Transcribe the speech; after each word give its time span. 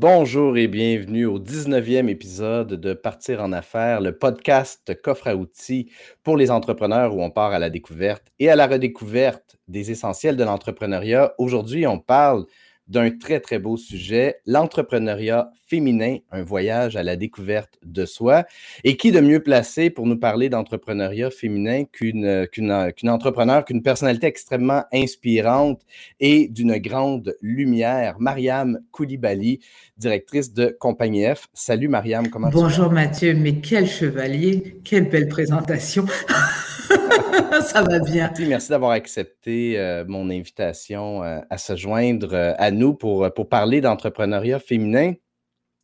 bonjour 0.00 0.56
et 0.56 0.66
bienvenue 0.66 1.26
au 1.26 1.38
19e 1.38 2.08
épisode 2.08 2.68
de 2.68 2.94
Partir 2.94 3.42
en 3.42 3.52
affaires, 3.52 4.00
le 4.00 4.16
podcast 4.16 4.98
coffre 5.02 5.28
à 5.28 5.36
outils 5.36 5.92
pour 6.22 6.38
les 6.38 6.50
entrepreneurs 6.50 7.14
où 7.14 7.22
on 7.22 7.30
part 7.30 7.52
à 7.52 7.58
la 7.58 7.68
découverte 7.68 8.28
et 8.38 8.48
à 8.48 8.56
la 8.56 8.66
redécouverte 8.66 9.58
des 9.68 9.90
essentiels 9.90 10.38
de 10.38 10.44
l'entrepreneuriat. 10.44 11.34
Aujourd'hui, 11.36 11.86
on 11.86 11.98
parle 11.98 12.46
d'un 12.90 13.10
très, 13.10 13.40
très 13.40 13.58
beau 13.58 13.76
sujet, 13.76 14.36
l'entrepreneuriat 14.46 15.50
féminin, 15.66 16.18
un 16.32 16.42
voyage 16.42 16.96
à 16.96 17.04
la 17.04 17.14
découverte 17.14 17.78
de 17.84 18.04
soi. 18.04 18.44
Et 18.82 18.96
qui 18.96 19.12
de 19.12 19.20
mieux 19.20 19.40
placé 19.40 19.88
pour 19.88 20.06
nous 20.06 20.18
parler 20.18 20.48
d'entrepreneuriat 20.48 21.30
féminin 21.30 21.84
qu'une 21.84 22.48
qu'une 22.50 23.08
entrepreneur, 23.08 23.64
qu'une 23.64 23.82
personnalité 23.82 24.26
extrêmement 24.26 24.82
inspirante 24.92 25.82
et 26.18 26.48
d'une 26.48 26.76
grande 26.78 27.36
lumière, 27.40 28.16
Mariam 28.18 28.80
Koulibaly, 28.90 29.60
directrice 29.96 30.52
de 30.52 30.76
Compagnie 30.80 31.24
F. 31.24 31.46
Salut 31.54 31.88
Mariam, 31.88 32.28
comment 32.28 32.48
Bonjour 32.48 32.88
tu 32.88 32.94
vas? 32.94 33.00
Mathieu, 33.02 33.34
mais 33.34 33.60
quel 33.60 33.86
chevalier, 33.86 34.80
quelle 34.84 35.08
belle 35.08 35.28
présentation. 35.28 36.04
Ça 37.62 37.82
va 37.82 37.98
bien. 37.98 38.32
Merci 38.38 38.70
d'avoir 38.70 38.92
accepté 38.92 39.78
euh, 39.78 40.04
mon 40.06 40.30
invitation 40.30 41.22
euh, 41.22 41.40
à 41.50 41.58
se 41.58 41.76
joindre 41.76 42.34
euh, 42.34 42.54
à 42.58 42.70
nous 42.70 42.94
pour, 42.94 43.32
pour 43.34 43.48
parler 43.48 43.80
d'entrepreneuriat 43.80 44.58
féminin, 44.58 45.14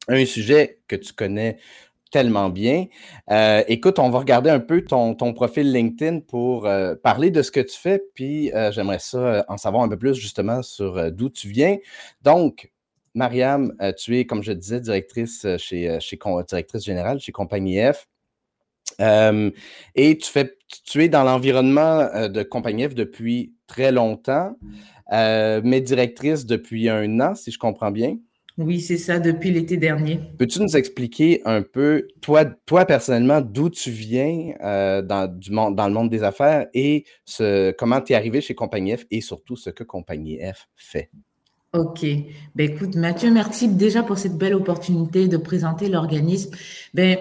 un 0.08 0.24
sujet 0.24 0.80
que 0.88 0.96
tu 0.96 1.12
connais 1.12 1.58
tellement 2.12 2.48
bien. 2.48 2.86
écoute, 3.66 3.98
on 3.98 4.08
va 4.10 4.20
regarder 4.20 4.48
un 4.48 4.60
peu 4.60 4.82
ton, 4.82 5.14
ton 5.14 5.34
profil 5.34 5.72
LinkedIn 5.72 6.20
pour 6.20 6.66
parler 7.02 7.30
de 7.30 7.42
ce 7.42 7.50
que 7.50 7.60
tu 7.60 7.76
fais, 7.76 8.00
puis 8.14 8.52
j'aimerais 8.70 9.00
ça 9.00 9.44
en 9.48 9.58
savoir 9.58 9.82
un 9.82 9.88
peu 9.88 9.98
plus 9.98 10.14
justement 10.14 10.62
sur 10.62 11.10
d'où 11.10 11.28
tu 11.28 11.48
viens. 11.48 11.76
Donc, 12.22 12.70
Mariam, 13.14 13.74
tu 13.98 14.18
es, 14.18 14.24
comme 14.24 14.42
je 14.42 14.52
disais, 14.52 14.80
directrice 14.80 15.46
chez, 15.58 15.98
chez 16.00 16.18
directrice 16.48 16.84
générale 16.84 17.18
chez 17.18 17.32
Compagnie 17.32 17.80
F. 17.80 18.06
Euh, 19.00 19.50
et 19.94 20.16
tu, 20.18 20.30
fais, 20.30 20.56
tu 20.84 21.02
es 21.04 21.08
dans 21.08 21.24
l'environnement 21.24 22.08
euh, 22.14 22.28
de 22.28 22.42
Compagnie 22.42 22.88
F 22.88 22.94
depuis 22.94 23.54
très 23.66 23.92
longtemps, 23.92 24.56
euh, 25.12 25.60
mais 25.64 25.80
directrice 25.80 26.46
depuis 26.46 26.88
un 26.88 27.20
an, 27.20 27.34
si 27.34 27.50
je 27.50 27.58
comprends 27.58 27.90
bien. 27.90 28.16
Oui, 28.58 28.80
c'est 28.80 28.96
ça, 28.96 29.18
depuis 29.18 29.50
l'été 29.50 29.76
dernier. 29.76 30.18
Peux-tu 30.38 30.62
nous 30.62 30.78
expliquer 30.78 31.42
un 31.44 31.60
peu, 31.60 32.08
toi, 32.22 32.46
toi 32.46 32.86
personnellement, 32.86 33.42
d'où 33.42 33.68
tu 33.68 33.90
viens 33.90 34.54
dans, 35.02 35.30
du 35.30 35.50
monde, 35.50 35.76
dans 35.76 35.86
le 35.88 35.92
monde 35.92 36.08
des 36.08 36.22
affaires 36.22 36.66
et 36.72 37.04
ce, 37.26 37.72
comment 37.72 38.00
tu 38.00 38.14
es 38.14 38.16
arrivé 38.16 38.40
chez 38.40 38.54
Compagnie 38.54 38.96
F 38.96 39.04
et 39.10 39.20
surtout 39.20 39.56
ce 39.56 39.68
que 39.68 39.84
Compagnie 39.84 40.38
F 40.40 40.70
fait? 40.74 41.10
OK. 41.74 42.06
Ben, 42.54 42.72
écoute, 42.72 42.94
Mathieu, 42.94 43.30
merci 43.30 43.68
déjà 43.68 44.02
pour 44.02 44.16
cette 44.16 44.38
belle 44.38 44.54
opportunité 44.54 45.28
de 45.28 45.36
présenter 45.36 45.90
l'organisme. 45.90 46.56
Ben, 46.94 47.18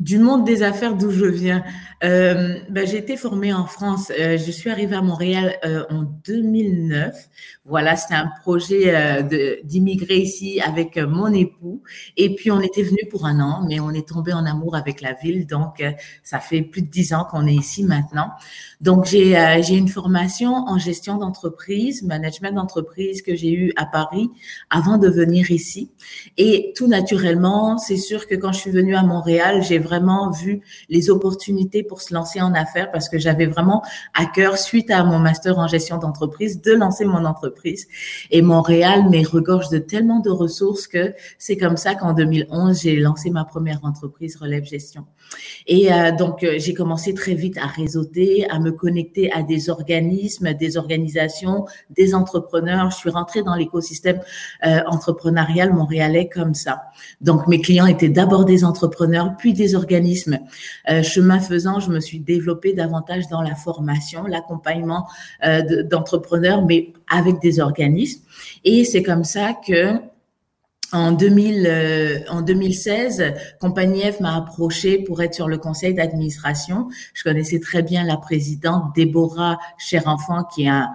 du 0.00 0.18
monde 0.18 0.44
des 0.44 0.62
affaires 0.62 0.96
d'où 0.96 1.10
je 1.10 1.26
viens. 1.26 1.62
Euh, 2.04 2.58
ben, 2.68 2.86
j'ai 2.86 2.96
été 2.96 3.16
formée 3.16 3.52
en 3.52 3.66
France. 3.66 4.10
Euh, 4.18 4.36
je 4.36 4.50
suis 4.50 4.70
arrivée 4.70 4.96
à 4.96 5.02
Montréal 5.02 5.56
euh, 5.64 5.84
en 5.90 6.02
2009. 6.02 7.28
Voilà, 7.64 7.94
c'était 7.94 8.14
un 8.14 8.30
projet 8.40 9.22
d'immigrer 9.62 10.18
ici 10.18 10.60
avec 10.60 10.96
mon 10.96 11.32
époux. 11.32 11.82
Et 12.16 12.34
puis, 12.34 12.50
on 12.50 12.60
était 12.60 12.82
venu 12.82 12.98
pour 13.10 13.26
un 13.26 13.38
an, 13.40 13.64
mais 13.68 13.78
on 13.78 13.90
est 13.90 14.08
tombé 14.08 14.32
en 14.32 14.44
amour 14.46 14.74
avec 14.74 15.00
la 15.00 15.12
ville. 15.12 15.46
Donc, 15.46 15.82
ça 16.24 16.40
fait 16.40 16.62
plus 16.62 16.82
de 16.82 16.88
dix 16.88 17.12
ans 17.12 17.24
qu'on 17.30 17.46
est 17.46 17.54
ici 17.54 17.84
maintenant. 17.84 18.30
Donc, 18.80 19.04
j'ai 19.06 19.76
une 19.76 19.88
formation 19.88 20.52
en 20.52 20.76
gestion 20.78 21.18
d'entreprise, 21.18 22.02
management 22.02 22.52
d'entreprise 22.52 23.22
que 23.22 23.36
j'ai 23.36 23.52
eu 23.52 23.72
à 23.76 23.86
Paris 23.86 24.28
avant 24.70 24.98
de 24.98 25.08
venir 25.08 25.52
ici. 25.52 25.92
Et 26.36 26.72
tout 26.76 26.88
naturellement, 26.88 27.78
c'est 27.78 27.96
sûr 27.96 28.26
que 28.26 28.34
quand 28.34 28.52
je 28.52 28.58
suis 28.58 28.72
venue 28.72 28.96
à 28.96 29.04
Montréal, 29.04 29.62
j'ai 29.62 29.78
vraiment 29.82 30.30
vu 30.30 30.62
les 30.88 31.10
opportunités 31.10 31.82
pour 31.82 32.00
se 32.00 32.14
lancer 32.14 32.40
en 32.40 32.54
affaires 32.54 32.90
parce 32.90 33.10
que 33.10 33.18
j'avais 33.18 33.46
vraiment 33.46 33.82
à 34.14 34.24
cœur, 34.24 34.56
suite 34.56 34.90
à 34.90 35.04
mon 35.04 35.18
master 35.18 35.58
en 35.58 35.66
gestion 35.66 35.98
d'entreprise, 35.98 36.62
de 36.62 36.72
lancer 36.72 37.04
mon 37.04 37.26
entreprise. 37.26 37.86
Et 38.30 38.40
Montréal 38.40 39.10
me 39.10 39.26
regorge 39.28 39.68
de 39.68 39.78
tellement 39.78 40.20
de 40.20 40.30
ressources 40.30 40.86
que 40.86 41.14
c'est 41.38 41.56
comme 41.56 41.76
ça 41.76 41.94
qu'en 41.94 42.14
2011, 42.14 42.80
j'ai 42.80 42.96
lancé 42.96 43.30
ma 43.30 43.44
première 43.44 43.84
entreprise 43.84 44.36
Relève 44.36 44.64
Gestion. 44.64 45.04
Et 45.66 45.92
euh, 45.92 46.12
donc, 46.12 46.42
euh, 46.42 46.54
j'ai 46.58 46.74
commencé 46.74 47.14
très 47.14 47.34
vite 47.34 47.58
à 47.58 47.66
réseauter, 47.66 48.48
à 48.50 48.58
me 48.58 48.72
connecter 48.72 49.32
à 49.32 49.42
des 49.42 49.70
organismes, 49.70 50.52
des 50.54 50.76
organisations, 50.76 51.66
des 51.90 52.14
entrepreneurs. 52.14 52.90
Je 52.90 52.96
suis 52.96 53.10
rentrée 53.10 53.42
dans 53.42 53.54
l'écosystème 53.54 54.20
euh, 54.66 54.80
entrepreneurial 54.86 55.72
montréalais 55.72 56.28
comme 56.28 56.54
ça. 56.54 56.82
Donc, 57.20 57.46
mes 57.46 57.60
clients 57.60 57.86
étaient 57.86 58.08
d'abord 58.08 58.44
des 58.44 58.64
entrepreneurs, 58.64 59.34
puis 59.38 59.52
des 59.52 59.74
organismes. 59.74 60.38
Euh, 60.90 61.02
chemin 61.02 61.40
faisant, 61.40 61.80
je 61.80 61.90
me 61.90 62.00
suis 62.00 62.20
développée 62.20 62.72
davantage 62.72 63.28
dans 63.28 63.42
la 63.42 63.54
formation, 63.54 64.24
l'accompagnement 64.24 65.08
euh, 65.44 65.82
d'entrepreneurs, 65.84 66.64
mais 66.64 66.92
avec 67.10 67.40
des 67.40 67.60
organismes. 67.60 68.22
Et 68.64 68.84
c'est 68.84 69.02
comme 69.02 69.24
ça 69.24 69.54
que 69.66 69.98
en, 70.92 71.12
2000, 71.12 71.66
euh, 71.66 72.18
en 72.28 72.42
2016, 72.42 73.34
Compagnie 73.60 74.02
F 74.02 74.20
m'a 74.20 74.36
approché 74.36 74.98
pour 74.98 75.22
être 75.22 75.34
sur 75.34 75.48
le 75.48 75.58
conseil 75.58 75.94
d'administration. 75.94 76.88
Je 77.14 77.22
connaissais 77.22 77.60
très 77.60 77.82
bien 77.82 78.04
la 78.04 78.16
présidente 78.16 78.94
Déborah 78.94 79.58
Cher-Enfant, 79.78 80.44
qui 80.44 80.64
est 80.64 80.68
un, 80.68 80.90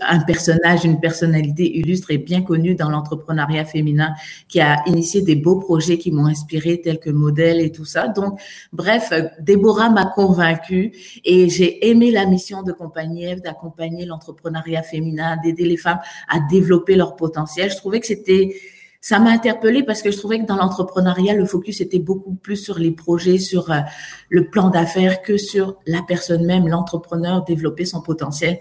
un 0.00 0.20
personnage, 0.20 0.84
une 0.84 1.00
personnalité 1.00 1.76
illustre 1.76 2.10
et 2.10 2.18
bien 2.18 2.42
connue 2.42 2.74
dans 2.74 2.88
l'entrepreneuriat 2.88 3.64
féminin, 3.64 4.14
qui 4.48 4.60
a 4.60 4.82
initié 4.86 5.22
des 5.22 5.36
beaux 5.36 5.56
projets 5.56 5.98
qui 5.98 6.10
m'ont 6.12 6.26
inspiré, 6.26 6.80
tels 6.80 6.98
que 6.98 7.10
Modèle 7.10 7.60
et 7.60 7.70
tout 7.70 7.84
ça. 7.84 8.08
Donc, 8.08 8.40
bref, 8.72 9.12
Déborah 9.40 9.90
m'a 9.90 10.06
convaincue 10.06 10.92
et 11.24 11.48
j'ai 11.48 11.88
aimé 11.90 12.10
la 12.10 12.26
mission 12.26 12.62
de 12.62 12.72
Compagnie 12.72 13.26
F 13.36 13.42
d'accompagner 13.42 14.06
l'entrepreneuriat 14.06 14.82
féminin, 14.82 15.36
d'aider 15.42 15.64
les 15.64 15.76
femmes 15.76 16.00
à 16.28 16.40
développer 16.40 16.96
leur 16.96 17.16
potentiel. 17.16 17.70
Je 17.70 17.76
trouvais 17.76 18.00
que 18.00 18.06
c'était 18.06 18.54
ça 19.00 19.18
m'a 19.18 19.30
interpellée 19.30 19.82
parce 19.82 20.02
que 20.02 20.10
je 20.10 20.18
trouvais 20.18 20.40
que 20.40 20.46
dans 20.46 20.56
l'entrepreneuriat, 20.56 21.34
le 21.34 21.46
focus 21.46 21.80
était 21.80 21.98
beaucoup 21.98 22.34
plus 22.34 22.56
sur 22.56 22.78
les 22.78 22.90
projets, 22.90 23.38
sur 23.38 23.70
euh, 23.70 23.80
le 24.28 24.50
plan 24.50 24.68
d'affaires 24.68 25.22
que 25.22 25.38
sur 25.38 25.76
la 25.86 26.02
personne 26.06 26.44
même, 26.44 26.68
l'entrepreneur, 26.68 27.42
développer 27.44 27.86
son 27.86 28.02
potentiel. 28.02 28.58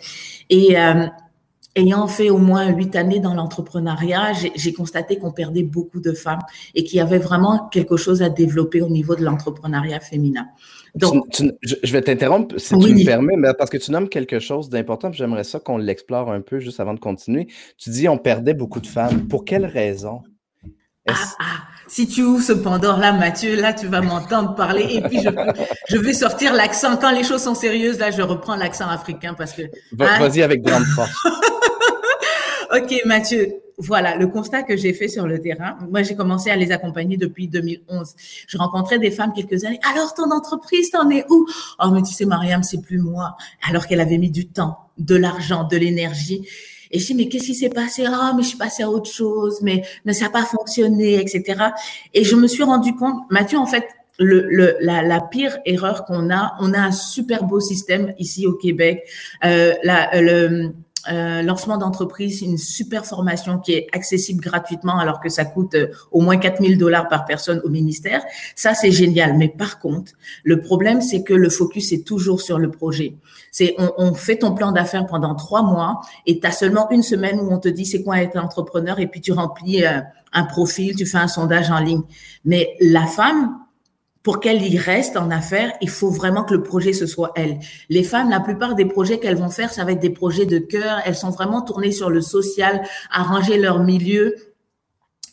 Et 0.50 0.80
euh, 0.80 1.08
ayant 1.76 2.08
fait 2.08 2.30
au 2.30 2.38
moins 2.38 2.70
huit 2.70 2.96
années 2.96 3.20
dans 3.20 3.34
l'entrepreneuriat, 3.34 4.32
j'ai 4.56 4.74
constaté 4.74 5.18
qu'on 5.18 5.32
perdait 5.32 5.64
beaucoup 5.64 6.00
de 6.00 6.14
femmes 6.14 6.42
et 6.74 6.84
qu'il 6.84 6.98
y 6.98 7.02
avait 7.02 7.20
vraiment 7.20 7.68
quelque 7.68 7.98
chose 7.98 8.22
à 8.22 8.30
développer 8.30 8.82
au 8.82 8.90
niveau 8.90 9.16
de 9.16 9.24
l'entrepreneuriat 9.24 10.00
féminin. 10.00 10.48
Donc, 10.96 11.26
je 11.62 11.94
vais 11.94 12.02
t'interrompre 12.02 12.60
si 12.60 12.78
tu 12.78 12.94
me 12.94 13.06
permets, 13.06 13.36
mais 13.38 13.54
parce 13.54 13.70
que 13.70 13.78
tu 13.78 13.92
nommes 13.92 14.10
quelque 14.10 14.40
chose 14.40 14.70
d'important, 14.70 15.12
j'aimerais 15.12 15.44
ça 15.44 15.60
qu'on 15.60 15.78
l'explore 15.78 16.32
un 16.32 16.42
peu 16.42 16.60
juste 16.60 16.80
avant 16.80 16.94
de 16.94 17.00
continuer. 17.00 17.48
Tu 17.78 17.90
dis 17.90 18.08
on 18.10 18.18
perdait 18.18 18.54
beaucoup 18.54 18.80
de 18.80 18.88
femmes. 18.88 19.28
Pour 19.28 19.46
quelles 19.46 19.66
raisons? 19.66 20.22
Ah, 21.08 21.14
ah, 21.40 21.46
si 21.88 22.08
tu 22.08 22.22
ouvres 22.22 22.44
ce 22.44 22.54
Pandore-là, 22.54 23.14
Mathieu, 23.14 23.56
là, 23.56 23.74
tu 23.74 23.88
vas 23.88 24.02
m'entendre 24.02 24.54
parler 24.54 24.86
et 24.92 25.02
puis 25.02 25.20
je, 25.24 25.30
je 25.90 25.98
vais 25.98 26.14
sortir 26.14 26.54
l'accent. 26.54 26.98
Quand 26.98 27.12
les 27.12 27.24
choses 27.24 27.42
sont 27.42 27.56
sérieuses, 27.56 27.98
là, 27.98 28.12
je 28.12 28.22
reprends 28.22 28.56
l'accent 28.56 28.88
africain 28.88 29.34
parce 29.34 29.54
que. 29.54 29.64
Hein? 29.64 30.20
Vas-y 30.20 30.44
avec 30.44 30.62
grande 30.62 30.86
force. 30.96 31.12
ok, 32.76 33.02
Mathieu. 33.06 33.54
Voilà, 33.80 34.18
le 34.18 34.28
constat 34.28 34.64
que 34.64 34.76
j'ai 34.76 34.94
fait 34.94 35.08
sur 35.08 35.26
le 35.26 35.40
terrain. 35.40 35.78
Moi, 35.90 36.04
j'ai 36.04 36.14
commencé 36.14 36.50
à 36.50 36.58
les 36.58 36.72
accompagner 36.72 37.16
depuis 37.16 37.48
2011. 37.48 38.14
Je 38.46 38.58
rencontrais 38.58 39.00
des 39.00 39.10
femmes 39.10 39.32
quelques 39.34 39.64
années. 39.64 39.80
Alors, 39.90 40.14
ton 40.14 40.32
entreprise, 40.32 40.92
t'en 40.92 41.10
es 41.10 41.26
où? 41.30 41.48
Oh, 41.82 41.90
mais 41.92 42.02
tu 42.02 42.14
sais, 42.14 42.26
Mariam, 42.26 42.62
c'est 42.62 42.82
plus 42.82 43.00
moi. 43.00 43.38
Alors 43.68 43.88
qu'elle 43.88 44.02
avait 44.02 44.18
mis 44.18 44.32
du 44.32 44.48
temps, 44.50 44.78
de 44.98 45.16
l'argent, 45.16 45.64
de 45.64 45.78
l'énergie. 45.78 46.46
Et 46.92 47.00
je 47.00 47.06
dis, 47.06 47.16
mais 47.16 47.30
qu'est-ce 47.30 47.46
qui 47.46 47.56
s'est 47.56 47.70
passé? 47.70 48.04
Ah, 48.06 48.34
mais 48.36 48.44
je 48.44 48.50
suis 48.50 48.58
passée 48.58 48.84
à 48.84 48.90
autre 48.90 49.10
chose, 49.10 49.60
mais, 49.62 49.84
mais 50.04 50.12
ça 50.12 50.26
n'a 50.26 50.32
pas 50.32 50.44
fonctionné, 50.44 51.16
etc. 51.16 51.68
Et 52.14 52.26
je 52.26 52.36
me 52.36 52.48
suis 52.48 52.64
rendu 52.64 52.96
compte, 52.96 53.24
Mathieu, 53.30 53.60
en 53.60 53.66
fait, 53.66 53.88
le, 54.18 54.46
le, 54.50 54.76
la, 54.82 55.02
la, 55.02 55.22
pire 55.22 55.58
erreur 55.66 56.04
qu'on 56.04 56.30
a, 56.30 56.56
on 56.60 56.74
a 56.74 56.80
un 56.80 56.92
super 56.92 57.46
beau 57.46 57.62
système 57.62 58.14
ici 58.20 58.46
au 58.46 58.54
Québec. 58.54 59.04
Euh, 59.46 59.74
le, 59.84 60.74
euh, 61.12 61.42
lancement 61.42 61.78
d'entreprise, 61.78 62.42
une 62.42 62.58
super 62.58 63.06
formation 63.06 63.60
qui 63.60 63.74
est 63.74 63.88
accessible 63.94 64.42
gratuitement 64.42 65.00
alors 65.00 65.20
que 65.20 65.30
ça 65.30 65.46
coûte 65.46 65.76
euh, 65.76 65.88
au 66.12 66.22
moins 66.22 66.38
4000 66.38 66.78
dollars 66.78 67.08
par 67.08 67.26
personne 67.26 67.62
au 67.64 67.70
ministère. 67.70 68.22
Ça, 68.56 68.74
c'est 68.74 68.92
génial. 68.92 69.38
Mais 69.38 69.48
par 69.48 69.80
contre, 69.80 70.12
le 70.44 70.60
problème, 70.60 71.02
c'est 71.02 71.24
que 71.24 71.34
le 71.34 71.50
focus 71.50 71.94
est 71.94 72.06
toujours 72.06 72.42
sur 72.42 72.60
le 72.60 72.70
projet. 72.70 73.16
C'est 73.52 73.76
on, 73.78 73.94
on 73.98 74.14
fait 74.14 74.38
ton 74.38 74.54
plan 74.54 74.72
d'affaires 74.72 75.06
pendant 75.06 75.36
trois 75.36 75.64
mois 75.64 76.02
et 76.26 76.40
tu 76.40 76.48
as 76.48 76.52
seulement 76.52 76.90
une 76.92 77.04
semaine 77.04 77.40
où 77.40 77.50
on 77.52 77.60
te 77.60 77.70
dit 77.70 77.86
c'est 77.86 78.04
quoi 78.04 78.22
être 78.22 78.38
entrepreneur 78.38 79.00
et 79.00 79.08
puis 79.08 79.22
tu 79.22 79.32
remplis 79.32 79.86
euh, 79.86 80.02
un 80.34 80.44
profil, 80.44 80.96
tu 80.96 81.06
fais 81.06 81.18
un 81.18 81.28
sondage 81.28 81.72
en 81.72 81.80
ligne. 81.80 82.04
Mais 82.46 82.76
la 82.82 83.06
femme, 83.06 83.58
pour 84.24 84.40
qu'elle 84.40 84.62
y 84.62 84.78
reste 84.78 85.16
en 85.16 85.32
affaires, 85.32 85.72
il 85.82 85.90
faut 85.90 86.10
vraiment 86.10 86.44
que 86.44 86.54
le 86.54 86.64
projet 86.64 86.94
ce 86.94 87.08
soit 87.08 87.32
elle. 87.36 87.60
Les 87.90 88.04
femmes, 88.04 88.30
la 88.30 88.40
plupart 88.40 88.76
des 88.76 88.86
projets 88.86 89.20
qu'elles 89.20 89.38
vont 89.38 89.50
faire, 89.50 89.72
ça 89.72 89.86
va 89.86 89.94
être 89.94 90.02
des 90.02 90.10
projets 90.10 90.46
de 90.46 90.60
cœur. 90.60 91.00
Elles 91.06 91.16
sont 91.16 91.30
vraiment 91.30 91.62
tournées 91.62 91.92
sur 91.92 92.10
le 92.10 92.22
social, 92.22 92.82
arranger 93.12 93.58
leur 93.58 93.80
milieu, 93.80 94.36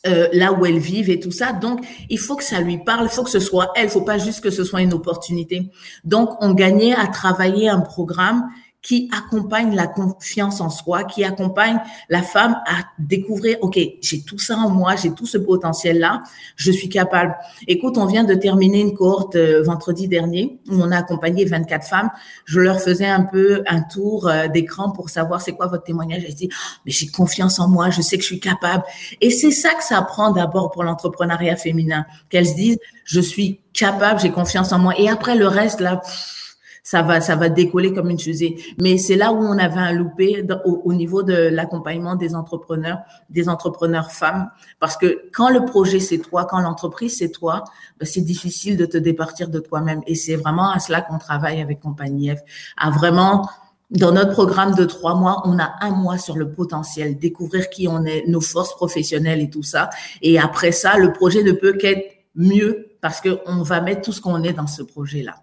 euh, 0.07 0.29
là 0.33 0.53
où 0.53 0.65
elles 0.65 0.79
vivent 0.79 1.11
et 1.11 1.19
tout 1.19 1.33
ça. 1.33 1.53
Donc, 1.53 1.85
il 2.09 2.19
faut 2.19 2.37
que 2.37 2.45
ça 2.45 2.61
lui 2.61 2.79
parle, 2.79 3.07
il 3.07 3.11
faut 3.11 3.25
que 3.25 3.31
ce 3.31 3.41
soit 3.41 3.73
elle, 3.75 3.87
il 3.87 3.91
faut 3.91 4.03
pas 4.03 4.19
juste 4.19 4.41
que 4.41 4.51
ce 4.51 4.63
soit 4.63 4.83
une 4.83 4.93
opportunité. 4.93 5.69
Donc, 6.05 6.31
on 6.41 6.55
gagnait 6.55 6.95
à 6.95 7.09
travailler 7.09 7.69
un 7.69 7.81
programme 7.81 8.49
qui 8.87 9.11
accompagne 9.13 9.75
la 9.75 9.89
confiance 9.89 10.61
en 10.61 10.71
soi, 10.71 11.03
qui 11.03 11.25
accompagne 11.25 11.81
la 12.09 12.23
femme 12.23 12.57
à 12.67 12.85
découvrir, 13.01 13.59
OK, 13.61 13.77
j'ai 14.01 14.23
tout 14.23 14.39
ça 14.39 14.57
en 14.57 14.71
moi, 14.71 14.95
j'ai 14.95 15.13
tout 15.13 15.27
ce 15.27 15.39
potentiel-là, 15.39 16.23
je 16.55 16.71
suis 16.71 16.89
capable. 16.89 17.35
Écoute, 17.67 17.99
on 17.99 18.07
vient 18.07 18.23
de 18.23 18.35
terminer 18.35 18.79
une 18.83 18.95
cohorte 18.95 19.35
euh, 19.35 19.61
vendredi 19.65 20.07
dernier 20.07 20.61
où 20.71 20.81
on 20.81 20.93
a 20.93 20.99
accompagné 20.99 21.45
24 21.45 21.85
femmes. 21.85 22.11
Je 22.45 22.61
leur 22.61 22.81
faisais 22.81 23.09
un 23.09 23.25
peu 23.25 23.65
un 23.67 23.81
tour 23.81 24.29
euh, 24.29 24.47
d'écran 24.47 24.93
pour 24.93 25.11
savoir 25.11 25.41
c'est 25.41 25.55
quoi 25.55 25.67
votre 25.67 25.83
témoignage. 25.83 26.23
J'ai 26.25 26.35
dit, 26.35 26.49
oh, 26.53 26.81
mais 26.85 26.93
j'ai 26.93 27.09
confiance 27.09 27.59
en 27.59 27.67
moi, 27.67 27.91
je 27.91 28.03
sais 28.03 28.17
que 28.17 28.23
je 28.23 28.29
suis 28.29 28.41
capable. 28.41 28.85
Et 29.21 29.33
c'est 29.33 29.51
ça 29.51 29.71
que 29.75 29.83
ça 29.83 30.01
prend 30.03 30.31
d'abord 30.31 30.71
pour 30.71 30.85
l'entrepreneuriat 30.85 31.57
féminin, 31.57 32.07
qu'elles 32.29 32.47
se 32.47 32.55
disent, 32.55 32.79
je 33.05 33.21
suis 33.21 33.59
capable, 33.73 34.21
j'ai 34.21 34.31
confiance 34.31 34.71
en 34.71 34.79
moi. 34.79 34.95
Et 34.97 35.09
après 35.09 35.35
le 35.35 35.49
reste, 35.49 35.81
là, 35.81 36.03
ça 36.87 37.03
va, 37.03 37.21
ça 37.21 37.35
va 37.35 37.49
décoller 37.49 37.93
comme 37.93 38.11
une 38.11 38.19
fusée. 38.21 38.63
Mais 38.81 38.97
c'est 38.97 39.17
là 39.17 39.33
où 39.33 39.39
on 39.39 39.59
avait 39.59 39.81
un 39.81 39.91
loupé 39.91 40.47
au, 40.65 40.93
niveau 40.93 41.25
de 41.25 41.35
l'accompagnement 41.35 42.15
des 42.15 42.37
entrepreneurs, 42.37 42.99
des 43.29 43.49
entrepreneurs 43.49 44.13
femmes, 44.13 44.49
parce 44.79 44.97
que 44.97 45.29
quand 45.33 45.51
le 45.51 45.65
projet 45.65 45.99
c'est 45.99 46.19
toi, 46.19 46.45
quand 46.45 46.61
l'entreprise 46.61 47.19
c'est 47.19 47.31
toi, 47.31 47.65
ben, 47.99 48.07
c'est 48.07 48.21
difficile 48.21 48.77
de 48.77 48.87
te 48.87 48.97
départir 48.97 49.49
de 49.49 49.59
toi-même. 49.59 50.01
Et 50.07 50.15
c'est 50.15 50.37
vraiment 50.37 50.71
à 50.71 50.79
cela 50.79 51.01
qu'on 51.01 51.19
travaille 51.19 51.61
avec 51.61 51.81
Compagnie 51.81 52.31
à 52.77 52.91
vraiment 52.91 53.49
dans 53.91 54.13
notre 54.13 54.31
programme 54.31 54.77
de 54.77 54.85
trois 54.85 55.17
mois, 55.17 55.43
on 55.45 55.59
a 55.59 55.75
un 55.81 55.91
mois 55.91 56.19
sur 56.19 56.37
le 56.37 56.53
potentiel, 56.53 57.19
découvrir 57.19 57.69
qui 57.69 57.89
on 57.89 58.05
est, 58.05 58.29
nos 58.29 58.41
forces 58.41 58.77
professionnelles 58.77 59.41
et 59.41 59.51
tout 59.51 59.65
ça. 59.65 59.91
Et 60.23 60.39
après 60.39 60.71
ça, 60.71 60.97
le 60.99 61.13
projet 61.13 61.43
ne 61.43 61.53
peut 61.53 61.73
qu'être 61.73 62.13
mieux 62.37 62.87
parce 63.01 63.21
qu'on 63.21 63.63
va 63.63 63.81
mettre 63.81 64.03
tout 64.03 64.13
ce 64.13 64.21
qu'on 64.21 64.45
est 64.45 64.53
dans 64.53 64.69
ce 64.69 64.85
projet-là. 64.85 65.35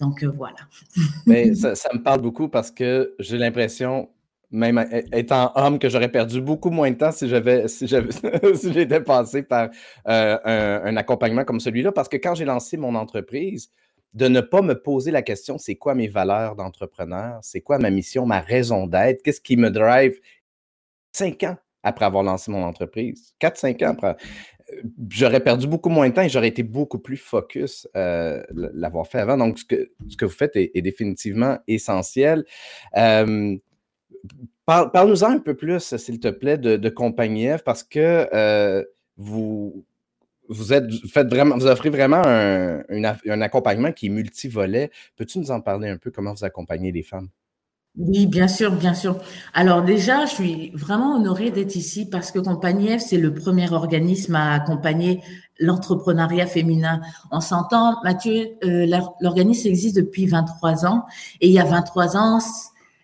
Donc 0.00 0.22
euh, 0.22 0.30
voilà. 0.30 0.56
Mais 1.26 1.54
ça, 1.54 1.74
me 1.92 2.02
parle 2.02 2.20
beaucoup 2.20 2.48
parce 2.48 2.70
que 2.70 3.14
j'ai 3.18 3.38
l'impression, 3.38 4.10
même 4.50 4.84
étant 5.12 5.52
homme, 5.54 5.78
que 5.78 5.88
j'aurais 5.88 6.10
perdu 6.10 6.40
beaucoup 6.40 6.70
moins 6.70 6.90
de 6.90 6.96
temps 6.96 7.12
si 7.12 7.28
j'avais 7.28 7.68
si 7.68 7.86
j'étais 8.72 9.00
passé 9.00 9.42
par 9.42 9.70
euh, 10.08 10.80
un, 10.84 10.96
accompagnement 10.96 11.44
comme 11.44 11.60
celui-là. 11.60 11.92
Parce 11.92 12.08
que 12.08 12.16
quand 12.16 12.34
j'ai 12.34 12.44
lancé 12.44 12.76
mon 12.76 12.94
entreprise, 12.94 13.70
de 14.14 14.28
ne 14.28 14.40
pas 14.40 14.62
me 14.62 14.80
poser 14.80 15.10
la 15.10 15.22
question 15.22 15.58
c'est 15.58 15.74
quoi 15.74 15.94
mes 15.94 16.08
valeurs 16.08 16.54
d'entrepreneur, 16.54 17.38
c'est 17.42 17.60
quoi 17.60 17.78
ma 17.78 17.90
mission, 17.90 18.26
ma 18.26 18.40
raison 18.40 18.86
d'être, 18.86 19.22
qu'est-ce 19.22 19.40
qui 19.40 19.56
me 19.56 19.70
drive? 19.70 20.18
Cinq 21.12 21.44
ans 21.44 21.56
après 21.84 22.06
avoir 22.06 22.22
lancé 22.22 22.50
mon 22.50 22.64
entreprise, 22.64 23.34
quatre, 23.38 23.58
cinq 23.58 23.82
ans 23.82 23.90
après 23.90 24.16
j'aurais 25.10 25.40
perdu 25.40 25.66
beaucoup 25.66 25.88
moins 25.88 26.08
de 26.08 26.14
temps 26.14 26.22
et 26.22 26.28
j'aurais 26.28 26.48
été 26.48 26.62
beaucoup 26.62 26.98
plus 26.98 27.16
focus 27.16 27.88
euh, 27.96 28.42
l'avoir 28.50 29.06
fait 29.06 29.18
avant. 29.18 29.36
Donc, 29.36 29.58
ce 29.58 29.64
que, 29.64 30.24
vous 30.24 30.30
faites 30.30 30.56
est, 30.56 30.82
définitivement 30.82 31.58
essentiel. 31.66 32.44
Euh, 32.96 33.56
parle-nous-en 34.66 35.30
un 35.30 35.38
peu 35.38 35.54
plus, 35.54 35.96
s'il 35.96 36.20
te 36.20 36.28
plaît, 36.28 36.58
de, 36.58 36.76
de 36.76 36.88
Compagnie 36.88 37.48
parce 37.64 37.82
que 37.82 38.28
euh, 38.32 38.84
vous, 39.16 39.84
vous, 40.48 40.72
êtes, 40.72 40.90
faites 41.10 41.28
vraiment, 41.28 41.56
vous 41.56 41.66
offrez 41.66 41.90
vraiment 41.90 42.22
un, 42.24 42.82
un 42.90 43.40
accompagnement 43.40 43.92
qui 43.92 44.06
est 44.06 44.10
multivolet. 44.10 44.90
Peux-tu 45.16 45.38
nous 45.38 45.50
en 45.50 45.60
parler 45.60 45.88
un 45.88 45.98
peu, 45.98 46.10
comment 46.10 46.32
vous 46.32 46.44
accompagnez 46.44 46.92
les 46.92 47.02
femmes? 47.02 47.28
Oui, 47.96 48.26
bien 48.26 48.48
sûr, 48.48 48.72
bien 48.72 48.92
sûr. 48.92 49.16
Alors 49.52 49.82
déjà, 49.82 50.26
je 50.26 50.32
suis 50.34 50.70
vraiment 50.74 51.14
honorée 51.14 51.52
d'être 51.52 51.76
ici 51.76 52.06
parce 52.06 52.32
que 52.32 52.40
Compagnie 52.40 52.98
F, 52.98 53.02
c'est 53.02 53.18
le 53.18 53.32
premier 53.32 53.70
organisme 53.72 54.34
à 54.34 54.52
accompagner 54.54 55.22
l'entrepreneuriat 55.60 56.46
féminin. 56.48 57.00
On 57.30 57.40
s'entend, 57.40 58.02
Mathieu, 58.02 58.48
euh, 58.64 58.86
l'organisme 59.20 59.68
existe 59.68 59.94
depuis 59.94 60.26
23 60.26 60.86
ans 60.86 61.04
et 61.40 61.46
il 61.46 61.52
y 61.52 61.60
a 61.60 61.64
23 61.64 62.16
ans, 62.16 62.40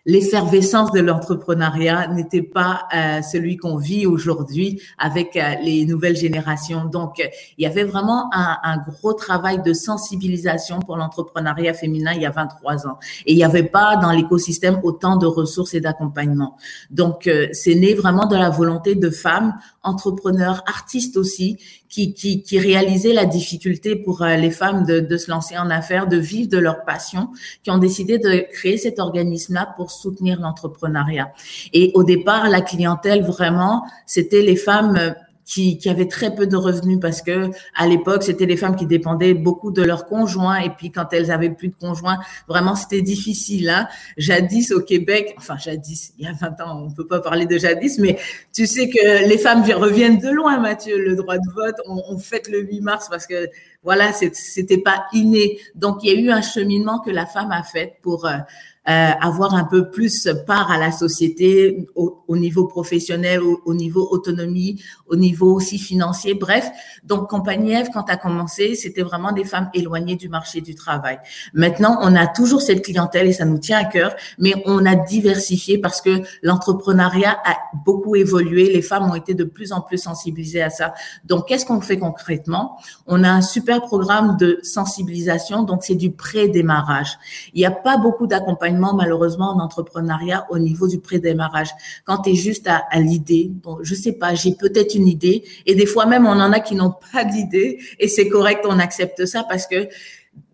l'effervescence 0.05 0.91
de 0.91 0.99
l'entrepreneuriat 0.99 2.07
n'était 2.07 2.41
pas 2.41 2.87
euh, 2.93 3.21
celui 3.21 3.57
qu'on 3.57 3.77
vit 3.77 4.05
aujourd'hui 4.05 4.81
avec 4.97 5.35
euh, 5.35 5.55
les 5.63 5.85
nouvelles 5.85 6.15
générations. 6.15 6.85
Donc, 6.85 7.21
il 7.57 7.63
y 7.63 7.65
avait 7.65 7.83
vraiment 7.83 8.29
un, 8.33 8.57
un 8.63 8.77
gros 8.77 9.13
travail 9.13 9.61
de 9.61 9.73
sensibilisation 9.73 10.79
pour 10.79 10.97
l'entrepreneuriat 10.97 11.73
féminin 11.73 12.13
il 12.13 12.21
y 12.21 12.25
a 12.25 12.31
23 12.31 12.87
ans. 12.87 12.97
Et 13.25 13.33
il 13.33 13.35
n'y 13.35 13.43
avait 13.43 13.63
pas 13.63 13.97
dans 13.97 14.11
l'écosystème 14.11 14.79
autant 14.83 15.17
de 15.17 15.27
ressources 15.27 15.73
et 15.73 15.81
d'accompagnement. 15.81 16.57
Donc, 16.89 17.27
euh, 17.27 17.47
c'est 17.53 17.75
né 17.75 17.93
vraiment 17.93 18.25
de 18.25 18.35
la 18.35 18.49
volonté 18.49 18.95
de 18.95 19.09
femmes 19.09 19.53
entrepreneurs, 19.83 20.63
artistes 20.67 21.17
aussi, 21.17 21.57
qui, 21.89 22.13
qui, 22.13 22.41
qui 22.41 22.57
réalisaient 22.57 23.13
la 23.13 23.25
difficulté 23.25 23.95
pour 23.95 24.23
les 24.23 24.51
femmes 24.51 24.85
de, 24.85 25.01
de 25.01 25.17
se 25.17 25.29
lancer 25.29 25.57
en 25.57 25.69
affaires, 25.69 26.07
de 26.07 26.17
vivre 26.17 26.49
de 26.49 26.57
leur 26.57 26.85
passion, 26.85 27.29
qui 27.63 27.71
ont 27.71 27.79
décidé 27.79 28.17
de 28.17 28.45
créer 28.53 28.77
cet 28.77 28.99
organisme-là 28.99 29.73
pour 29.75 29.90
soutenir 29.91 30.39
l'entrepreneuriat. 30.39 31.31
Et 31.73 31.91
au 31.93 32.03
départ, 32.03 32.49
la 32.49 32.61
clientèle 32.61 33.23
vraiment, 33.23 33.83
c'était 34.05 34.41
les 34.41 34.55
femmes 34.55 34.97
euh, 34.97 35.11
qui, 35.45 35.77
qui, 35.77 35.89
avaient 35.89 36.07
très 36.07 36.33
peu 36.33 36.47
de 36.47 36.55
revenus 36.55 36.99
parce 37.01 37.21
que 37.21 37.49
à 37.75 37.87
l'époque 37.87 38.23
c'était 38.23 38.45
les 38.45 38.57
femmes 38.57 38.75
qui 38.75 38.85
dépendaient 38.85 39.33
beaucoup 39.33 39.71
de 39.71 39.81
leurs 39.81 40.05
conjoints 40.05 40.59
et 40.59 40.69
puis 40.69 40.91
quand 40.91 41.11
elles 41.11 41.31
avaient 41.31 41.49
plus 41.49 41.69
de 41.69 41.75
conjoints 41.75 42.19
vraiment 42.47 42.75
c'était 42.75 43.01
difficile 43.01 43.69
hein. 43.69 43.87
jadis 44.17 44.71
au 44.71 44.81
Québec 44.81 45.35
enfin 45.37 45.57
jadis 45.57 46.13
il 46.17 46.25
y 46.25 46.27
a 46.27 46.33
20 46.33 46.61
ans 46.61 46.83
on 46.85 46.91
peut 46.91 47.07
pas 47.07 47.19
parler 47.19 47.45
de 47.45 47.57
jadis 47.57 47.99
mais 47.99 48.17
tu 48.53 48.65
sais 48.65 48.89
que 48.89 49.27
les 49.27 49.37
femmes 49.37 49.63
reviennent 49.63 50.19
de 50.19 50.29
loin 50.29 50.57
Mathieu 50.59 50.97
le 50.97 51.15
droit 51.15 51.37
de 51.37 51.51
vote 51.53 51.75
on, 51.85 52.01
on 52.07 52.17
fête 52.17 52.47
le 52.47 52.61
8 52.61 52.81
mars 52.81 53.07
parce 53.09 53.27
que 53.27 53.49
voilà 53.83 54.13
c'était 54.13 54.77
pas 54.77 55.05
inné 55.11 55.59
donc 55.75 55.99
il 56.03 56.13
y 56.13 56.17
a 56.17 56.21
eu 56.21 56.29
un 56.29 56.41
cheminement 56.41 56.99
que 56.99 57.11
la 57.11 57.25
femme 57.25 57.51
a 57.51 57.63
fait 57.63 57.97
pour 58.01 58.25
euh, 58.89 59.11
avoir 59.21 59.53
un 59.53 59.63
peu 59.63 59.91
plus 59.91 60.27
part 60.47 60.71
à 60.71 60.79
la 60.79 60.91
société 60.91 61.87
au, 61.93 62.23
au 62.27 62.35
niveau 62.35 62.65
professionnel, 62.65 63.43
au, 63.43 63.61
au, 63.65 63.75
niveau 63.75 64.07
autonomie, 64.09 64.81
au 65.05 65.15
niveau 65.15 65.53
aussi 65.53 65.77
financier. 65.77 66.33
Bref, 66.33 66.67
donc 67.03 67.29
Compagnie 67.29 67.75
F, 67.75 67.89
quand 67.93 68.09
a 68.09 68.17
commencé, 68.17 68.73
c'était 68.73 69.03
vraiment 69.03 69.33
des 69.33 69.43
femmes 69.43 69.69
éloignées 69.75 70.15
du 70.15 70.29
marché 70.29 70.61
du 70.61 70.73
travail. 70.73 71.19
Maintenant, 71.53 71.99
on 72.01 72.15
a 72.15 72.25
toujours 72.25 72.63
cette 72.63 72.83
clientèle 72.83 73.27
et 73.27 73.33
ça 73.33 73.45
nous 73.45 73.59
tient 73.59 73.77
à 73.77 73.85
cœur, 73.85 74.15
mais 74.39 74.55
on 74.65 74.83
a 74.87 74.95
diversifié 74.95 75.77
parce 75.77 76.01
que 76.01 76.23
l'entrepreneuriat 76.41 77.37
a 77.45 77.57
beaucoup 77.85 78.15
évolué. 78.15 78.73
Les 78.73 78.81
femmes 78.81 79.11
ont 79.11 79.15
été 79.15 79.35
de 79.35 79.43
plus 79.43 79.73
en 79.73 79.81
plus 79.81 79.99
sensibilisées 79.99 80.63
à 80.63 80.71
ça. 80.71 80.95
Donc, 81.23 81.47
qu'est-ce 81.47 81.67
qu'on 81.67 81.81
fait 81.81 81.99
concrètement? 81.99 82.79
On 83.05 83.23
a 83.23 83.29
un 83.29 83.41
super 83.41 83.81
programme 83.81 84.37
de 84.37 84.59
sensibilisation. 84.63 85.61
Donc, 85.61 85.83
c'est 85.83 85.93
du 85.93 86.11
pré-démarrage. 86.11 87.19
Il 87.53 87.59
n'y 87.59 87.65
a 87.67 87.71
pas 87.71 87.97
beaucoup 87.97 88.25
d'accompagnement 88.25 88.70
malheureusement, 88.79 89.51
en 89.51 89.59
entrepreneuriat 89.59 90.45
au 90.49 90.59
niveau 90.59 90.87
du 90.87 90.99
pré-démarrage. 90.99 91.69
Quand 92.05 92.19
tu 92.19 92.31
es 92.31 92.35
juste 92.35 92.67
à, 92.67 92.99
l'idée, 92.99 93.51
bon, 93.51 93.79
je 93.81 93.95
sais 93.95 94.13
pas, 94.13 94.35
j'ai 94.35 94.53
peut-être 94.53 94.95
une 94.95 95.07
idée, 95.07 95.43
et 95.65 95.75
des 95.75 95.85
fois 95.85 96.05
même, 96.05 96.25
on 96.25 96.39
en 96.39 96.51
a 96.51 96.59
qui 96.59 96.75
n'ont 96.75 96.93
pas 97.13 97.23
d'idée, 97.23 97.79
et 97.99 98.07
c'est 98.07 98.29
correct, 98.29 98.65
on 98.67 98.79
accepte 98.79 99.25
ça 99.25 99.43
parce 99.47 99.67
que 99.67 99.87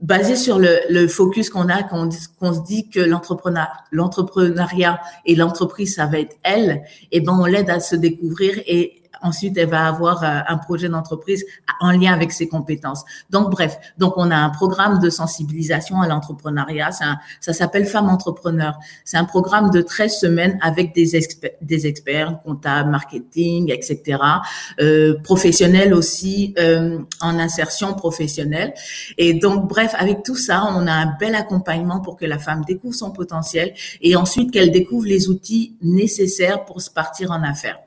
basé 0.01 0.35
sur 0.35 0.59
le, 0.59 1.07
focus 1.07 1.49
qu'on 1.49 1.69
a, 1.69 1.83
qu'on 1.83 2.11
se 2.11 2.63
dit 2.65 2.89
que 2.89 2.99
l'entrepreneuriat 3.91 4.99
et 5.25 5.35
l'entreprise, 5.35 5.95
ça 5.95 6.05
va 6.05 6.19
être 6.19 6.35
elle, 6.43 6.83
et 7.11 7.21
ben 7.21 7.37
on 7.39 7.45
l'aide 7.45 7.69
à 7.69 7.79
se 7.79 7.95
découvrir 7.95 8.59
et 8.67 8.96
Ensuite, 9.21 9.57
elle 9.57 9.69
va 9.69 9.87
avoir 9.87 10.23
euh, 10.23 10.39
un 10.47 10.57
projet 10.57 10.89
d'entreprise 10.89 11.45
en 11.79 11.91
lien 11.91 12.13
avec 12.13 12.31
ses 12.31 12.47
compétences. 12.47 13.03
Donc, 13.29 13.51
bref, 13.51 13.77
donc 13.97 14.13
on 14.17 14.31
a 14.31 14.35
un 14.35 14.49
programme 14.49 14.99
de 14.99 15.09
sensibilisation 15.09 16.01
à 16.01 16.07
l'entrepreneuriat. 16.07 16.91
Ça 16.91 17.53
s'appelle 17.53 17.85
Femmes 17.85 18.09
Entrepreneurs. 18.09 18.77
C'est 19.05 19.17
un 19.17 19.25
programme 19.25 19.69
de 19.69 19.81
13 19.81 20.19
semaines 20.19 20.59
avec 20.61 20.93
des, 20.93 21.15
experts, 21.15 21.51
des 21.61 21.87
experts, 21.87 22.39
comptables, 22.43 22.89
marketing, 22.89 23.71
etc. 23.71 24.19
Euh, 24.79 25.19
professionnels 25.23 25.93
aussi 25.93 26.53
euh, 26.59 26.99
en 27.21 27.39
insertion 27.39 27.93
professionnelle. 27.93 28.73
Et 29.17 29.33
donc, 29.33 29.67
bref, 29.67 29.93
avec 29.97 30.23
tout 30.23 30.35
ça, 30.35 30.63
on 30.69 30.87
a 30.87 30.93
un 30.93 31.15
bel 31.19 31.35
accompagnement 31.35 31.99
pour 31.99 32.17
que 32.17 32.25
la 32.25 32.39
femme 32.39 32.63
découvre 32.65 32.95
son 32.95 33.11
potentiel 33.11 33.73
et 34.01 34.15
ensuite 34.15 34.51
qu'elle 34.51 34.71
découvre 34.71 35.05
les 35.05 35.29
outils 35.29 35.75
nécessaires 35.81 36.65
pour 36.65 36.81
se 36.81 36.89
partir 36.89 37.31
en 37.31 37.43
affaires. 37.43 37.79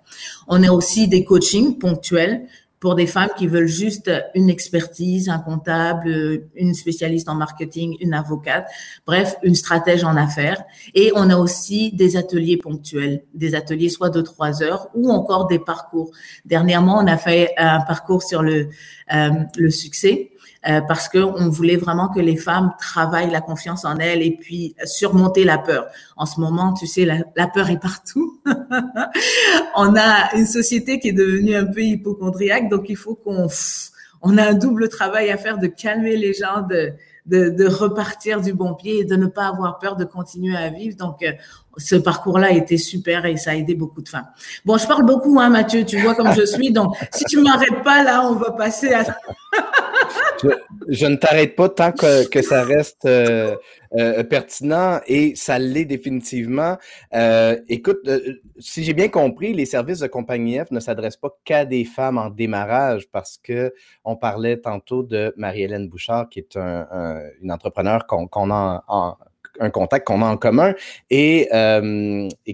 On 0.48 0.62
a 0.62 0.70
aussi 0.70 1.08
des 1.08 1.24
coachings 1.24 1.78
ponctuels 1.78 2.46
pour 2.80 2.94
des 2.94 3.06
femmes 3.06 3.28
qui 3.36 3.46
veulent 3.46 3.66
juste 3.66 4.10
une 4.34 4.48
expertise, 4.48 5.28
un 5.28 5.38
comptable, 5.38 6.48
une 6.54 6.72
spécialiste 6.72 7.28
en 7.28 7.34
marketing, 7.34 7.96
une 8.00 8.14
avocate, 8.14 8.66
bref, 9.06 9.36
une 9.42 9.54
stratège 9.54 10.02
en 10.02 10.16
affaires. 10.16 10.64
Et 10.94 11.12
on 11.14 11.28
a 11.28 11.36
aussi 11.36 11.92
des 11.92 12.16
ateliers 12.16 12.56
ponctuels, 12.56 13.22
des 13.34 13.54
ateliers 13.54 13.90
soit 13.90 14.08
de 14.08 14.22
trois 14.22 14.62
heures 14.62 14.88
ou 14.94 15.10
encore 15.10 15.46
des 15.46 15.58
parcours. 15.58 16.10
Dernièrement, 16.46 16.98
on 16.98 17.06
a 17.06 17.18
fait 17.18 17.52
un 17.58 17.82
parcours 17.82 18.22
sur 18.22 18.42
le, 18.42 18.70
euh, 19.12 19.30
le 19.58 19.70
succès 19.70 20.30
euh, 20.68 20.80
parce 20.82 21.08
que 21.08 21.18
on 21.18 21.48
voulait 21.48 21.76
vraiment 21.76 22.08
que 22.08 22.20
les 22.20 22.36
femmes 22.36 22.72
travaillent 22.78 23.30
la 23.30 23.40
confiance 23.40 23.84
en 23.84 23.96
elles 23.96 24.22
et 24.22 24.36
puis 24.38 24.74
surmonter 24.84 25.44
la 25.44 25.56
peur. 25.56 25.86
En 26.16 26.26
ce 26.26 26.38
moment, 26.38 26.74
tu 26.74 26.86
sais, 26.86 27.06
la, 27.06 27.46
peur 27.46 27.70
est 27.70 27.80
partout. 27.80 28.40
on 29.76 29.96
a 29.96 30.34
une 30.36 30.46
société 30.46 30.98
qui 30.98 31.08
est 31.08 31.12
devenue 31.12 31.56
un 31.56 31.64
peu 31.64 31.82
hypochondriaque, 31.82 32.68
donc 32.68 32.86
il 32.88 32.96
faut 32.96 33.14
qu'on 33.14 33.48
on 34.22 34.36
a 34.36 34.50
un 34.50 34.54
double 34.54 34.90
travail 34.90 35.30
à 35.30 35.38
faire 35.38 35.56
de 35.56 35.66
calmer 35.66 36.16
les 36.16 36.34
gens, 36.34 36.60
de 36.60 36.92
de, 37.30 37.66
repartir 37.66 38.40
du 38.40 38.52
bon 38.52 38.74
pied 38.74 39.00
et 39.00 39.04
de 39.04 39.16
ne 39.16 39.26
pas 39.26 39.46
avoir 39.46 39.78
peur 39.78 39.96
de 39.96 40.04
continuer 40.04 40.56
à 40.56 40.68
vivre. 40.68 40.96
Donc, 40.96 41.22
euh, 41.22 41.32
ce 41.76 41.96
parcours-là 41.96 42.50
été 42.50 42.76
super 42.76 43.24
et 43.26 43.36
ça 43.36 43.52
a 43.52 43.54
aidé 43.54 43.74
beaucoup 43.74 44.02
de 44.02 44.08
femmes. 44.08 44.26
Bon, 44.64 44.76
je 44.76 44.86
parle 44.86 45.04
beaucoup, 45.04 45.38
hein, 45.40 45.48
Mathieu, 45.48 45.84
tu 45.84 46.00
vois 46.00 46.14
comme 46.14 46.32
je 46.34 46.44
suis. 46.44 46.72
Donc, 46.72 46.96
si 47.12 47.24
tu 47.24 47.40
m'arrêtes 47.40 47.82
pas 47.84 48.02
là, 48.02 48.26
on 48.26 48.34
va 48.34 48.50
passer 48.52 48.92
à... 48.92 49.04
je, 50.88 51.06
ne 51.06 51.16
t'arrête 51.16 51.56
pas 51.56 51.68
tant 51.68 51.92
que, 51.92 52.42
ça 52.42 52.64
reste 52.64 53.04
euh, 53.04 53.56
euh, 53.94 54.22
pertinent 54.24 55.00
et 55.06 55.34
ça 55.36 55.58
l'est 55.58 55.84
définitivement. 55.84 56.76
Euh, 57.14 57.58
écoute, 57.68 58.08
si 58.58 58.84
j'ai 58.84 58.94
bien 58.94 59.08
compris, 59.08 59.52
les 59.52 59.66
services 59.66 60.00
de 60.00 60.06
Compagnie 60.06 60.58
F 60.58 60.70
ne 60.70 60.80
s'adressent 60.80 61.16
pas 61.16 61.36
qu'à 61.44 61.64
des 61.64 61.84
femmes 61.84 62.18
en 62.18 62.30
démarrage 62.30 63.08
parce 63.10 63.38
que 63.38 63.72
on 64.04 64.16
parlait 64.16 64.58
tantôt 64.58 65.02
de 65.02 65.34
Marie-Hélène 65.36 65.88
Bouchard, 65.88 66.28
qui 66.28 66.40
est 66.40 66.56
une 66.56 67.52
entrepreneur 67.52 68.06
qu'on 68.06 68.50
a 68.50 68.84
en, 68.88 69.16
un 69.58 69.70
contact 69.70 70.06
qu'on 70.06 70.22
a 70.22 70.26
en 70.26 70.36
commun 70.36 70.74
et, 71.10 71.48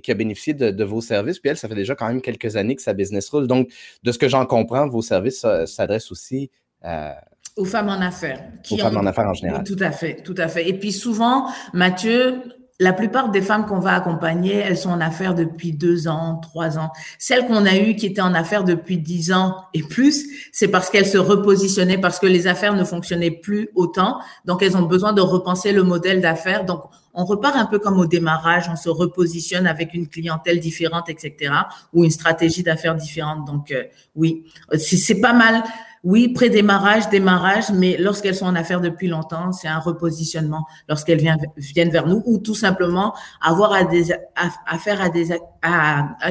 qui 0.02 0.10
a 0.10 0.14
bénéficié 0.14 0.54
de, 0.54 0.84
vos 0.84 1.00
services. 1.00 1.38
Puis 1.38 1.50
elle, 1.50 1.56
ça 1.56 1.68
fait 1.68 1.74
déjà 1.74 1.94
quand 1.94 2.08
même 2.08 2.22
quelques 2.22 2.56
années 2.56 2.76
que 2.76 2.82
sa 2.82 2.94
business 2.94 3.28
roule. 3.28 3.46
Donc, 3.46 3.70
de 4.02 4.12
ce 4.12 4.18
que 4.18 4.28
j'en 4.28 4.46
comprends, 4.46 4.88
vos 4.88 5.02
services 5.02 5.46
s'adressent 5.66 6.10
aussi 6.10 6.50
à 6.82 7.20
aux 7.56 7.64
femmes 7.64 7.88
en 7.88 8.00
affaires. 8.00 8.42
Qui 8.62 8.74
Aux 8.74 8.78
femmes 8.78 8.98
en 8.98 9.06
affaires 9.06 9.28
en 9.28 9.34
général. 9.34 9.64
Tout 9.64 9.76
à 9.80 9.90
fait, 9.90 10.22
tout 10.22 10.34
à 10.36 10.48
fait. 10.48 10.68
Et 10.68 10.74
puis 10.78 10.92
souvent, 10.92 11.48
Mathieu, 11.72 12.42
la 12.78 12.92
plupart 12.92 13.30
des 13.30 13.40
femmes 13.40 13.64
qu'on 13.64 13.78
va 13.78 13.94
accompagner, 13.94 14.54
elles 14.56 14.76
sont 14.76 14.90
en 14.90 15.00
affaires 15.00 15.34
depuis 15.34 15.72
deux 15.72 16.08
ans, 16.08 16.36
trois 16.42 16.78
ans. 16.78 16.92
Celles 17.18 17.46
qu'on 17.46 17.64
a 17.64 17.76
eues 17.76 17.96
qui 17.96 18.04
étaient 18.04 18.20
en 18.20 18.34
affaires 18.34 18.64
depuis 18.64 18.98
dix 18.98 19.32
ans 19.32 19.56
et 19.72 19.82
plus, 19.82 20.26
c'est 20.52 20.68
parce 20.68 20.90
qu'elles 20.90 21.06
se 21.06 21.16
repositionnaient, 21.16 21.98
parce 21.98 22.18
que 22.18 22.26
les 22.26 22.46
affaires 22.46 22.74
ne 22.74 22.84
fonctionnaient 22.84 23.30
plus 23.30 23.70
autant. 23.74 24.18
Donc, 24.44 24.62
elles 24.62 24.76
ont 24.76 24.82
besoin 24.82 25.14
de 25.14 25.22
repenser 25.22 25.72
le 25.72 25.84
modèle 25.84 26.20
d'affaires. 26.20 26.66
Donc, 26.66 26.82
on 27.14 27.24
repart 27.24 27.56
un 27.56 27.64
peu 27.64 27.78
comme 27.78 27.98
au 27.98 28.04
démarrage, 28.04 28.68
on 28.70 28.76
se 28.76 28.90
repositionne 28.90 29.66
avec 29.66 29.94
une 29.94 30.06
clientèle 30.06 30.60
différente, 30.60 31.08
etc., 31.08 31.54
ou 31.94 32.04
une 32.04 32.10
stratégie 32.10 32.62
d'affaires 32.62 32.94
différente. 32.94 33.46
Donc, 33.46 33.70
euh, 33.70 33.84
oui, 34.14 34.44
c'est 34.76 35.18
pas 35.22 35.32
mal 35.32 35.62
oui, 36.06 36.28
pré-démarrage, 36.28 37.08
démarrage, 37.08 37.72
mais 37.72 37.96
lorsqu'elles 37.98 38.36
sont 38.36 38.46
en 38.46 38.54
affaires 38.54 38.80
depuis 38.80 39.08
longtemps, 39.08 39.50
c'est 39.50 39.66
un 39.66 39.80
repositionnement 39.80 40.64
lorsqu'elles 40.88 41.18
viennent, 41.18 41.90
vers 41.90 42.06
nous 42.06 42.22
ou 42.26 42.38
tout 42.38 42.54
simplement 42.54 43.12
avoir 43.42 43.72
à 43.72 43.82
des, 43.82 44.12
affaire 44.66 45.00
à 45.00 45.08
des, 45.08 45.32
à, 45.32 45.38
ah, 45.62 46.16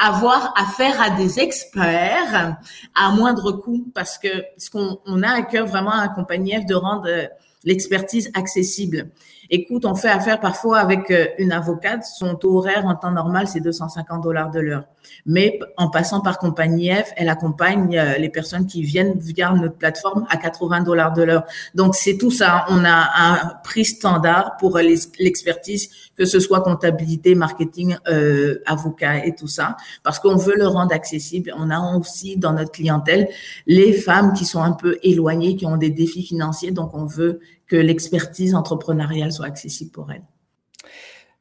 avoir 0.00 0.52
à 0.56 1.10
des 1.10 1.38
experts 1.38 2.58
à 2.92 3.10
moindre 3.12 3.52
coût 3.52 3.86
parce 3.94 4.18
que 4.18 4.28
ce 4.58 4.68
qu'on 4.68 4.98
on 5.06 5.22
a 5.22 5.28
à 5.28 5.42
cœur 5.42 5.66
vraiment 5.66 5.92
à 5.92 6.02
accompagner 6.02 6.64
de 6.64 6.74
rendre 6.74 7.06
euh, 7.06 7.26
l'expertise 7.62 8.32
accessible. 8.34 9.10
Écoute, 9.48 9.84
on 9.84 9.94
fait 9.94 10.08
affaire 10.08 10.40
parfois 10.40 10.78
avec 10.78 11.08
euh, 11.12 11.28
une 11.38 11.52
avocate. 11.52 12.04
Son 12.04 12.34
taux 12.34 12.58
horaire 12.58 12.84
en 12.84 12.96
temps 12.96 13.12
normal, 13.12 13.46
c'est 13.46 13.60
250 13.60 14.24
dollars 14.24 14.50
de 14.50 14.58
l'heure. 14.58 14.86
Mais 15.26 15.58
en 15.76 15.90
passant 15.90 16.20
par 16.20 16.38
Compagnie 16.38 16.90
F, 16.90 17.12
elle 17.16 17.28
accompagne 17.28 17.96
euh, 17.96 18.18
les 18.18 18.28
personnes 18.28 18.66
qui 18.66 18.82
viennent 18.82 19.18
via 19.18 19.52
notre 19.52 19.76
plateforme 19.76 20.26
à 20.30 20.36
80 20.36 20.82
dollars 20.82 21.12
de 21.12 21.22
l'heure. 21.22 21.44
Donc, 21.74 21.94
c'est 21.94 22.16
tout 22.16 22.30
ça. 22.30 22.64
On 22.68 22.84
a 22.84 23.10
un 23.16 23.52
prix 23.62 23.84
standard 23.84 24.56
pour 24.58 24.78
l'expertise, 24.78 25.90
que 26.16 26.24
ce 26.24 26.40
soit 26.40 26.60
comptabilité, 26.62 27.34
marketing, 27.34 27.96
euh, 28.08 28.62
avocat 28.66 29.24
et 29.26 29.34
tout 29.34 29.48
ça, 29.48 29.76
parce 30.02 30.18
qu'on 30.18 30.36
veut 30.36 30.56
le 30.56 30.66
rendre 30.66 30.94
accessible. 30.94 31.54
On 31.56 31.70
a 31.70 31.80
aussi 31.96 32.36
dans 32.36 32.52
notre 32.52 32.72
clientèle 32.72 33.28
les 33.66 33.92
femmes 33.92 34.32
qui 34.32 34.44
sont 34.44 34.62
un 34.62 34.72
peu 34.72 34.98
éloignées, 35.02 35.56
qui 35.56 35.66
ont 35.66 35.76
des 35.76 35.90
défis 35.90 36.22
financiers. 36.22 36.70
Donc, 36.70 36.94
on 36.94 37.04
veut 37.04 37.40
que 37.66 37.76
l'expertise 37.76 38.54
entrepreneuriale 38.54 39.32
soit 39.32 39.46
accessible 39.46 39.90
pour 39.90 40.10
elles. 40.10 40.22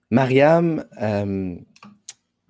Mariam, 0.09 0.85
euh, 1.01 1.55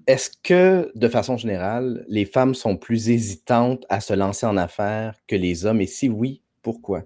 est-ce 0.08 0.32
que, 0.44 0.92
de 0.96 1.08
façon 1.08 1.38
générale, 1.38 2.06
les 2.08 2.26
femmes 2.26 2.56
sont 2.56 2.78
plus 2.78 3.10
hésitantes 3.10 3.86
à 3.90 4.00
se 4.00 4.14
lancer 4.14 4.46
en 4.46 4.58
affaires 4.58 5.16
que 5.28 5.36
les 5.36 5.66
hommes? 5.66 5.82
Et 5.82 5.88
si 5.88 6.10
oui, 6.10 6.42
pourquoi? 6.62 7.04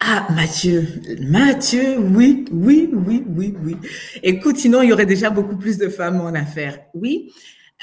Ah, 0.00 0.28
Mathieu, 0.32 0.86
Mathieu, 1.20 1.98
oui, 1.98 2.44
oui, 2.52 2.88
oui, 2.92 3.24
oui, 3.28 3.54
oui. 3.64 3.76
Écoute, 4.22 4.56
sinon, 4.56 4.82
il 4.82 4.90
y 4.90 4.92
aurait 4.92 5.06
déjà 5.06 5.28
beaucoup 5.28 5.56
plus 5.56 5.76
de 5.76 5.88
femmes 5.88 6.20
en 6.20 6.34
affaires. 6.34 6.78
Oui, 6.94 7.32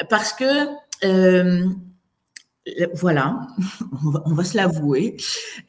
parce 0.09 0.31
que 0.31 0.45
euh, 1.03 1.67
voilà, 2.93 3.47
on 4.25 4.33
va, 4.33 4.43
se 4.43 4.57
l'avouer. 4.57 5.17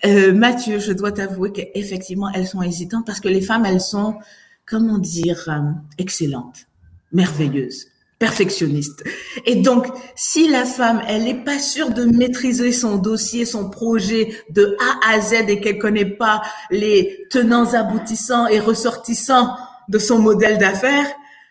Euh, 0.05 0.33
Mathieu, 0.33 0.79
je 0.79 0.93
dois 0.93 1.13
t'avouer 1.13 1.53
qu'effectivement, 1.53 2.31
elles 2.31 2.47
sont 2.47 2.63
hésitantes 2.63 3.07
parce 3.07 3.21
que 3.21 3.29
les 3.29 3.41
femmes, 3.41 3.67
elles 3.67 3.81
sont, 3.81 4.17
comment 4.65 4.99
dire, 4.99 5.49
euh, 5.49 5.73
excellentes, 5.99 6.67
merveilleuses, 7.13 7.89
perfectionnistes. 8.19 9.05
Et 9.45 9.57
donc, 9.57 9.87
si 10.15 10.49
la 10.49 10.65
femme, 10.65 11.03
elle 11.07 11.25
n'est 11.25 11.45
pas 11.45 11.59
sûre 11.59 11.91
de 11.91 12.05
maîtriser 12.05 12.73
son 12.73 12.97
dossier, 12.97 13.45
son 13.45 13.69
projet 13.69 14.31
de 14.51 14.77
A 14.81 15.15
à 15.15 15.21
Z 15.21 15.49
et 15.49 15.61
qu'elle 15.61 15.79
connaît 15.79 16.05
pas 16.07 16.43
les 16.71 17.27
tenants 17.31 17.75
aboutissants 17.75 18.47
et 18.47 18.59
ressortissants 18.59 19.55
de 19.89 19.99
son 19.99 20.19
modèle 20.19 20.59
d'affaires, 20.59 21.07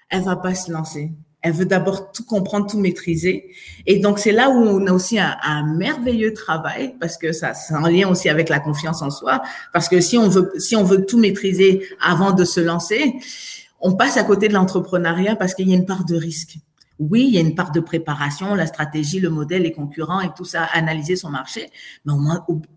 elle 0.10 0.24
va 0.24 0.36
pas 0.36 0.56
se 0.56 0.72
lancer. 0.72 1.12
Elle 1.42 1.54
veut 1.54 1.66
d'abord 1.66 2.12
tout 2.12 2.26
comprendre, 2.26 2.66
tout 2.66 2.80
maîtriser. 2.80 3.52
Et 3.86 4.00
donc, 4.00 4.18
c'est 4.18 4.32
là 4.32 4.50
où 4.50 4.56
on 4.56 4.88
a 4.88 4.92
aussi 4.92 5.20
un, 5.20 5.76
merveilleux 5.78 6.34
travail 6.34 6.96
parce 7.00 7.18
que 7.18 7.34
ça, 7.34 7.54
c'est 7.54 7.76
en 7.76 7.88
lien 7.88 8.10
aussi 8.10 8.30
avec 8.30 8.50
la 8.50 8.60
confiance 8.60 9.04
en 9.04 9.12
soi. 9.12 9.44
Parce 9.72 9.88
que 9.88 10.02
si 10.02 10.18
on 10.18 10.28
veut, 10.28 10.52
si 10.58 10.76
on 10.76 10.84
veut 10.84 11.06
tout 11.06 11.20
maîtriser 11.20 11.88
avant 12.02 12.32
de 12.32 12.44
se 12.46 12.60
lancer, 12.60 13.14
on 13.86 13.94
passe 13.94 14.18
à 14.18 14.24
côté 14.24 14.48
de 14.48 14.54
l'entrepreneuriat 14.54 15.36
parce 15.36 15.54
qu'il 15.54 15.70
y 15.70 15.74
a 15.74 15.76
une 15.76 15.86
part 15.86 16.06
de 16.06 16.16
risque. 16.16 16.58
Oui, 16.98 17.26
il 17.28 17.36
y 17.36 17.38
a 17.38 17.42
une 17.42 17.54
part 17.54 17.72
de 17.72 17.80
préparation, 17.80 18.56
la 18.56 18.66
stratégie, 18.66 19.20
le 19.20 19.30
modèle, 19.30 19.62
les 19.62 19.72
concurrents 19.72 20.22
et 20.22 20.30
tout 20.36 20.44
ça, 20.44 20.64
analyser 20.74 21.16
son 21.16 21.30
marché. 21.30 21.70
Mais 22.04 22.14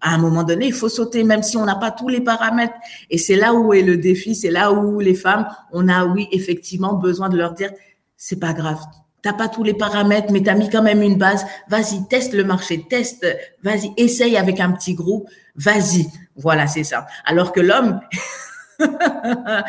à 0.03 0.15
un 0.15 0.19
moment 0.19 0.45
donné, 0.45 0.67
il 0.67 0.75
faut 0.75 0.91
sauter, 0.91 1.25
même 1.25 1.43
si 1.43 1.57
on 1.57 1.65
n'a 1.65 1.77
pas 1.77 1.93
tous 1.93 2.09
les 2.09 2.21
paramètres. 2.21 2.75
Et 3.09 3.17
c'est 3.17 3.37
là 3.37 3.55
où 3.55 3.73
est 3.73 3.81
le 3.81 3.97
défi, 3.97 4.35
c'est 4.35 4.50
là 4.50 4.71
où 4.71 5.00
les 5.00 5.15
femmes, 5.15 5.49
on 5.73 5.88
a, 5.88 6.05
oui, 6.05 6.29
effectivement, 6.31 6.93
besoin 6.93 7.31
de 7.31 7.38
leur 7.38 7.55
dire, 7.55 7.71
c'est 8.19 8.38
pas 8.38 8.53
grave. 8.53 8.81
T'as 9.23 9.33
pas 9.33 9.49
tous 9.49 9.65
les 9.65 9.75
paramètres, 9.75 10.31
mais 10.31 10.43
tu 10.43 10.50
as 10.50 10.55
mis 10.57 10.69
quand 10.69 10.83
même 10.83 11.00
une 11.00 11.17
base. 11.17 11.47
Vas-y, 11.69 12.07
teste 12.09 12.35
le 12.35 12.45
marché, 12.45 12.85
teste, 12.87 13.27
vas-y, 13.62 13.95
essaye 13.97 14.37
avec 14.37 14.61
un 14.61 14.73
petit 14.73 14.93
groupe, 14.93 15.27
vas-y. 15.57 16.07
Voilà, 16.37 16.67
c'est 16.67 16.85
ça. 16.85 17.07
Alors 17.25 17.53
que 17.53 17.61
l'homme, 17.61 17.99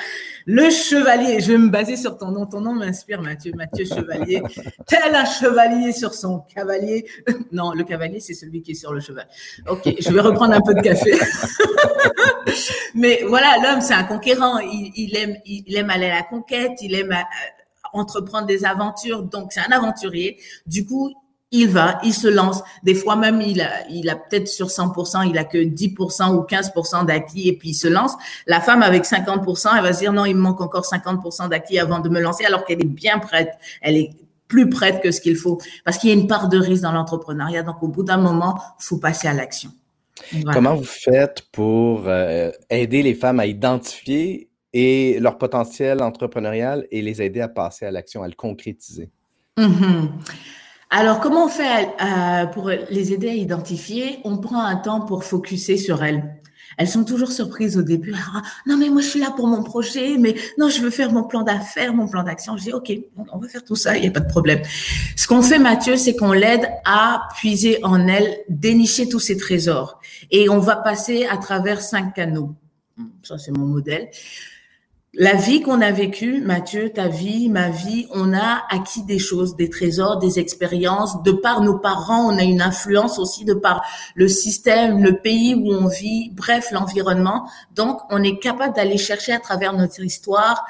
le 0.46 0.70
chevalier, 0.70 1.40
je 1.40 1.52
vais 1.52 1.58
me 1.58 1.70
baser 1.70 1.96
sur 1.96 2.18
ton 2.18 2.32
nom. 2.32 2.46
Ton 2.46 2.62
nom 2.62 2.74
m'inspire, 2.74 3.22
Mathieu, 3.22 3.52
Mathieu 3.56 3.86
Chevalier. 3.86 4.42
Tel 4.86 5.16
un 5.16 5.26
chevalier 5.26 5.92
sur 5.92 6.14
son 6.14 6.40
cavalier. 6.54 7.06
Non, 7.52 7.72
le 7.74 7.84
cavalier, 7.84 8.20
c'est 8.20 8.36
celui 8.36 8.62
qui 8.62 8.72
est 8.72 8.76
sur 8.76 8.94
le 8.94 9.00
cheval. 9.00 9.28
Ok, 9.68 9.92
je 10.00 10.12
vais 10.12 10.22
reprendre 10.22 10.54
un 10.54 10.62
peu 10.62 10.74
de 10.76 10.82
café. 10.82 11.14
Mais 12.94 13.22
voilà, 13.28 13.56
l'homme, 13.64 13.82
c'est 13.82 13.96
un 13.96 14.04
conquérant. 14.04 14.60
Il, 14.60 14.92
il, 14.96 15.18
aime, 15.18 15.36
il 15.46 15.76
aime 15.76 15.90
aller 15.90 16.08
à 16.08 16.16
la 16.16 16.24
conquête. 16.24 16.74
Il 16.82 16.94
aime 16.94 17.16
entreprendre 17.94 18.46
des 18.46 18.66
aventures. 18.66 19.24
Donc, 19.24 19.52
c'est 19.52 19.62
un 19.62 19.72
aventurier. 19.72 20.38
Du 20.68 20.86
coup, 20.86 21.12
il 21.52 21.68
va, 21.68 22.00
il 22.04 22.14
se 22.14 22.28
lance. 22.28 22.62
Des 22.84 22.94
fois 22.94 23.16
même, 23.16 23.42
il 23.42 23.62
a, 23.62 23.88
il 23.90 24.10
a 24.10 24.16
peut-être 24.16 24.48
sur 24.48 24.68
100%, 24.68 25.28
il 25.30 25.38
a 25.38 25.44
que 25.44 25.58
10% 25.58 26.36
ou 26.36 26.42
15% 26.42 27.06
d'acquis 27.06 27.50
et 27.50 27.54
puis 27.54 27.70
il 27.70 27.74
se 27.74 27.88
lance. 27.88 28.14
La 28.46 28.62
femme 28.62 28.84
avec 28.84 29.04
50%, 29.04 29.70
elle 29.76 29.84
va 29.84 29.94
se 29.94 30.00
dire 30.00 30.14
non, 30.14 30.26
il 30.26 30.36
me 30.36 30.42
manque 30.42 30.62
encore 30.62 30.86
50% 30.86 31.50
d'acquis 31.50 31.80
avant 31.80 32.00
de 32.00 32.10
me 32.10 32.20
lancer 32.20 32.46
alors 32.46 32.66
qu'elle 32.66 32.82
est 32.82 32.86
bien 32.86 33.20
prête. 33.20 33.50
Elle 33.82 33.98
est 33.98 34.12
plus 34.48 34.70
prête 34.70 35.02
que 35.02 35.12
ce 35.12 35.22
qu'il 35.22 35.36
faut 35.36 35.60
parce 35.86 35.98
qu'il 35.98 36.10
y 36.10 36.14
a 36.14 36.16
une 36.16 36.28
part 36.28 36.50
de 36.50 36.58
risque 36.58 36.84
dans 36.84 36.92
l'entrepreneuriat. 36.92 37.64
Donc, 37.64 37.82
au 37.82 37.88
bout 37.88 38.04
d'un 38.04 38.18
moment, 38.18 38.60
faut 38.78 38.98
passer 38.98 39.28
à 39.28 39.34
l'action. 39.34 39.72
Comment 40.52 40.76
vous 40.76 40.84
faites 40.84 41.44
pour 41.52 42.04
euh, 42.08 42.52
aider 42.70 43.02
les 43.02 43.14
femmes 43.14 43.40
à 43.40 43.46
identifier 43.46 44.50
et 44.74 45.18
leur 45.20 45.38
potentiel 45.38 46.04
entrepreneurial 46.04 46.86
et 46.92 47.02
les 47.02 47.22
aider 47.22 47.42
à 47.42 47.48
passer 47.48 47.86
à 47.86 47.92
l'action, 47.92 48.22
à 48.22 48.28
le 48.28 48.34
concrétiser? 48.34 49.10
Mhm. 49.58 50.12
Alors, 50.92 51.20
comment 51.20 51.46
on 51.46 51.50
fait 51.50 51.90
euh, 52.02 52.48
pour 52.48 52.70
les 52.90 53.14
aider 53.14 53.30
à 53.30 53.34
identifier? 53.34 54.20
On 54.24 54.38
prend 54.38 54.64
un 54.64 54.76
temps 54.76 55.02
pour 55.02 55.24
focuser 55.24 55.78
sur 55.78 56.04
elles. 56.04 56.36
elles 56.78 56.88
sont 56.88 57.04
toujours 57.04 57.32
surprises 57.32 57.78
au 57.78 57.84
début. 57.84 58.16
Ah, 58.34 58.42
non, 58.66 58.76
mais 58.76 58.90
moi, 58.90 59.02
je 59.02 59.08
suis 59.08 59.20
là 59.20 59.32
pour 59.36 59.46
mon 59.48 59.62
projet, 59.62 60.18
mais 60.18 60.34
non, 60.58 60.68
je 60.68 60.82
veux 60.82 60.90
faire 60.90 61.12
mon 61.12 61.24
plan 61.24 61.44
d'affaires, 61.44 61.94
mon 61.94 62.08
plan 62.08 62.24
d'action. 62.24 62.58
Je 62.58 62.64
dis, 62.64 62.74
OK, 62.74 62.92
on 63.32 63.38
va 63.38 63.48
faire 63.48 63.64
tout 63.64 63.76
ça, 63.76 63.98
il 63.98 64.02
n'y 64.02 64.08
a 64.08 64.12
pas 64.12 64.20
de 64.20 64.30
problème. 64.30 64.62
Ce 65.16 65.28
qu'on 65.28 65.44
fait, 65.44 65.60
Mathieu, 65.60 65.96
c'est 65.96 66.16
qu'on 66.16 66.32
l'aide 66.32 66.68
à 66.86 67.28
puiser 67.38 67.78
en 67.84 68.08
elle, 68.08 68.40
dénicher 68.50 69.08
tous 69.08 69.20
ses 69.20 69.38
trésors. 69.38 70.00
Et 70.32 70.50
on 70.50 70.58
va 70.58 70.76
passer 70.76 71.28
à 71.28 71.38
travers 71.38 71.82
cinq 71.82 72.16
canaux. 72.16 72.56
Ça, 73.22 73.38
c'est 73.38 73.52
mon 73.52 73.68
modèle 73.68 74.10
la 75.14 75.34
vie 75.34 75.62
qu'on 75.62 75.82
a 75.82 75.92
vécue, 75.92 76.40
Mathieu, 76.40 76.92
ta 76.92 77.08
vie, 77.08 77.50
ma 77.50 77.70
vie, 77.70 78.08
on 78.14 78.32
a 78.32 78.64
acquis 78.70 79.04
des 79.04 79.18
choses, 79.18 79.56
des 79.56 79.70
trésors, 79.70 80.20
des 80.20 80.38
expériences. 80.38 81.24
De 81.24 81.32
par 81.32 81.62
nos 81.62 81.80
parents, 81.80 82.32
on 82.32 82.38
a 82.38 82.44
une 82.44 82.62
influence 82.62 83.18
aussi 83.18 83.44
de 83.44 83.56
par 83.56 83.84
le 84.14 84.28
système, 84.28 85.04
le 85.04 85.18
pays 85.18 85.56
où 85.56 85.74
on 85.74 85.88
vit, 85.88 86.30
bref, 86.34 86.70
l'environnement. 86.72 87.50
Donc, 87.74 88.00
on 88.12 88.22
est 88.22 88.38
capable 88.38 88.76
d'aller 88.76 88.98
chercher 88.98 89.34
à 89.34 89.40
travers 89.40 89.74
notre 89.74 90.04
histoire 90.04 90.64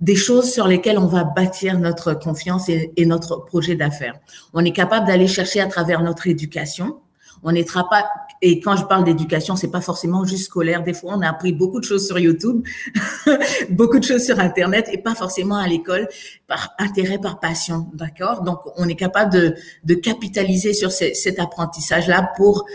des 0.00 0.16
choses 0.16 0.52
sur 0.52 0.68
lesquelles 0.68 0.98
on 0.98 1.06
va 1.06 1.24
bâtir 1.24 1.78
notre 1.78 2.14
confiance 2.14 2.68
et, 2.68 2.92
et 2.96 3.06
notre 3.06 3.44
projet 3.44 3.74
d'affaires. 3.74 4.14
On 4.54 4.64
est 4.64 4.72
capable 4.72 5.06
d'aller 5.06 5.28
chercher 5.28 5.60
à 5.60 5.66
travers 5.66 6.02
notre 6.02 6.28
éducation, 6.28 7.00
on 7.42 7.52
n'est 7.52 7.64
pas 7.64 8.04
et 8.44 8.58
quand 8.58 8.76
je 8.76 8.84
parle 8.84 9.04
d'éducation, 9.04 9.54
c'est 9.54 9.70
pas 9.70 9.80
forcément 9.80 10.24
juste 10.24 10.46
scolaire. 10.46 10.82
Des 10.82 10.94
fois, 10.94 11.12
on 11.14 11.20
a 11.22 11.28
appris 11.28 11.52
beaucoup 11.52 11.78
de 11.78 11.84
choses 11.84 12.06
sur 12.06 12.18
YouTube, 12.18 12.66
beaucoup 13.70 14.00
de 14.00 14.04
choses 14.04 14.24
sur 14.24 14.40
Internet 14.40 14.88
et 14.92 14.98
pas 14.98 15.14
forcément 15.14 15.56
à 15.56 15.68
l'école 15.68 16.08
par 16.48 16.70
intérêt, 16.80 17.18
par 17.18 17.38
passion, 17.38 17.88
d'accord? 17.94 18.42
Donc, 18.42 18.58
on 18.76 18.88
est 18.88 18.96
capable 18.96 19.32
de, 19.32 19.54
de 19.84 19.94
capitaliser 19.94 20.74
sur 20.74 20.90
cet 20.90 21.38
apprentissage-là 21.38 22.32
pour 22.36 22.66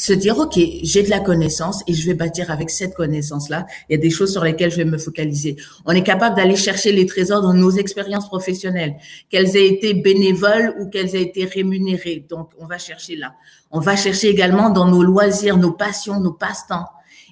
se 0.00 0.14
dire, 0.14 0.38
OK, 0.38 0.58
j'ai 0.82 1.02
de 1.02 1.10
la 1.10 1.20
connaissance 1.20 1.82
et 1.86 1.92
je 1.92 2.06
vais 2.06 2.14
bâtir 2.14 2.50
avec 2.50 2.70
cette 2.70 2.94
connaissance-là. 2.94 3.66
Il 3.88 3.92
y 3.92 3.94
a 3.96 3.98
des 4.00 4.08
choses 4.08 4.32
sur 4.32 4.42
lesquelles 4.42 4.70
je 4.70 4.78
vais 4.78 4.86
me 4.86 4.96
focaliser. 4.96 5.56
On 5.84 5.92
est 5.92 6.02
capable 6.02 6.36
d'aller 6.36 6.56
chercher 6.56 6.90
les 6.90 7.04
trésors 7.04 7.42
dans 7.42 7.52
nos 7.52 7.70
expériences 7.72 8.26
professionnelles, 8.28 8.96
qu'elles 9.28 9.54
aient 9.58 9.68
été 9.68 9.92
bénévoles 9.92 10.74
ou 10.80 10.88
qu'elles 10.88 11.14
aient 11.14 11.22
été 11.22 11.44
rémunérées. 11.44 12.24
Donc, 12.30 12.52
on 12.58 12.64
va 12.64 12.78
chercher 12.78 13.16
là. 13.16 13.34
On 13.70 13.80
va 13.80 13.96
chercher 13.96 14.28
également 14.28 14.70
dans 14.70 14.86
nos 14.86 15.02
loisirs, 15.02 15.56
nos 15.56 15.72
passions, 15.72 16.20
nos 16.20 16.32
passe-temps. 16.32 16.86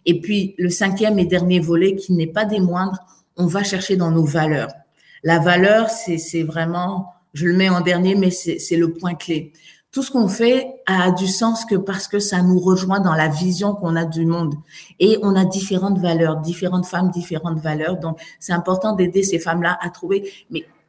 Et 0.07 0.21
puis, 0.21 0.54
le 0.59 0.71
cinquième 0.71 1.18
et 1.18 1.26
dernier 1.26 1.61
volet, 1.61 1.97
qui 1.97 2.12
n'est 2.12 2.26
pas 2.26 2.45
des 2.45 2.61
moindres, 2.61 2.99
on 3.37 3.47
va 3.47 3.64
chercher 3.64 3.97
dans 3.97 4.11
nos 4.11 4.25
valeurs. 4.25 4.71
La 5.25 5.38
valeur, 5.38 5.88
c'est 5.90 6.42
vraiment, 6.42 7.12
je 7.35 7.47
le 7.47 7.54
mets 7.54 7.68
en 7.68 7.80
dernier, 7.80 8.14
mais 8.14 8.30
c'est 8.30 8.76
le 8.76 8.92
point 8.92 9.14
clé 9.14 9.52
tout 9.90 10.02
ce 10.02 10.11
qu'on 10.11 10.28
fait 10.28 10.75
a 10.87 11.11
du 11.11 11.26
sens 11.26 11.64
que 11.64 11.75
parce 11.75 12.09
que 12.09 12.18
ça 12.18 12.42
nous 12.42 12.59
rejoint 12.59 13.00
dans 13.00 13.14
la 13.14 13.28
vision 13.28 13.75
qu'on 13.75 13.97
a 13.97 14.04
du 14.04 14.26
monde. 14.26 14.54
Et 15.00 15.18
on 15.23 15.35
a 15.35 15.45
différentes 15.45 15.99
valeurs, 15.99 16.37
différentes 16.37 16.87
femmes, 16.87 17.11
différentes 17.11 17.59
valeurs. 17.59 17.97
Donc, 17.97 18.21
c'est 18.38 18.52
important 18.52 18.95
d'aider 18.95 19.23
ces 19.23 19.38
femmes-là 19.38 19.78
à 19.80 19.90
trouver, 19.90 20.30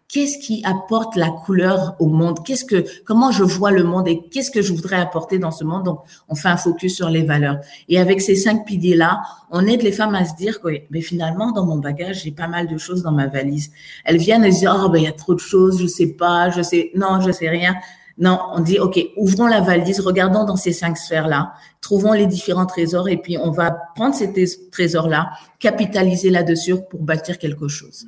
qu'est-ce 0.10 0.40
qui 0.40 0.62
apporte 0.66 1.16
la 1.16 1.30
couleur 1.30 1.96
au 2.00 2.08
monde? 2.08 2.44
Qu'est-ce 2.44 2.66
que, 2.66 2.84
comment 3.06 3.32
je 3.32 3.44
vois 3.44 3.72
le 3.72 3.84
monde 3.84 4.08
et 4.08 4.28
qu'est-ce 4.32 4.50
que 4.50 4.62
je 4.62 4.74
voudrais 4.74 4.98
apporter 4.98 5.38
dans 5.38 5.52
ce 5.52 5.64
monde? 5.64 5.84
Donc, 5.84 6.00
on 6.28 6.36
fait 6.36 6.50
un 6.50 6.58
focus 6.58 6.96
sur 6.96 7.10
les 7.10 7.24
valeurs. 7.24 7.60
Et 7.88 8.00
avec 8.00 8.20
ces 8.20 8.36
cinq 8.36 8.66
piliers-là, 8.66 9.22
on 9.52 9.66
aide 9.68 9.84
les 9.84 9.92
femmes 9.92 10.16
à 10.16 10.26
se 10.26 10.36
dire 10.36 10.60
que, 10.62 10.70
mais 10.90 11.02
finalement, 11.02 11.52
dans 11.52 11.66
mon 11.66 11.78
bagage, 11.78 12.24
j'ai 12.24 12.32
pas 12.32 12.48
mal 12.48 12.68
de 12.68 12.78
choses 12.78 13.04
dans 13.04 13.12
ma 13.12 13.28
valise. 13.28 13.72
Elles 14.04 14.18
viennent 14.18 14.44
et 14.44 14.52
se 14.52 14.60
disent, 14.60 14.70
oh, 14.74 14.90
ben, 14.90 14.98
il 14.98 15.04
y 15.04 15.08
a 15.08 15.14
trop 15.14 15.36
de 15.36 15.40
choses, 15.40 15.80
je 15.80 15.88
sais 15.88 16.08
pas, 16.08 16.50
je 16.50 16.64
sais, 16.64 16.92
non, 16.96 17.22
je 17.22 17.32
sais 17.32 17.50
rien. 17.50 17.76
Non, 18.18 18.40
on 18.52 18.60
dit, 18.62 18.80
OK, 18.80 19.00
ouvrons 19.16 19.48
la 19.48 19.62
valise, 19.62 20.00
regardons 20.02 20.44
dans 20.44 20.58
ces 20.58 20.74
cinq 20.74 20.98
sphères-là, 20.98 21.54
trouvons 21.82 22.12
les 22.12 22.26
différents 22.26 22.66
trésors 22.66 23.08
et 23.08 23.16
puis 23.16 23.38
on 23.38 23.52
va 23.52 23.72
prendre 23.96 24.14
ces 24.14 24.34
trésors-là, 24.72 25.30
capitaliser 25.60 26.30
là-dessus 26.30 26.76
pour 26.90 27.02
bâtir 27.02 27.38
quelque 27.38 27.68
chose. 27.70 28.08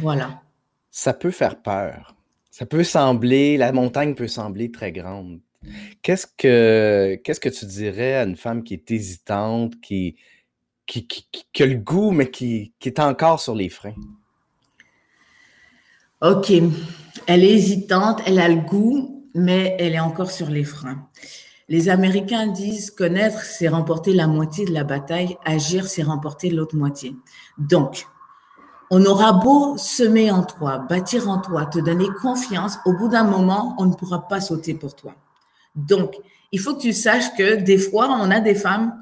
Voilà. 0.00 0.42
Ça 0.92 1.14
peut 1.14 1.30
faire 1.30 1.60
peur. 1.60 2.14
Ça 2.50 2.66
peut 2.66 2.84
sembler, 2.84 3.56
la 3.56 3.72
montagne 3.72 4.14
peut 4.14 4.28
sembler 4.28 4.70
très 4.70 4.92
grande. 4.92 5.40
Qu'est-ce 6.02 6.26
que, 6.26 7.18
qu'est-ce 7.24 7.40
que 7.40 7.48
tu 7.48 7.64
dirais 7.64 8.14
à 8.14 8.24
une 8.24 8.36
femme 8.36 8.62
qui 8.62 8.74
est 8.74 8.90
hésitante, 8.90 9.80
qui, 9.80 10.16
qui, 10.86 11.06
qui, 11.06 11.62
a 11.62 11.66
le 11.66 11.76
goût, 11.76 12.10
mais 12.10 12.30
qui, 12.30 12.72
qui 12.78 12.90
est 12.90 13.00
encore 13.00 13.40
sur 13.40 13.54
les 13.54 13.70
freins? 13.70 13.94
OK. 16.20 16.52
Elle 17.26 17.44
est 17.44 17.52
hésitante, 17.54 18.20
elle 18.26 18.38
a 18.38 18.48
le 18.48 18.60
goût, 18.60 19.26
mais 19.34 19.74
elle 19.78 19.94
est 19.94 20.00
encore 20.00 20.30
sur 20.30 20.50
les 20.50 20.64
freins. 20.64 21.08
Les 21.70 21.88
Américains 21.88 22.48
disent 22.48 22.90
connaître, 22.90 23.42
c'est 23.44 23.68
remporter 23.68 24.12
la 24.12 24.26
moitié 24.26 24.66
de 24.66 24.72
la 24.72 24.84
bataille, 24.84 25.38
agir, 25.42 25.86
c'est 25.86 26.02
remporter 26.02 26.50
l'autre 26.50 26.76
moitié. 26.76 27.14
Donc, 27.56 28.04
on 28.94 29.06
aura 29.06 29.32
beau 29.32 29.78
semer 29.78 30.30
en 30.30 30.42
toi, 30.42 30.76
bâtir 30.76 31.30
en 31.30 31.38
toi, 31.38 31.64
te 31.64 31.78
donner 31.78 32.08
confiance, 32.20 32.78
au 32.84 32.92
bout 32.92 33.08
d'un 33.08 33.24
moment, 33.24 33.74
on 33.78 33.86
ne 33.86 33.94
pourra 33.94 34.28
pas 34.28 34.42
sauter 34.42 34.74
pour 34.74 34.94
toi. 34.94 35.14
Donc, 35.74 36.14
il 36.52 36.60
faut 36.60 36.74
que 36.74 36.82
tu 36.82 36.92
saches 36.92 37.34
que 37.34 37.54
des 37.54 37.78
fois, 37.78 38.06
on 38.20 38.30
a 38.30 38.40
des 38.40 38.54
femmes, 38.54 38.94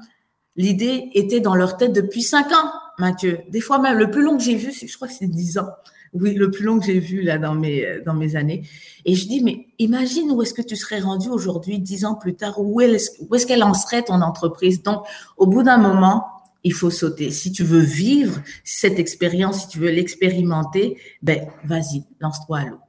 l'idée 0.55 1.09
était 1.13 1.41
dans 1.41 1.55
leur 1.55 1.75
tête 1.75 1.91
depuis 1.91 2.23
cinq 2.23 2.53
ans, 2.53 2.71
Mathieu. 2.99 3.39
Des 3.49 3.59
fois 3.59 3.79
même, 3.79 3.97
le 3.97 4.09
plus 4.09 4.23
long 4.23 4.37
que 4.37 4.43
j'ai 4.43 4.55
vu, 4.55 4.71
je 4.71 4.95
crois 4.95 5.09
que 5.09 5.13
c'est 5.13 5.27
dix 5.27 5.57
ans. 5.57 5.67
Oui, 6.13 6.35
le 6.35 6.49
plus 6.51 6.63
long 6.63 6.79
que 6.79 6.85
j'ai 6.85 6.99
vu 6.99 7.21
là 7.21 7.37
dans 7.37 7.55
mes, 7.55 7.99
dans 8.05 8.13
mes 8.13 8.37
années. 8.37 8.65
Et 9.03 9.15
je 9.15 9.27
dis, 9.27 9.43
mais 9.43 9.67
imagine 9.77 10.31
où 10.31 10.41
est-ce 10.41 10.53
que 10.53 10.61
tu 10.61 10.77
serais 10.77 11.01
rendu 11.01 11.27
aujourd'hui, 11.27 11.79
dix 11.79 12.05
ans 12.05 12.15
plus 12.15 12.35
tard, 12.35 12.61
où 12.61 12.79
est-ce 12.79 13.45
qu'elle 13.45 13.63
en 13.63 13.73
serait 13.73 14.03
ton 14.03 14.21
entreprise? 14.21 14.83
Donc, 14.83 15.03
au 15.35 15.47
bout 15.47 15.63
d'un 15.63 15.77
moment, 15.77 16.25
il 16.63 16.73
faut 16.73 16.89
sauter. 16.89 17.31
Si 17.31 17.51
tu 17.51 17.63
veux 17.63 17.81
vivre 17.81 18.41
cette 18.63 18.99
expérience, 18.99 19.63
si 19.63 19.67
tu 19.69 19.79
veux 19.79 19.89
l'expérimenter, 19.89 20.97
ben, 21.21 21.47
vas-y, 21.63 22.03
lance-toi 22.19 22.59
à 22.59 22.65
l'eau. 22.65 22.79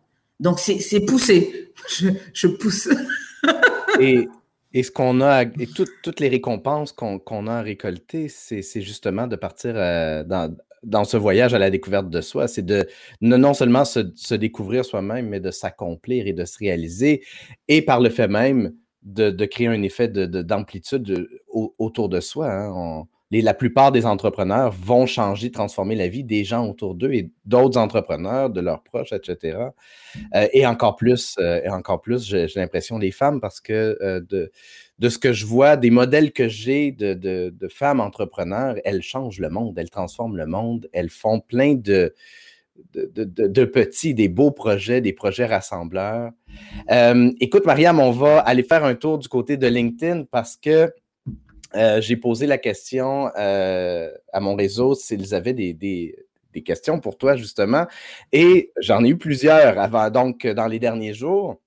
Donc, 0.40 0.58
c'est 0.58 1.00
poussé. 1.00 1.72
Je, 2.35 2.46
pousse. 2.48 2.88
et, 4.00 4.28
et 4.74 4.82
ce 4.82 4.90
qu'on 4.90 5.20
a, 5.20 5.42
et 5.44 5.68
toutes 6.02 6.20
les 6.20 6.28
récompenses 6.28 6.92
qu'on 6.92 7.46
a 7.46 7.62
récoltées, 7.62 8.28
c'est 8.28 8.80
justement 8.80 9.26
de 9.26 9.37
partir 9.37 9.74
euh, 9.76 10.24
dans, 10.24 10.54
dans 10.82 11.04
ce 11.04 11.16
voyage 11.16 11.54
à 11.54 11.58
la 11.58 11.70
découverte 11.70 12.11
de 12.11 12.20
soi, 12.20 12.48
c'est 12.48 12.64
de 12.64 12.87
non 13.20 13.54
seulement 13.54 13.85
se, 13.85 14.35
découvrir 14.35 14.85
soi-même, 14.85 15.28
mais 15.28 15.40
de 15.40 15.50
s'accomplir 15.50 16.26
et 16.26 16.32
de 16.32 16.44
se 16.44 16.58
réaliser, 16.58 17.22
et 17.68 17.82
par 17.82 18.00
le 18.00 18.11
fait 18.11 18.28
même 18.28 18.74
de, 19.02 19.46
créer 19.46 19.68
un 19.68 19.82
effet 19.82 20.08
d'amplitude 20.08 21.02
de, 21.02 21.28
autour 21.52 22.08
de 22.08 22.20
soi. 22.20 22.52
Hein. 22.52 23.04
La 23.40 23.55
plupart 23.55 23.92
des 23.92 24.05
entrepreneurs 24.05 24.73
vont 24.73 25.07
changer, 25.07 25.51
transformer 25.51 25.95
la 25.95 26.09
vie 26.09 26.23
des 26.23 26.45
gens 26.45 26.68
autour 26.68 26.95
d'eux 26.95 27.14
et 27.14 27.31
d'autres 27.47 27.79
entrepreneurs, 27.79 28.51
de 28.51 28.61
leurs 28.61 28.83
proches, 28.83 29.12
etc. 29.12 29.59
Euh, 30.35 30.49
et 30.53 30.66
encore 30.66 30.97
plus, 30.97 31.37
euh, 31.38 31.62
encore 31.71 32.03
plus, 32.03 32.29
j'ai 32.29 32.49
l'impression 32.57 32.99
les 32.99 33.11
femmes 33.11 33.40
parce 33.40 33.62
que 33.62 33.97
euh, 34.03 34.21
de 34.99 35.09
ce 35.09 35.18
que 35.18 35.33
je 35.33 35.47
vois, 35.47 35.79
des 35.79 35.90
modèles 35.90 36.33
que 36.33 36.47
j'ai 36.47 36.92
de, 36.92 37.68
femmes 37.71 38.01
entrepreneurs, 38.01 38.77
elles 38.85 39.03
changent 39.03 39.40
le 39.40 39.49
monde, 39.49 39.79
elles 39.79 39.90
transforment 39.90 40.37
le 40.37 40.47
monde, 40.47 40.88
elles 40.92 41.09
font 41.09 41.40
plein 41.40 41.75
de, 41.75 42.14
petits, 42.92 44.12
des 44.12 44.29
beaux 44.29 44.51
projets, 44.51 45.01
des 45.01 45.14
projets 45.14 45.47
rassembleurs. 45.47 46.33
Écoute, 47.40 47.64
Mariam, 47.64 47.99
on 47.99 48.11
va 48.11 48.40
aller 48.40 48.62
faire 48.62 48.85
un 48.85 48.95
tour 48.95 49.18
du 49.18 49.29
côté 49.29 49.57
de 49.57 49.66
LinkedIn 49.66 50.25
parce 50.31 50.57
que 50.57 50.92
euh, 51.74 52.00
j'ai 52.00 52.16
posé 52.16 52.46
la 52.46 52.58
question 52.58 53.30
euh, 53.37 54.11
à 54.32 54.40
mon 54.40 54.54
réseau 54.54 54.94
s'ils 54.94 55.35
avaient 55.35 55.54
des, 55.54 56.16
questions 56.64 57.00
pour 57.00 57.16
toi, 57.16 57.37
justement. 57.37 57.87
Et 58.32 58.72
j'en 58.78 59.04
ai 59.04 59.08
eu 59.08 59.16
plusieurs 59.16 59.78
avant, 59.78 60.11
donc, 60.11 60.46
dans 60.46 60.66
les 60.66 60.78
derniers 60.78 61.14
jours. 61.14 61.61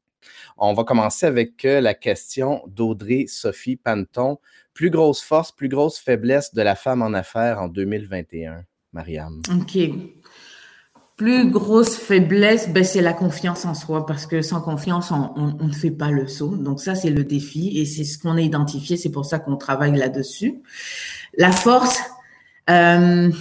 On 0.57 0.73
va 0.73 0.83
commencer 0.83 1.25
avec 1.25 1.65
euh, 1.65 1.81
la 1.81 1.93
question 1.93 2.63
d'Audrey 2.67 3.25
Sophie 3.27 3.75
Panton. 3.75 4.37
Plus 4.73 4.89
grosse 4.89 5.21
force, 5.21 5.51
plus 5.51 5.69
grosse 5.69 5.99
faiblesse 5.99 6.53
de 6.53 6.61
la 6.61 6.75
femme 6.75 7.01
en 7.01 7.13
affaires 7.13 7.61
en 7.61 7.67
2021, 7.67 8.63
Mariam? 8.93 9.41
OK. 9.49 9.77
Plus 11.15 11.49
grosse 11.49 11.95
faiblesse, 11.95 12.67
ben, 12.69 12.83
c'est 12.83 13.01
la 13.01 13.13
confiance 13.13 13.63
en 13.63 13.73
soi, 13.73 14.05
parce 14.05 14.27
que 14.27 14.41
sans 14.41 14.59
confiance, 14.59 15.11
on, 15.11 15.65
ne 15.65 15.71
fait 15.71 15.91
pas 15.91 16.11
le 16.11 16.27
saut. 16.27 16.57
Donc 16.57 16.81
ça, 16.81 16.93
c'est 16.93 17.09
le 17.09 17.23
défi 17.23 17.79
et 17.79 17.85
c'est 17.85 18.03
ce 18.03 18.17
qu'on 18.17 18.35
a 18.35 18.41
identifié. 18.41 18.97
C'est 18.97 19.11
pour 19.11 19.25
ça 19.25 19.39
qu'on 19.39 19.55
travaille 19.55 19.95
là-dessus. 19.95 20.61
La 21.37 21.51
force, 21.51 22.01
euh, 22.69 23.31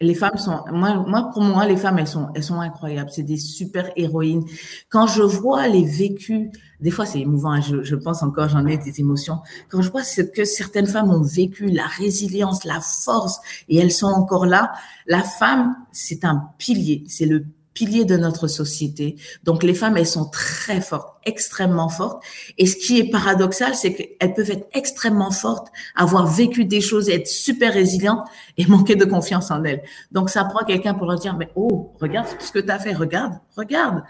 les 0.00 0.14
femmes 0.14 0.36
sont, 0.36 0.62
moi, 0.70 1.04
moi, 1.06 1.30
pour 1.32 1.42
moi, 1.42 1.66
les 1.66 1.76
femmes, 1.76 1.98
elles 1.98 2.06
sont, 2.06 2.28
elles 2.34 2.42
sont 2.42 2.60
incroyables. 2.60 3.10
C'est 3.10 3.22
des 3.22 3.38
super 3.38 3.90
héroïnes. 3.96 4.44
Quand 4.90 5.06
je 5.06 5.22
vois 5.22 5.68
les 5.68 5.84
vécus, 5.84 6.50
des 6.80 6.90
fois, 6.90 7.06
c'est 7.06 7.20
émouvant. 7.20 7.58
Je, 7.62 7.82
je, 7.82 7.96
pense 7.96 8.22
encore, 8.22 8.50
j'en 8.50 8.66
ai 8.66 8.76
des 8.76 9.00
émotions. 9.00 9.38
Quand 9.70 9.80
je 9.80 9.90
vois 9.90 10.02
ce 10.02 10.20
que 10.20 10.44
certaines 10.44 10.86
femmes 10.86 11.10
ont 11.10 11.22
vécu, 11.22 11.66
la 11.66 11.86
résilience, 11.86 12.64
la 12.64 12.80
force, 12.80 13.40
et 13.70 13.78
elles 13.78 13.92
sont 13.92 14.06
encore 14.08 14.44
là. 14.44 14.72
La 15.06 15.22
femme, 15.22 15.74
c'est 15.92 16.24
un 16.24 16.50
pilier. 16.58 17.04
C'est 17.08 17.26
le 17.26 17.46
piliers 17.76 18.06
de 18.06 18.16
notre 18.16 18.48
société. 18.48 19.16
Donc 19.44 19.62
les 19.62 19.74
femmes, 19.74 19.98
elles 19.98 20.06
sont 20.06 20.30
très 20.30 20.80
fortes, 20.80 21.18
extrêmement 21.26 21.90
fortes. 21.90 22.24
Et 22.56 22.64
ce 22.64 22.74
qui 22.74 22.98
est 22.98 23.10
paradoxal, 23.10 23.74
c'est 23.74 23.92
qu'elles 23.92 24.32
peuvent 24.32 24.50
être 24.50 24.66
extrêmement 24.72 25.30
fortes, 25.30 25.68
avoir 25.94 26.26
vécu 26.26 26.64
des 26.64 26.80
choses, 26.80 27.10
être 27.10 27.28
super 27.28 27.74
résilientes 27.74 28.26
et 28.56 28.64
manquer 28.74 28.96
de 28.96 29.04
confiance 29.04 29.50
en 29.50 29.62
elles. 29.62 29.82
Donc 30.10 30.30
ça 30.30 30.44
prend 30.44 30.64
quelqu'un 30.64 30.94
pour 30.94 31.06
leur 31.06 31.18
dire, 31.18 31.36
mais 31.36 31.50
oh, 31.54 31.92
regarde 32.00 32.26
ce 32.40 32.50
que 32.50 32.60
tu 32.60 32.70
as 32.70 32.78
fait, 32.78 32.94
regarde, 32.94 33.34
regarde. 33.54 34.02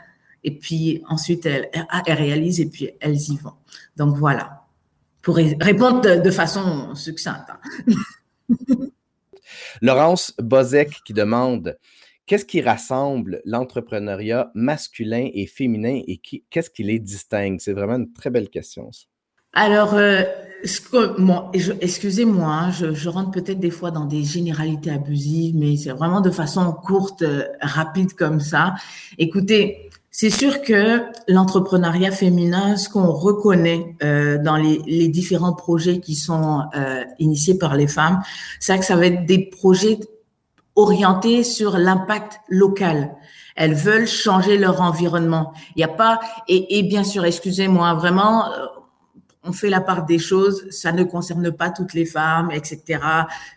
Et 0.44 0.56
puis 0.56 1.02
ensuite, 1.08 1.44
elles, 1.44 1.68
elles 2.06 2.14
réalisent 2.14 2.60
et 2.60 2.66
puis 2.66 2.90
elles 3.00 3.16
y 3.16 3.36
vont. 3.36 3.54
Donc 3.96 4.16
voilà, 4.16 4.62
pour 5.22 5.34
répondre 5.36 6.22
de, 6.22 6.30
façon 6.30 6.94
succincte. 6.94 7.50
Hein. 7.50 7.94
Laurence 9.82 10.32
Bozek 10.38 11.02
qui 11.04 11.12
demande 11.12 11.76
Qu'est-ce 12.26 12.44
qui 12.44 12.60
rassemble 12.60 13.40
l'entrepreneuriat 13.44 14.50
masculin 14.54 15.28
et 15.32 15.46
féminin 15.46 16.00
et 16.08 16.20
qu'est-ce 16.50 16.70
qui 16.70 16.82
les 16.82 16.98
distingue? 16.98 17.60
C'est 17.60 17.72
vraiment 17.72 17.94
une 17.94 18.12
très 18.12 18.30
belle 18.30 18.48
question. 18.48 18.90
Alors, 19.52 19.94
euh, 19.94 20.22
excusez-moi, 21.80 22.46
hein, 22.46 22.70
je, 22.72 23.08
rentre 23.08 23.30
peut-être 23.30 23.60
des 23.60 23.70
fois 23.70 23.92
dans 23.92 24.04
des 24.04 24.24
généralités 24.24 24.90
abusives, 24.90 25.54
mais 25.56 25.76
c'est 25.76 25.92
vraiment 25.92 26.20
de 26.20 26.30
façon 26.30 26.72
courte, 26.72 27.22
euh, 27.22 27.44
rapide 27.62 28.12
comme 28.14 28.40
ça. 28.40 28.74
Écoutez, 29.18 29.88
c'est 30.10 30.30
sûr 30.30 30.62
que 30.62 31.00
l'entrepreneuriat 31.28 32.10
féminin, 32.10 32.76
ce 32.76 32.88
qu'on 32.88 33.12
reconnaît 33.12 33.96
euh, 34.02 34.36
dans 34.42 34.56
les, 34.56 34.80
les, 34.86 35.08
différents 35.08 35.54
projets 35.54 36.00
qui 36.00 36.16
sont 36.16 36.64
initiés 37.18 37.56
par 37.56 37.76
les 37.76 37.86
femmes, 37.86 38.20
c'est 38.60 38.78
que 38.78 38.84
ça 38.84 38.96
va 38.96 39.06
être 39.06 39.26
des 39.26 39.38
projets 39.38 39.98
orientés 40.76 41.42
sur 41.42 41.78
l'impact 41.78 42.40
local. 42.48 43.16
Elles 43.56 43.74
veulent 43.74 44.06
changer 44.06 44.58
leur 44.58 44.82
environnement. 44.82 45.54
Il 45.74 45.78
n'y 45.78 45.84
a 45.84 45.88
pas 45.88 46.20
et, 46.46 46.78
et 46.78 46.82
bien 46.82 47.04
sûr, 47.04 47.24
excusez-moi, 47.24 47.94
vraiment, 47.94 48.52
euh, 48.52 48.66
on 49.42 49.52
fait 49.52 49.70
la 49.70 49.80
part 49.80 50.04
des 50.04 50.18
choses. 50.18 50.68
Ça 50.70 50.92
ne 50.92 51.04
concerne 51.04 51.50
pas 51.50 51.70
toutes 51.70 51.94
les 51.94 52.04
femmes, 52.04 52.50
etc. 52.50 53.00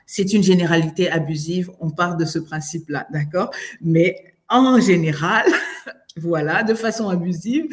C'est 0.05 0.33
une 0.33 0.43
généralité 0.43 1.11
abusive. 1.11 1.71
On 1.79 1.89
part 1.89 2.15
de 2.15 2.25
ce 2.25 2.39
principe-là, 2.39 3.07
d'accord? 3.11 3.51
Mais 3.81 4.15
en 4.47 4.79
général, 4.79 5.45
Voilà, 6.17 6.63
de 6.63 6.73
façon 6.73 7.07
abusive. 7.07 7.67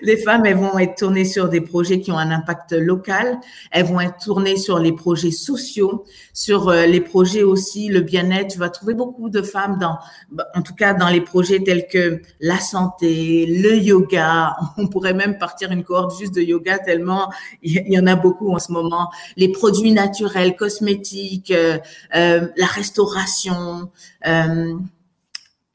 Les 0.00 0.16
femmes, 0.16 0.46
elles 0.46 0.56
vont 0.56 0.78
être 0.78 0.94
tournées 0.96 1.24
sur 1.24 1.48
des 1.48 1.60
projets 1.60 2.00
qui 2.00 2.12
ont 2.12 2.18
un 2.18 2.30
impact 2.30 2.72
local. 2.72 3.38
Elles 3.72 3.84
vont 3.84 4.00
être 4.00 4.16
tournées 4.18 4.56
sur 4.56 4.78
les 4.78 4.92
projets 4.92 5.32
sociaux, 5.32 6.04
sur 6.32 6.68
euh, 6.68 6.86
les 6.86 7.00
projets 7.00 7.42
aussi, 7.42 7.88
le 7.88 8.00
bien-être. 8.00 8.52
Tu 8.52 8.58
vas 8.58 8.70
trouver 8.70 8.94
beaucoup 8.94 9.28
de 9.28 9.42
femmes 9.42 9.78
dans, 9.78 9.98
bah, 10.30 10.46
en 10.54 10.62
tout 10.62 10.74
cas, 10.74 10.94
dans 10.94 11.08
les 11.08 11.20
projets 11.20 11.62
tels 11.62 11.88
que 11.88 12.22
la 12.38 12.58
santé, 12.58 13.44
le 13.46 13.76
yoga. 13.76 14.56
On 14.78 14.86
pourrait 14.86 15.12
même 15.12 15.36
partir 15.36 15.70
une 15.72 15.82
cohorte 15.82 16.18
juste 16.18 16.34
de 16.34 16.42
yoga 16.42 16.78
tellement 16.78 17.28
il 17.62 17.92
y 17.92 17.98
en 17.98 18.06
a 18.06 18.16
beaucoup 18.16 18.52
en 18.52 18.58
ce 18.58 18.72
moment. 18.72 19.10
Les 19.36 19.48
produits 19.48 19.92
naturels, 19.92 20.56
cosmétiques, 20.56 21.50
euh, 21.50 21.78
euh, 22.14 22.48
la 22.56 22.66
restauration. 22.66 23.90
Euh, 24.26 24.74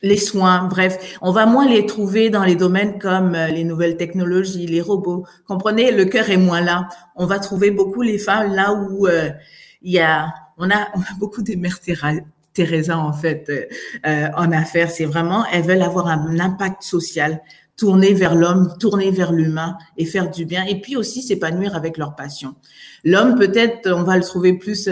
les 0.02 0.18
soins, 0.18 0.68
bref, 0.68 1.18
on 1.22 1.32
va 1.32 1.46
moins 1.46 1.68
les 1.68 1.86
trouver 1.86 2.30
dans 2.30 2.44
les 2.44 2.56
domaines 2.56 3.00
comme 3.00 3.34
euh, 3.34 3.48
les 3.48 3.64
nouvelles 3.64 3.98
technologies, 3.98 4.68
les 4.68 4.82
robots. 4.82 5.26
Comprenez, 5.48 5.92
le 5.92 6.06
cœur 6.06 6.30
est 6.30 6.38
moins 6.38 6.62
là. 6.62 6.90
On 7.16 7.26
va 7.26 7.40
trouver 7.40 7.72
beaucoup 7.72 8.02
les 8.02 8.18
femmes 8.18 8.54
là 8.54 8.74
où 8.74 9.08
euh, 9.08 9.30
il 9.82 9.94
y 9.94 10.00
a, 10.00 10.34
on 10.58 10.70
a, 10.70 10.88
on 10.96 11.00
a 11.00 11.18
beaucoup 11.20 11.42
des 11.42 11.56
mères 11.56 11.80
Teresa 12.54 12.98
en 12.98 13.14
fait 13.14 13.50
euh, 14.06 14.28
en 14.36 14.52
affaires. 14.52 14.92
C'est 14.92 15.06
vraiment, 15.06 15.46
elles 15.52 15.64
veulent 15.64 15.82
avoir 15.82 16.08
un 16.08 16.40
impact 16.40 16.84
social, 16.84 17.42
tourner 17.76 18.14
vers 18.14 18.36
l'homme, 18.36 18.76
tourner 18.80 19.12
vers 19.12 19.34
l'humain 19.34 19.78
et 19.98 20.06
faire 20.06 20.30
du 20.30 20.46
bien. 20.46 20.66
Et 20.66 20.80
puis 20.80 20.96
aussi 20.96 21.22
s'épanouir 21.22 21.76
avec 21.76 21.98
leur 21.98 22.16
passion. 22.16 22.56
L'homme, 23.04 23.36
peut-être, 23.36 23.92
on 23.92 24.04
va 24.04 24.18
le 24.18 24.24
trouver 24.24 24.54
plus 24.54 24.90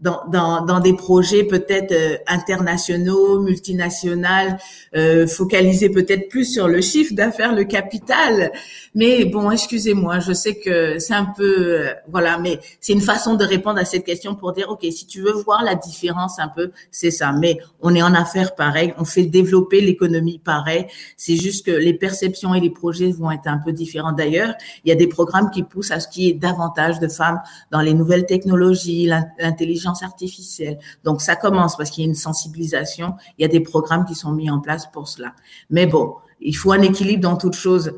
dans, 0.00 0.22
dans, 0.28 0.64
dans 0.64 0.80
des 0.80 0.92
projets 0.92 1.44
peut-être 1.44 1.92
euh, 1.92 2.16
internationaux, 2.26 3.40
multinationaux, 3.40 4.56
euh, 4.94 5.26
focalisés 5.26 5.88
peut-être 5.88 6.28
plus 6.28 6.44
sur 6.44 6.68
le 6.68 6.80
chiffre 6.80 7.14
d'affaires, 7.14 7.54
le 7.54 7.64
capital. 7.64 8.52
Mais 8.94 9.24
bon, 9.24 9.50
excusez-moi, 9.50 10.18
je 10.20 10.32
sais 10.32 10.56
que 10.56 10.98
c'est 10.98 11.14
un 11.14 11.24
peu, 11.24 11.56
euh, 11.58 11.94
voilà, 12.08 12.38
mais 12.38 12.60
c'est 12.80 12.92
une 12.92 13.00
façon 13.00 13.34
de 13.36 13.44
répondre 13.44 13.78
à 13.78 13.84
cette 13.84 14.04
question 14.04 14.34
pour 14.34 14.52
dire, 14.52 14.68
ok, 14.70 14.84
si 14.90 15.06
tu 15.06 15.22
veux 15.22 15.32
voir 15.32 15.64
la 15.64 15.74
différence 15.74 16.38
un 16.38 16.48
peu, 16.48 16.72
c'est 16.90 17.10
ça. 17.10 17.32
Mais 17.32 17.58
on 17.80 17.94
est 17.94 18.02
en 18.02 18.14
affaires 18.14 18.54
pareil, 18.54 18.92
on 18.98 19.04
fait 19.04 19.24
développer 19.24 19.80
l'économie 19.80 20.38
pareil. 20.38 20.86
C'est 21.16 21.36
juste 21.36 21.64
que 21.64 21.70
les 21.70 21.94
perceptions 21.94 22.54
et 22.54 22.60
les 22.60 22.70
projets 22.70 23.12
vont 23.12 23.30
être 23.30 23.46
un 23.46 23.58
peu 23.58 23.72
différents. 23.72 24.12
D'ailleurs, 24.12 24.54
il 24.84 24.90
y 24.90 24.92
a 24.92 24.96
des 24.96 25.06
programmes 25.06 25.50
qui 25.50 25.62
poussent 25.62 25.90
à 25.90 26.00
ce 26.00 26.08
qu'il 26.08 26.24
y 26.24 26.28
ait 26.28 26.34
davantage 26.34 27.00
de 27.00 27.08
femmes 27.08 27.40
dans 27.70 27.80
les 27.80 27.94
nouvelles 27.94 28.26
technologies, 28.26 29.06
l'intelligence 29.38 29.85
artificielle. 30.02 30.78
Donc 31.04 31.20
ça 31.20 31.36
commence 31.36 31.76
parce 31.76 31.90
qu'il 31.90 32.04
y 32.04 32.06
a 32.06 32.08
une 32.08 32.14
sensibilisation, 32.14 33.14
il 33.38 33.42
y 33.42 33.44
a 33.44 33.48
des 33.48 33.60
programmes 33.60 34.04
qui 34.04 34.14
sont 34.14 34.32
mis 34.32 34.50
en 34.50 34.60
place 34.60 34.90
pour 34.90 35.08
cela. 35.08 35.34
Mais 35.70 35.86
bon, 35.86 36.16
il 36.40 36.56
faut 36.56 36.72
un 36.72 36.82
équilibre 36.82 37.22
dans 37.22 37.36
toute 37.36 37.54
chose. 37.54 37.94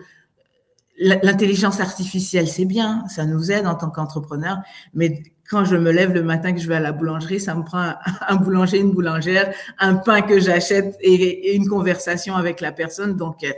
L'intelligence 0.98 1.80
artificielle, 1.80 2.48
c'est 2.48 2.64
bien, 2.64 3.04
ça 3.08 3.24
nous 3.24 3.52
aide 3.52 3.66
en 3.66 3.76
tant 3.76 3.90
qu'entrepreneur, 3.90 4.58
mais 4.94 5.22
quand 5.48 5.64
je 5.64 5.76
me 5.76 5.90
lève 5.90 6.12
le 6.12 6.22
matin 6.22 6.52
que 6.52 6.60
je 6.60 6.68
vais 6.68 6.76
à 6.76 6.80
la 6.80 6.92
boulangerie, 6.92 7.40
ça 7.40 7.54
me 7.54 7.62
prend 7.62 7.94
un 8.28 8.36
boulanger, 8.36 8.78
une 8.78 8.90
boulangère, 8.90 9.52
un 9.78 9.94
pain 9.94 10.20
que 10.20 10.38
j'achète 10.38 10.96
et, 11.00 11.54
une 11.56 11.68
conversation 11.68 12.34
avec 12.34 12.60
la 12.60 12.72
personne. 12.72 13.16
Donc, 13.16 13.44
euh, 13.44 13.52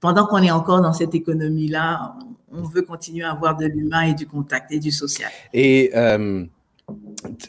pendant 0.00 0.26
qu'on 0.26 0.42
est 0.42 0.50
encore 0.50 0.80
dans 0.80 0.92
cette 0.92 1.14
économie-là, 1.14 2.16
on 2.52 2.62
veut 2.62 2.82
continuer 2.82 3.24
à 3.24 3.32
avoir 3.32 3.56
de 3.56 3.66
l'humain 3.66 4.02
et 4.02 4.14
du 4.14 4.26
contact 4.26 4.72
et 4.72 4.78
du 4.78 4.90
social. 4.90 5.30
Et 5.52 5.92
euh, 5.94 6.44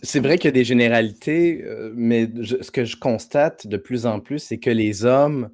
c'est 0.01 0.19
vrai 0.19 0.37
qu'il 0.37 0.45
y 0.45 0.49
a 0.49 0.51
des 0.51 0.63
généralités, 0.63 1.63
euh, 1.63 1.91
mais 1.95 2.29
ce 2.41 2.71
que 2.71 2.85
je 2.85 2.97
constate 2.97 3.67
de 3.67 3.77
plus 3.77 4.05
en 4.05 4.19
plus, 4.19 4.39
c'est 4.39 4.57
que 4.57 4.69
les 4.69 5.05
hommes 5.05 5.49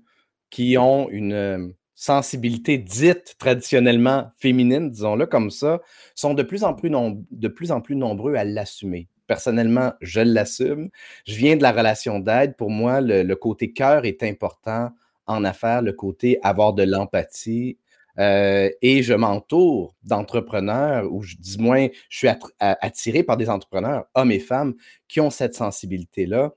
qui 0.49 0.77
ont 0.77 1.09
une 1.09 1.33
euh, 1.33 1.67
sensibilité 1.95 2.77
dite 2.77 3.35
traditionnellement 3.37 4.31
féminine, 4.39 4.89
disons-le 4.89 5.25
comme 5.25 5.49
ça, 5.49 5.81
sont 6.15 6.33
de 6.33 6.43
plus 6.43 6.63
en 6.63 6.73
plus, 6.73 6.89
de 6.89 7.47
plus, 7.47 7.71
en 7.71 7.81
plus 7.81 7.95
nombreux 7.95 8.35
à 8.35 8.43
l'assumer. 8.43 9.07
Personnellement, 9.27 9.93
je 10.01 10.21
l'assume. 10.21 10.89
Je 11.25 11.35
viens 11.35 11.55
de 11.55 11.63
la 11.63 11.71
relation 11.71 12.19
d'aide. 12.19 12.55
Pour 12.57 12.69
moi, 12.69 12.99
le 13.01 13.33
côté 13.35 13.71
cœur 13.71 14.05
est 14.05 14.21
important 14.21 14.91
en 15.25 15.45
affaires, 15.45 15.81
le 15.81 15.93
côté 15.93 16.39
avoir 16.43 16.73
de 16.73 16.83
l'empathie 16.83 17.77
euh, 18.19 18.69
et 18.81 19.03
je 19.03 19.13
m'entoure 19.13 19.95
d'entrepreneurs, 20.03 21.11
ou 21.11 21.23
je 21.23 21.35
dis 21.37 21.57
moins, 21.59 21.87
je 22.09 22.17
suis 22.17 22.27
attiré 22.59 23.23
par 23.23 23.37
des 23.37 23.49
entrepreneurs, 23.49 24.05
hommes 24.15 24.31
et 24.31 24.39
femmes, 24.39 24.75
qui 25.07 25.19
ont 25.19 25.29
cette 25.29 25.55
sensibilité-là. 25.55 26.53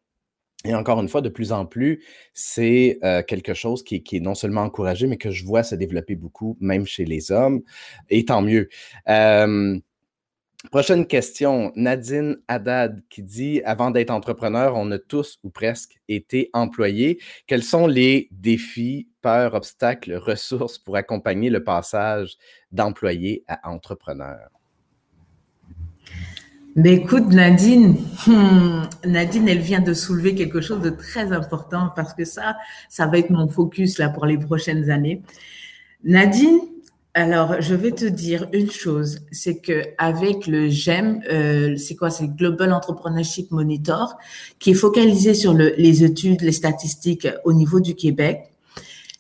Et 0.64 0.75
encore 0.75 1.01
une 1.01 1.09
fois, 1.09 1.21
de 1.21 1.29
plus 1.29 1.53
en 1.53 1.64
plus, 1.64 2.05
c'est 2.35 2.99
euh, 3.05 3.23
quelque 3.23 3.55
chose 3.55 3.85
qui, 3.85 3.97
est 3.97 4.21
non 4.21 4.35
seulement 4.35 4.62
encouragé, 4.62 5.07
mais 5.07 5.16
que 5.16 5.31
je 5.31 5.45
vois 5.45 5.62
se 5.62 5.75
développer 5.75 6.16
beaucoup, 6.16 6.57
même 6.61 6.87
chez 6.87 7.05
les 7.05 7.31
hommes, 7.31 7.62
et 8.11 8.25
tant 8.25 8.42
mieux. 8.42 8.69
Euh, 9.09 9.79
Prochaine 10.70 11.07
question, 11.07 11.72
Nadine 11.76 12.38
Haddad 12.48 13.02
qui 13.09 13.22
dit 13.22 13.62
Avant 13.64 13.90
d'être 13.90 14.11
entrepreneur, 14.11 14.74
on 14.76 14.90
a 14.90 14.98
tous 14.98 15.38
ou 15.44 15.50
presque 15.50 16.00
été 16.09 16.50
employés. 16.52 17.20
Quels 17.46 17.62
sont 17.62 17.87
les 17.87 18.29
défis, 18.33 19.09
peurs, 19.22 19.55
obstacles, 19.55 20.14
ressources 20.14 20.79
pour 20.79 20.96
accompagner 20.96 21.50
le 21.50 21.62
passage 21.62 22.37
d'employé 22.72 23.44
à 23.46 23.70
entrepreneur? 23.70 24.48
Mais 26.74 26.94
écoute, 26.94 27.29
Nadine, 27.29 27.96
hmm, 28.26 28.83
Nadine, 29.07 29.48
elle 29.48 29.61
vient 29.61 29.81
de 29.81 29.94
soulever 29.94 30.35
quelque 30.35 30.61
chose 30.61 30.83
de 30.83 30.90
très 30.90 31.33
important 31.33 31.90
parce 31.96 32.12
que 32.12 32.24
ça, 32.24 32.57
ça 32.90 33.07
va 33.07 33.18
être 33.18 33.31
mon 33.31 33.48
focus 33.48 33.98
là 33.98 34.11
pour 34.11 34.26
les 34.26 34.37
prochaines 34.37 34.90
années. 34.90 35.22
Nadine, 36.05 36.59
alors, 37.16 37.62
je 37.62 37.74
vais 37.74 37.92
te 37.92 38.05
dire 38.05 38.46
une 38.52 38.70
chose, 38.70 39.20
c'est 39.33 39.57
que 39.57 39.85
avec 39.96 40.46
le 40.46 40.68
GEM, 40.68 41.22
euh, 41.33 41.74
c'est 41.79 41.96
quoi 41.96 42.11
C'est 42.11 42.29
Global 42.29 42.74
Entrepreneurship 42.74 43.52
Monitor, 43.52 44.18
qui 44.59 44.72
est 44.72 44.74
focalisé 44.74 45.33
sur 45.33 45.55
les 45.55 46.05
études, 46.05 46.42
les 46.42 46.52
statistiques 46.52 47.26
au 47.46 47.55
niveau 47.55 47.81
du 47.81 47.94
Québec. 47.94 48.52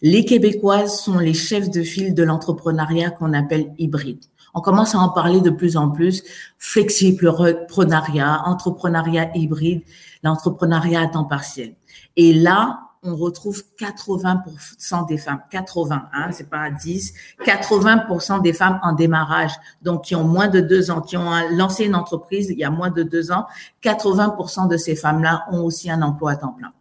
Les 0.02 0.26
Québécoises 0.26 1.00
sont 1.00 1.18
les 1.18 1.32
chefs 1.32 1.70
de 1.70 1.82
file 1.82 2.12
de 2.12 2.22
l'entrepreneuriat 2.22 3.08
qu'on 3.08 3.32
appelle 3.32 3.72
hybride. 3.78 4.22
On 4.52 4.60
commence 4.60 4.94
à 4.94 4.98
en 4.98 5.08
parler 5.08 5.40
de 5.40 5.48
plus 5.48 5.78
en 5.78 5.88
plus. 5.88 6.22
Flexible 6.58 7.26
entrepreneuriat, 7.30 8.42
entrepreneuriat 8.44 9.30
hybride, 9.34 9.80
l'entrepreneuriat 10.22 11.00
à 11.00 11.06
temps 11.06 11.24
partiel. 11.24 11.72
Et 12.16 12.34
là, 12.34 12.85
on 13.06 13.16
retrouve 13.16 13.62
80% 13.78 15.06
des 15.06 15.18
femmes, 15.18 15.40
80, 15.50 16.08
hein, 16.12 16.32
c'est 16.32 16.50
pas 16.50 16.70
10, 16.70 17.14
80% 17.44 18.42
des 18.42 18.52
femmes 18.52 18.80
en 18.82 18.92
démarrage, 18.92 19.52
donc 19.82 20.04
qui 20.04 20.14
ont 20.14 20.24
moins 20.24 20.48
de 20.48 20.60
deux 20.60 20.90
ans, 20.90 21.00
qui 21.00 21.16
ont 21.16 21.30
lancé 21.52 21.84
une 21.84 21.94
entreprise 21.94 22.48
il 22.50 22.58
y 22.58 22.64
a 22.64 22.70
moins 22.70 22.90
de 22.90 23.02
deux 23.02 23.30
ans, 23.32 23.46
80% 23.82 24.68
de 24.68 24.76
ces 24.76 24.96
femmes-là 24.96 25.46
ont 25.50 25.62
aussi 25.62 25.90
un 25.90 26.02
emploi 26.02 26.32
à 26.32 26.36
temps 26.36 26.52
plein. 26.52 26.72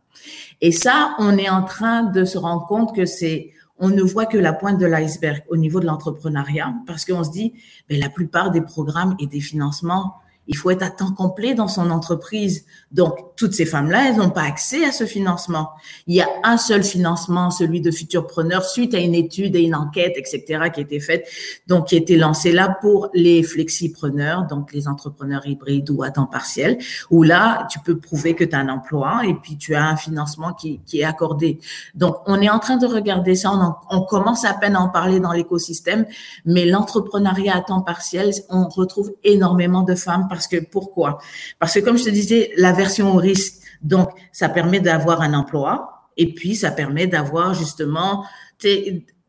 Et 0.61 0.71
ça, 0.71 1.15
on 1.19 1.37
est 1.37 1.49
en 1.49 1.63
train 1.63 2.03
de 2.03 2.25
se 2.25 2.37
rendre 2.37 2.65
compte 2.65 2.95
que 2.95 3.05
c'est, 3.05 3.51
on 3.77 3.89
ne 3.89 4.01
voit 4.01 4.25
que 4.25 4.37
la 4.37 4.53
pointe 4.53 4.79
de 4.79 4.85
l'iceberg 4.85 5.43
au 5.49 5.57
niveau 5.57 5.79
de 5.79 5.85
l'entrepreneuriat 5.85 6.73
parce 6.87 7.05
qu'on 7.05 7.23
se 7.23 7.31
dit, 7.31 7.53
mais 7.89 7.97
la 7.97 8.09
plupart 8.09 8.51
des 8.51 8.61
programmes 8.61 9.15
et 9.19 9.27
des 9.27 9.41
financements 9.41 10.15
il 10.47 10.57
faut 10.57 10.69
être 10.69 10.83
à 10.83 10.89
temps 10.89 11.11
complet 11.11 11.53
dans 11.53 11.67
son 11.67 11.89
entreprise. 11.89 12.65
Donc, 12.91 13.34
toutes 13.35 13.53
ces 13.53 13.65
femmes-là, 13.65 14.09
elles 14.09 14.17
n'ont 14.17 14.29
pas 14.29 14.43
accès 14.43 14.85
à 14.85 14.91
ce 14.91 15.05
financement. 15.05 15.71
Il 16.07 16.15
y 16.15 16.21
a 16.21 16.27
un 16.43 16.57
seul 16.57 16.83
financement, 16.83 17.51
celui 17.51 17.81
de 17.81 17.91
Futurpreneur, 17.91 18.63
suite 18.63 18.93
à 18.93 18.99
une 18.99 19.15
étude 19.15 19.55
et 19.55 19.61
une 19.61 19.75
enquête, 19.75 20.13
etc., 20.15 20.69
qui 20.73 20.79
a 20.79 20.83
été 20.83 20.99
faite, 20.99 21.27
donc 21.67 21.87
qui 21.87 21.95
a 21.95 21.97
été 21.97 22.17
lancée 22.17 22.51
là 22.51 22.77
pour 22.81 23.09
les 23.13 23.43
flexipreneurs, 23.43 24.45
donc 24.45 24.73
les 24.73 24.87
entrepreneurs 24.87 25.45
hybrides 25.45 25.89
ou 25.89 26.03
à 26.03 26.11
temps 26.11 26.25
partiel, 26.25 26.77
où 27.09 27.23
là, 27.23 27.67
tu 27.69 27.79
peux 27.79 27.97
prouver 27.97 28.35
que 28.35 28.43
tu 28.43 28.55
as 28.55 28.59
un 28.59 28.69
emploi 28.69 29.21
et 29.25 29.33
puis 29.33 29.57
tu 29.57 29.75
as 29.75 29.85
un 29.85 29.95
financement 29.95 30.53
qui, 30.53 30.81
est 30.93 31.03
accordé. 31.03 31.59
Donc, 31.93 32.17
on 32.25 32.41
est 32.41 32.49
en 32.49 32.59
train 32.59 32.77
de 32.77 32.85
regarder 32.85 33.35
ça. 33.35 33.51
On, 33.51 33.97
on 33.97 34.01
commence 34.01 34.45
à 34.45 34.53
peine 34.53 34.75
à 34.75 34.81
en 34.81 34.89
parler 34.89 35.19
dans 35.19 35.33
l'écosystème, 35.33 36.05
mais 36.45 36.65
l'entrepreneuriat 36.65 37.57
à 37.57 37.61
temps 37.61 37.81
partiel, 37.81 38.31
on 38.49 38.67
retrouve 38.67 39.11
énormément 39.23 39.83
de 39.83 39.95
femmes 39.95 40.27
parce 40.29 40.47
que 40.47 40.57
pourquoi? 40.57 41.19
Parce 41.59 41.73
que 41.73 41.79
comme 41.79 41.97
je 41.97 42.05
te 42.05 42.09
disais, 42.09 42.51
la 42.57 42.71
version 42.71 43.13
donc 43.81 44.09
ça 44.31 44.49
permet 44.49 44.79
d'avoir 44.79 45.21
un 45.21 45.33
emploi 45.33 46.07
et 46.17 46.33
puis 46.33 46.55
ça 46.55 46.71
permet 46.71 47.07
d'avoir 47.07 47.53
justement 47.53 48.25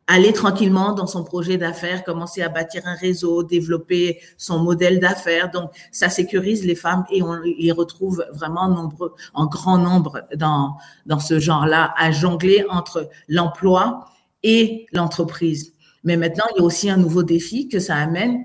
aller 0.07 0.33
tranquillement 0.33 0.93
dans 0.93 1.07
son 1.07 1.25
projet 1.25 1.57
d'affaires, 1.59 2.05
commencer 2.05 2.41
à 2.43 2.49
bâtir 2.49 2.83
un 2.87 2.95
réseau, 2.95 3.43
développer 3.43 4.21
son 4.37 4.61
modèle 4.61 5.01
d'affaires. 5.01 5.51
Donc, 5.51 5.71
ça 5.91 6.09
sécurise 6.09 6.65
les 6.65 6.77
femmes 6.77 7.05
et 7.11 7.23
on 7.23 7.35
les 7.35 7.73
retrouve 7.73 8.25
vraiment 8.33 8.69
nombreux, 8.69 9.15
en 9.35 9.47
grand 9.47 9.79
nombre 9.79 10.23
dans, 10.37 10.77
dans 11.07 11.19
ce 11.19 11.41
genre-là, 11.41 11.93
à 11.97 12.13
jongler 12.13 12.65
entre 12.71 13.11
l'emploi 13.29 14.05
et 14.43 14.87
l'entreprise. 14.93 15.73
Mais 16.05 16.17
maintenant, 16.17 16.45
il 16.55 16.61
y 16.61 16.63
a 16.63 16.65
aussi 16.65 16.89
un 16.89 16.99
nouveau 16.99 17.25
défi 17.25 17.69
que 17.69 17.81
ça 17.81 17.97
amène, 17.97 18.45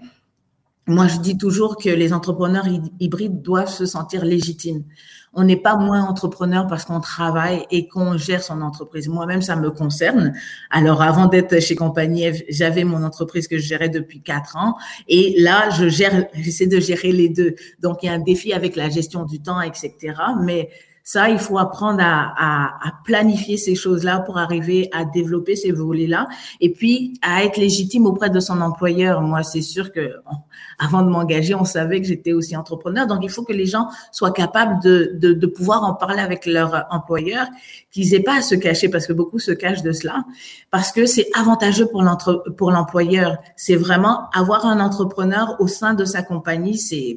moi, 0.87 1.07
je 1.07 1.19
dis 1.19 1.37
toujours 1.37 1.77
que 1.77 1.89
les 1.89 2.11
entrepreneurs 2.11 2.65
hybrides 2.99 3.41
doivent 3.41 3.71
se 3.71 3.85
sentir 3.85 4.25
légitimes. 4.25 4.83
On 5.33 5.43
n'est 5.45 5.57
pas 5.57 5.77
moins 5.77 6.03
entrepreneur 6.03 6.67
parce 6.67 6.83
qu'on 6.83 6.99
travaille 6.99 7.65
et 7.71 7.87
qu'on 7.87 8.17
gère 8.17 8.43
son 8.43 8.61
entreprise. 8.61 9.07
Moi-même, 9.07 9.41
ça 9.41 9.55
me 9.55 9.71
concerne. 9.71 10.33
Alors, 10.69 11.01
avant 11.01 11.27
d'être 11.27 11.61
chez 11.61 11.75
Compagnie 11.75 12.43
j'avais 12.49 12.83
mon 12.83 13.03
entreprise 13.03 13.47
que 13.47 13.57
je 13.57 13.65
gérais 13.65 13.89
depuis 13.89 14.21
quatre 14.21 14.57
ans. 14.57 14.75
Et 15.07 15.35
là, 15.39 15.69
je 15.69 15.87
gère, 15.87 16.25
j'essaie 16.33 16.67
de 16.67 16.79
gérer 16.79 17.13
les 17.13 17.29
deux. 17.29 17.55
Donc, 17.79 17.99
il 18.03 18.07
y 18.07 18.09
a 18.09 18.13
un 18.13 18.19
défi 18.19 18.51
avec 18.51 18.75
la 18.75 18.89
gestion 18.89 19.23
du 19.23 19.41
temps, 19.41 19.61
etc. 19.61 19.95
Mais 20.41 20.69
ça, 21.11 21.27
il 21.27 21.39
faut 21.39 21.57
apprendre 21.57 21.99
à, 22.01 22.71
planifier 23.03 23.57
ces 23.57 23.75
choses-là 23.75 24.19
pour 24.19 24.37
arriver 24.37 24.89
à 24.93 25.03
développer 25.03 25.57
ces 25.57 25.73
volets-là 25.73 26.27
et 26.61 26.71
puis 26.71 27.19
à 27.21 27.43
être 27.43 27.57
légitime 27.57 28.05
auprès 28.05 28.29
de 28.29 28.39
son 28.39 28.61
employeur. 28.61 29.21
Moi, 29.21 29.43
c'est 29.43 29.61
sûr 29.61 29.91
que 29.91 30.15
avant 30.79 31.01
de 31.01 31.09
m'engager, 31.09 31.53
on 31.53 31.65
savait 31.65 31.99
que 31.99 32.07
j'étais 32.07 32.31
aussi 32.31 32.55
entrepreneur. 32.55 33.07
Donc, 33.07 33.19
il 33.23 33.29
faut 33.29 33.43
que 33.43 33.51
les 33.51 33.65
gens 33.65 33.89
soient 34.13 34.31
capables 34.31 34.81
de, 34.81 35.11
de, 35.19 35.45
pouvoir 35.47 35.83
en 35.83 35.95
parler 35.95 36.21
avec 36.21 36.45
leur 36.45 36.85
employeur, 36.91 37.45
qu'ils 37.91 38.13
aient 38.13 38.23
pas 38.23 38.37
à 38.37 38.41
se 38.41 38.55
cacher 38.55 38.87
parce 38.87 39.05
que 39.05 39.11
beaucoup 39.11 39.39
se 39.39 39.51
cachent 39.51 39.83
de 39.83 39.91
cela 39.91 40.23
parce 40.69 40.93
que 40.93 41.05
c'est 41.05 41.27
avantageux 41.37 41.87
pour 41.87 42.05
pour 42.55 42.71
l'employeur. 42.71 43.35
C'est 43.57 43.75
vraiment 43.75 44.29
avoir 44.33 44.65
un 44.65 44.79
entrepreneur 44.79 45.57
au 45.59 45.67
sein 45.67 45.93
de 45.93 46.05
sa 46.05 46.23
compagnie. 46.23 46.77
C'est 46.77 47.15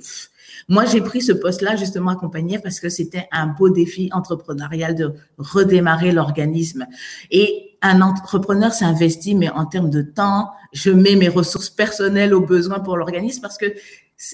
moi, 0.68 0.84
j'ai 0.84 1.00
pris 1.00 1.20
ce 1.20 1.32
poste-là 1.32 1.76
justement 1.76 2.10
accompagné 2.10 2.58
parce 2.58 2.80
que 2.80 2.88
c'était 2.88 3.28
un 3.32 3.46
beau 3.46 3.68
défi 3.68 4.08
entrepreneurial 4.12 4.94
de 4.94 5.12
redémarrer 5.38 6.12
l'organisme. 6.12 6.86
Et 7.30 7.76
un 7.82 8.00
entrepreneur 8.00 8.72
s'investit, 8.72 9.34
mais 9.34 9.50
en 9.50 9.66
termes 9.66 9.90
de 9.90 10.02
temps, 10.02 10.50
je 10.72 10.90
mets 10.90 11.16
mes 11.16 11.28
ressources 11.28 11.70
personnelles 11.70 12.34
au 12.34 12.40
besoin 12.40 12.80
pour 12.80 12.96
l'organisme 12.96 13.42
parce 13.42 13.58
que 13.58 13.74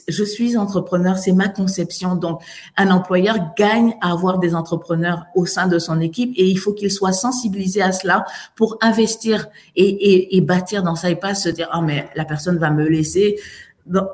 je 0.09 0.25
suis 0.25 0.57
entrepreneur, 0.57 1.16
c'est 1.16 1.33
ma 1.33 1.49
conception. 1.49 2.14
Donc, 2.14 2.43
un 2.77 2.90
employeur 2.90 3.55
gagne 3.57 3.95
à 4.01 4.12
avoir 4.12 4.38
des 4.38 4.55
entrepreneurs 4.55 5.25
au 5.35 5.47
sein 5.47 5.66
de 5.66 5.79
son 5.79 6.01
équipe 6.01 6.33
et 6.37 6.47
il 6.47 6.59
faut 6.59 6.73
qu'il 6.73 6.90
soit 6.90 7.12
sensibilisé 7.12 7.83
à 7.83 7.90
cela 7.90 8.25
pour 8.57 8.79
investir 8.83 9.49
et, 9.75 9.88
et, 9.88 10.37
et 10.37 10.40
bâtir 10.43 10.83
dans 10.83 10.95
ça 10.95 11.11
et 11.11 11.16
pas 11.16 11.35
se 11.35 11.49
dire, 11.49 11.69
oh, 11.75 11.81
mais 11.81 12.09
la 12.14 12.25
personne 12.25 12.59
va 12.59 12.71
me 12.71 12.87
laisser 12.87 13.38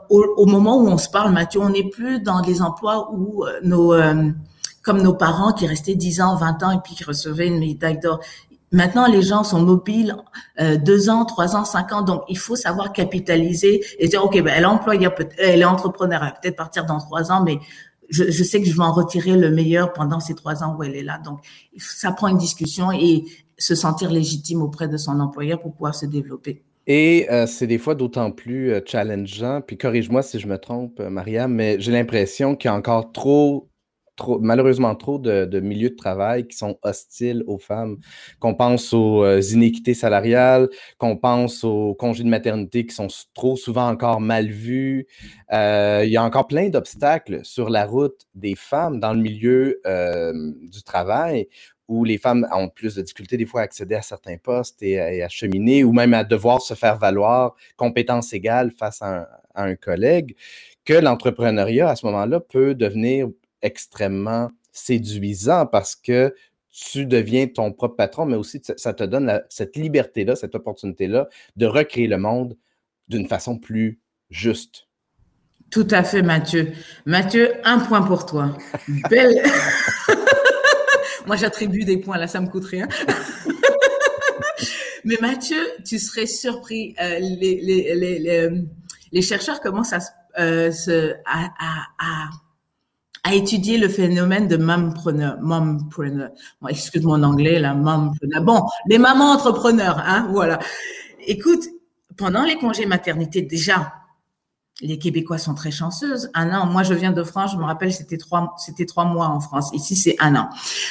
au, 0.09 0.47
moment 0.47 0.79
où 0.79 0.89
on 0.89 0.99
se 0.99 1.09
parle, 1.09 1.33
Mathieu, 1.33 1.61
on 1.61 1.71
n'est 1.71 1.89
plus 1.89 2.21
dans 2.21 2.41
des 2.41 2.63
emplois 2.63 3.11
où 3.13 3.45
euh, 3.45 3.61
nos, 3.63 3.93
euh, 3.93 4.31
comme 4.83 5.03
nos 5.03 5.15
parents 5.15 5.53
qui 5.53 5.67
restaient 5.67 5.95
10 5.95 6.21
ans, 6.21 6.37
20 6.37 6.63
ans 6.63 6.71
et 6.73 6.79
puis 6.83 6.95
qui 6.95 7.05
recevaient 7.05 7.49
une 7.49 7.59
médaille 7.59 7.99
d'or. 7.99 8.21
Maintenant, 8.73 9.07
les 9.07 9.23
gens 9.23 9.45
sont 9.45 9.61
mobiles 9.61 10.17
euh, 10.61 10.77
deux 10.77 11.09
ans, 11.09 11.25
trois 11.25 11.57
ans, 11.57 11.65
cinq 11.65 11.93
ans. 11.93 12.03
Donc, 12.03 12.23
il 12.29 12.39
faut 12.39 12.57
savoir 12.57 12.93
capitaliser 12.93 13.85
et 13.99 14.09
dire, 14.09 14.25
OK, 14.25 14.35
ben, 14.43 14.53
elle 14.57 14.65
est 14.65 14.67
employée, 14.67 15.09
elle 15.39 15.61
est 15.61 15.65
entrepreneur, 15.65 16.21
elle 16.23 16.31
va 16.31 16.39
peut-être 16.41 16.57
partir 16.57 16.85
dans 16.85 16.99
trois 16.99 17.31
ans, 17.31 17.43
mais 17.45 17.59
je, 18.11 18.31
je, 18.31 18.45
sais 18.45 18.61
que 18.61 18.69
je 18.69 18.75
vais 18.75 18.83
en 18.83 18.93
retirer 18.93 19.37
le 19.37 19.51
meilleur 19.51 19.93
pendant 19.93 20.21
ces 20.21 20.35
trois 20.35 20.63
ans 20.63 20.77
où 20.77 20.83
elle 20.83 20.97
est 20.97 21.03
là. 21.03 21.19
Donc, 21.19 21.41
ça 21.77 22.13
prend 22.13 22.29
une 22.29 22.39
discussion 22.39 22.93
et 22.93 23.25
se 23.59 23.75
sentir 23.75 24.11
légitime 24.11 24.63
auprès 24.63 24.89
de 24.89 24.97
son 24.97 25.21
employeur 25.21 25.61
pour 25.61 25.73
pouvoir 25.73 25.95
se 25.95 26.07
développer. 26.07 26.66
Et 26.87 27.27
euh, 27.31 27.47
c'est 27.47 27.67
des 27.67 27.79
fois 27.79 27.95
d'autant 27.97 28.31
plus 28.31 28.73
euh, 28.73 28.81
challengeant, 28.85 29.61
puis 29.61 29.77
corrige-moi 29.77 30.23
si 30.23 30.39
je 30.39 30.47
me 30.47 30.57
trompe, 30.57 31.01
euh, 31.01 31.11
Mariam, 31.11 31.53
mais 31.53 31.81
j'ai 31.81 31.91
l'impression 31.91 32.55
qu'il 32.55 32.69
y 32.69 32.73
a 32.73 32.77
encore 32.77 33.11
trop, 33.11 33.69
trop 34.15 34.39
malheureusement 34.39 34.95
trop 34.95 35.19
de, 35.19 35.61
milieux 35.61 35.91
de 35.91 35.97
travail 35.97 36.47
qui 36.47 36.57
sont 36.57 36.79
hostiles 36.83 37.43
aux 37.49 37.59
femmes. 37.59 37.97
Qu'on 38.39 38.55
pense 38.55 38.93
aux 38.93 39.27
inéquités 39.41 39.95
salariales, 39.95 40.69
qu'on 40.99 41.17
pense 41.17 41.65
aux 41.65 41.95
congés 41.95 42.23
de 42.23 42.29
maternité 42.29 42.87
qui 42.87 42.95
sont 42.95 43.09
trop 43.35 43.57
souvent 43.57 43.89
encore 43.89 44.21
mal 44.21 44.47
vus. 44.49 45.07
il 45.53 46.09
y 46.09 46.17
a 46.17 46.23
encore 46.23 46.47
plein 46.47 46.69
d'obstacles 46.69 47.41
sur 47.43 47.69
la 47.69 47.85
route 47.85 48.27
des 48.35 48.55
femmes 48.55 49.01
dans 49.01 49.13
le 49.13 49.21
milieu 49.21 49.83
du 50.63 50.83
travail 50.83 51.49
où 51.89 52.05
les 52.05 52.19
femmes 52.19 52.47
ont 52.53 52.69
plus 52.69 52.95
de 52.95 53.03
difficultés 53.03 53.37
des 53.37 53.47
fois 53.47 53.61
à 53.61 53.65
accéder 53.65 53.95
à 53.95 54.03
certains 54.03 54.37
postes 54.39 54.83
et, 54.83 55.23
à 55.23 55.29
cheminer, 55.29 55.85
ou 55.85 55.93
même 55.93 56.15
à 56.15 56.25
devoir 56.25 56.61
se 56.61 56.75
faire 56.75 56.99
valoir 56.99 57.55
compétences 57.77 58.33
égales 58.33 58.73
face 58.73 59.03
à 59.03 59.29
un, 59.55 59.75
collègue, 59.77 60.37
que 60.85 60.95
l'entrepreneuriat 60.95 61.89
à 61.89 61.97
ce 61.97 62.07
moment-là 62.07 62.41
peut 62.41 62.75
devenir 62.75 63.29
extrêmement 63.63 64.51
séduisant 64.73 65.67
parce 65.67 65.97
que 65.97 66.35
tu 66.71 67.07
deviens 67.07 67.47
ton 67.47 67.73
propre 67.73 67.97
patron, 67.97 68.27
mais 68.27 68.37
aussi 68.37 68.61
ça 68.77 68.93
te 68.93 69.05
donne 69.05 69.43
cette 69.49 69.77
liberté-là, 69.77 70.37
cette 70.37 70.55
opportunité-là 70.55 71.29
de 71.57 71.67
recréer 71.67 72.07
le 72.07 72.19
monde 72.19 72.57
d'une 73.09 73.27
façon 73.27 73.57
plus 73.57 73.99
juste. 74.29 74.87
Tout 75.71 75.89
à 75.91 76.05
fait, 76.05 76.23
Mathieu. 76.23 76.73
Mathieu, 77.07 77.55
un 77.65 77.81
point 77.81 78.03
pour 78.03 78.27
toi. 78.27 78.57
Belle. 79.11 79.43
Moi, 81.27 81.37
j'attribue 81.37 81.85
des 81.85 81.99
points, 81.99 82.19
là, 82.19 82.29
ça 82.29 82.41
me 82.41 82.47
coûte 82.47 82.65
rien. 82.65 82.89
Mais 85.05 85.17
Mathieu, 85.21 85.61
tu 85.85 85.99
serais 85.99 86.27
surpris. 86.27 86.95
Euh, 87.01 87.19
les, 87.21 87.61
les, 87.63 87.95
les, 87.95 88.29
euh, 88.29 88.63
les, 89.13 89.23
chercheurs 89.23 89.61
commencent 89.61 89.93
à, 89.93 89.99
euh, 90.39 90.73
à, 91.25 91.49
à, 91.99 92.29
à, 93.25 93.35
étudier 93.35 93.79
le 93.79 93.89
phénomène 93.89 94.49
de 94.49 94.57
mompreneur. 94.57 95.39
mompreneur. 95.41 96.31
Bon, 96.61 96.69
excuse 96.69 97.03
mon 97.03 97.23
anglais, 97.23 97.59
là, 97.59 97.75
mompreneur. 97.75 98.43
Bon, 98.43 98.63
les 98.89 98.99
mamans 98.99 99.33
entrepreneurs, 99.33 99.99
hein, 99.99 100.29
voilà. 100.33 100.59
Écoute, 101.27 101.65
pendant 102.17 102.45
les 102.45 102.57
congés 102.57 102.87
maternité, 102.87 103.43
déjà, 103.43 103.93
les 104.83 104.99
Québécois 104.99 105.39
sont 105.39 105.55
très 105.55 105.71
chanceuses. 105.71 106.31
Un 106.35 106.53
an, 106.53 106.67
moi 106.67 106.83
je 106.83 106.93
viens 106.93 107.13
de 107.13 107.23
France, 107.23 107.53
je 107.53 107.57
me 107.57 107.65
rappelle, 107.65 107.93
c'était 107.93 108.19
trois, 108.19 108.55
c'était 108.59 108.85
trois 108.85 109.07
mois 109.07 109.29
en 109.29 109.41
France. 109.41 109.71
Ici, 109.73 109.97
c'est 109.97 110.17
un 110.19 110.37
an. 110.37 110.51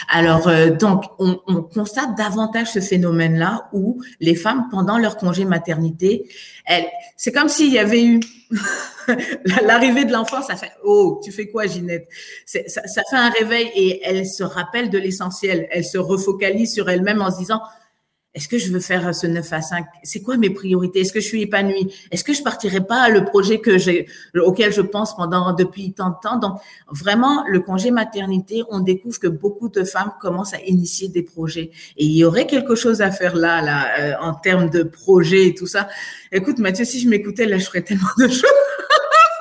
Alors 0.09 0.47
euh, 0.47 0.71
donc, 0.71 1.03
on, 1.19 1.39
on, 1.47 1.61
constate 1.61 2.17
davantage 2.17 2.71
ce 2.71 2.79
phénomène-là 2.79 3.69
où 3.73 4.01
les 4.19 4.35
femmes, 4.35 4.67
pendant 4.71 4.97
leur 4.97 5.17
congé 5.17 5.45
maternité, 5.45 6.27
elles, 6.65 6.87
c'est 7.15 7.31
comme 7.31 7.47
s'il 7.47 7.71
y 7.71 7.77
avait 7.77 8.03
eu 8.03 8.19
l'arrivée 9.63 10.05
de 10.05 10.13
l'enfant. 10.13 10.41
Ça 10.41 10.55
fait 10.55 10.71
oh, 10.83 11.21
tu 11.23 11.31
fais 11.31 11.47
quoi, 11.49 11.67
Ginette? 11.67 12.07
Ça, 12.47 12.59
ça 12.67 13.03
fait 13.07 13.17
un 13.17 13.29
réveil 13.29 13.69
et 13.75 14.01
elle 14.03 14.25
se 14.25 14.43
rappelle 14.43 14.89
de 14.89 14.97
l'essentiel. 14.97 15.67
Elle 15.69 15.85
se 15.85 15.99
refocalise 15.99 16.73
sur 16.73 16.89
elle-même 16.89 17.21
en 17.21 17.31
se 17.31 17.37
disant 17.37 17.61
est-ce 18.35 18.49
que 18.49 18.57
je 18.57 18.69
veux 18.69 18.81
faire 18.81 19.15
ce 19.15 19.27
9 19.27 19.53
à 19.53 19.61
5 19.61 19.85
C'est 20.03 20.21
quoi 20.21 20.35
mes 20.35 20.49
priorités? 20.49 20.99
Est-ce 20.99 21.13
que 21.13 21.21
je 21.21 21.25
suis 21.25 21.43
épanouie? 21.43 21.93
Est-ce 22.11 22.25
que 22.25 22.33
je 22.33 22.43
partirai 22.43 22.81
pas 22.81 23.07
le 23.07 23.23
projet 23.23 23.59
que 23.59 23.77
j'ai, 23.77 24.07
auquel 24.35 24.73
je 24.73 24.81
pense 24.81 25.15
pendant 25.15 25.53
depuis 25.53 25.93
tant 25.93 26.09
de 26.09 26.15
temps? 26.21 26.37
Donc 26.37 26.59
vraiment, 26.91 27.45
le 27.47 27.61
congé 27.61 27.91
maternité, 27.91 28.63
on 28.69 28.81
découvre 28.81 29.19
que 29.19 29.27
beaucoup 29.27 29.69
de 29.69 29.85
femmes 29.85 30.11
commencent 30.19 30.53
à 30.53 30.61
initier 30.61 31.07
des 31.07 31.23
projets. 31.23 31.71
Et 31.95 32.05
il 32.05 32.17
y 32.17 32.25
aurait 32.25 32.45
quelque 32.45 32.75
chose 32.75 33.01
à 33.01 33.09
faire 33.09 33.37
là, 33.37 33.61
là, 33.61 33.87
euh, 33.99 34.13
en 34.21 34.33
termes 34.33 34.69
de 34.69 34.83
projets 34.83 35.47
et 35.47 35.55
tout 35.55 35.67
ça. 35.67 35.87
Écoute, 36.33 36.59
Mathieu, 36.59 36.83
si 36.83 36.99
je 36.99 37.07
m'écoutais, 37.07 37.45
là, 37.45 37.57
je 37.57 37.63
ferais 37.63 37.83
tellement 37.83 38.03
de 38.17 38.27
choses. 38.27 38.43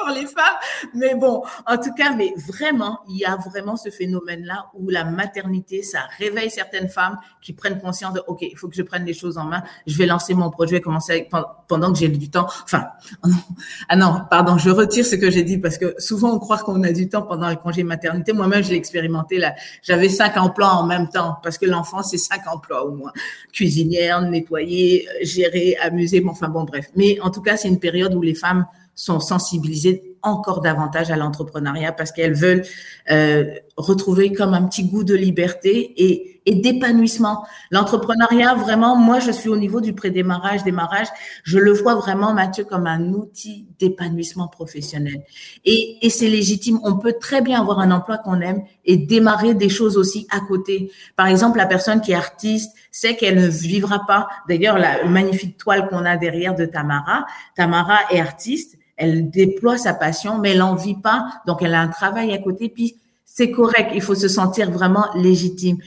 Les 0.09 0.27
femmes. 0.27 0.57
Mais 0.95 1.15
bon, 1.15 1.43
en 1.67 1.77
tout 1.77 1.93
cas, 1.95 2.13
mais 2.15 2.33
vraiment, 2.49 3.01
il 3.09 3.19
y 3.19 3.25
a 3.25 3.37
vraiment 3.37 3.77
ce 3.77 3.91
phénomène-là 3.91 4.71
où 4.75 4.91
la 4.91 5.05
maternité, 5.05 5.83
ça 5.83 6.01
réveille 6.19 6.51
certaines 6.51 6.89
femmes 6.89 7.19
qui 7.41 7.53
prennent 7.53 7.81
conscience 7.81 8.15
de, 8.15 8.23
OK, 8.27 8.43
il 8.43 8.57
faut 8.57 8.69
que 8.69 8.77
je 8.77 8.83
prenne 8.83 9.05
les 9.05 9.15
choses 9.15 9.39
en 9.39 9.45
main. 9.45 9.63
Je 9.87 9.97
vais 9.97 10.07
lancer 10.07 10.35
mon 10.35 10.51
projet, 10.51 10.81
commencer 10.81 11.29
pendant 11.69 11.93
que 11.93 11.99
j'ai 11.99 12.09
du 12.09 12.31
temps. 12.31 12.47
Enfin, 12.65 12.87
ah 13.89 13.97
non, 13.97 14.23
pardon, 14.31 14.59
je 14.59 14.71
retire 14.71 15.05
ce 15.05 15.17
que 15.17 15.31
j'ai 15.31 15.43
dit 15.43 15.59
parce 15.59 15.79
que 15.79 15.95
souvent 15.99 16.35
on 16.35 16.39
croit 16.39 16.59
qu'on 16.59 16.83
a 16.83 16.93
du 16.93 17.09
temps 17.09 17.23
pendant 17.23 17.49
le 17.49 17.57
congé 17.57 17.83
maternité. 17.83 18.33
Moi-même, 18.33 18.63
je 18.63 18.71
l'ai 18.71 18.77
expérimenté 18.77 19.39
là. 19.39 19.55
J'avais 19.83 20.09
cinq 20.09 20.37
emplois 20.37 20.69
en 20.69 20.87
même 20.87 21.09
temps 21.09 21.37
parce 21.43 21.59
que 21.59 21.67
l'enfant, 21.67 22.03
c'est 22.03 22.19
cinq 22.19 22.47
emplois 22.47 22.85
au 22.85 22.93
moins. 22.93 23.13
Cuisinière, 23.53 24.23
nettoyer, 24.23 25.09
gérer, 25.23 25.77
amuser, 25.81 26.21
bon, 26.21 26.31
enfin 26.31 26.49
bon, 26.49 26.65
bref. 26.65 26.87
Mais 26.97 27.19
en 27.21 27.31
tout 27.31 27.43
cas, 27.43 27.57
c'est 27.57 27.69
une 27.69 27.81
période 27.81 28.15
où 28.15 28.23
les 28.23 28.35
femmes 28.35 28.67
sont 28.95 29.21
sensibilisées 29.21 30.15
encore 30.25 30.61
davantage 30.61 31.11
à 31.11 31.17
l'entrepreneuriat 31.17 31.93
parce 31.93 32.11
qu'elles 32.11 32.35
veulent 32.35 32.65
euh, 33.11 33.45
retrouver 33.77 34.33
comme 34.33 34.55
un 34.55 34.63
petit 34.63 34.85
goût 34.85 35.05
de 35.05 35.15
liberté 35.15 35.95
et, 35.97 36.31
d'épanouissement. 36.47 37.47
L'entrepreneuriat, 37.71 38.55
vraiment, 38.55 38.97
moi, 38.97 39.19
je 39.19 39.31
suis 39.31 39.49
au 39.49 39.57
niveau 39.57 39.81
du 39.81 39.95
prédémarrage, 39.95 40.63
démarrage, 40.63 41.07
je 41.43 41.59
le 41.59 41.73
vois 41.73 41.95
vraiment, 41.95 42.35
Mathieu, 42.35 42.65
comme 42.65 42.87
un 42.87 43.15
outil 43.15 43.67
d'épanouissement 43.79 44.49
professionnel. 44.49 45.25
Et, 45.65 46.05
et 46.05 46.11
c'est 46.11 46.29
légitime. 46.29 46.81
On 46.85 46.99
peut 46.99 47.15
très 47.19 47.41
bien 47.41 47.63
avoir 47.63 47.79
un 47.79 47.91
emploi 47.91 48.19
qu'on 48.19 48.43
aime 48.43 48.63
et 48.85 48.99
démarrer 48.99 49.55
des 49.55 49.71
choses 49.71 49.97
aussi 49.97 50.27
à 50.31 50.41
côté. 50.41 50.93
Par 51.17 51.29
exemple, 51.29 51.57
la 51.57 51.65
personne 51.65 52.03
qui 52.03 52.13
est 52.13 52.15
artiste 52.15 52.73
sait 52.91 53.17
qu'elle 53.17 53.41
ne 53.41 53.49
vivra 53.49 54.05
pas. 54.07 54.29
D'ailleurs, 54.47 54.79
la 54.79 55.03
magnifique 55.07 55.57
toile 55.57 55.89
qu'on 55.89 56.05
a 56.05 56.19
derrière 56.19 56.55
de 56.55 56.67
Tamara, 56.67 57.25
Tamara 57.57 58.01
est 58.11 58.21
artiste 58.21 58.77
elle 58.97 59.31
déploie 59.31 59.79
sa 59.79 59.95
passion, 59.95 60.39
mais 60.39 60.53
elle 60.53 60.59
n'en 60.59 60.75
vit 60.75 60.95
pas. 60.95 61.27
Donc, 61.47 61.63
elle 61.63 61.75
a 61.75 61.81
un 61.81 61.89
travail 61.89 62.33
à 62.33 62.39
côté. 62.39 62.69
Puis, 62.69 62.97
c'est 63.25 63.51
correct. 63.51 63.91
Il 63.95 64.03
faut 64.03 64.15
se 64.15 64.29
sentir 64.29 64.71
vraiment 64.71 65.07
légitime. 65.15 65.79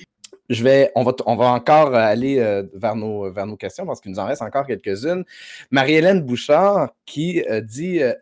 Je 0.49 0.63
vais, 0.63 0.91
on 0.95 1.03
va, 1.03 1.51
encore 1.51 1.93
aller 1.93 2.39
euh, 2.39 2.63
vers, 2.73 2.95
nos, 2.95 3.29
vers 3.31 3.45
nos 3.45 3.57
questions 3.57 3.85
parce 3.85 3.99
qu'il 3.99 4.11
nous 4.11 4.19
en 4.19 4.25
reste 4.25 4.41
encore 4.41 4.65
quelques-unes. 4.65 5.25
Marie-Hélène 5.71 6.21
Bouchard 6.21 6.91
qui 7.05 7.43
euh, 7.49 7.59
dit 7.59 8.01
euh, 8.01 8.13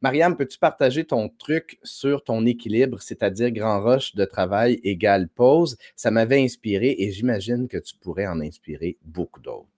Mariam, 0.00 0.36
peux-tu 0.36 0.58
partager 0.58 1.04
ton 1.04 1.28
truc 1.28 1.78
sur 1.84 2.22
ton 2.24 2.44
équilibre, 2.44 3.00
c'est-à-dire 3.00 3.50
grand 3.52 3.80
roche 3.80 4.14
de 4.14 4.24
travail 4.24 4.80
égale 4.82 5.28
pause? 5.28 5.76
Ça 5.96 6.10
m'avait 6.10 6.42
inspiré 6.42 6.94
et 6.98 7.12
j'imagine 7.12 7.68
que 7.68 7.78
tu 7.78 7.94
pourrais 7.96 8.26
en 8.26 8.40
inspirer 8.40 8.96
beaucoup 9.04 9.40
d'autres. 9.40 9.68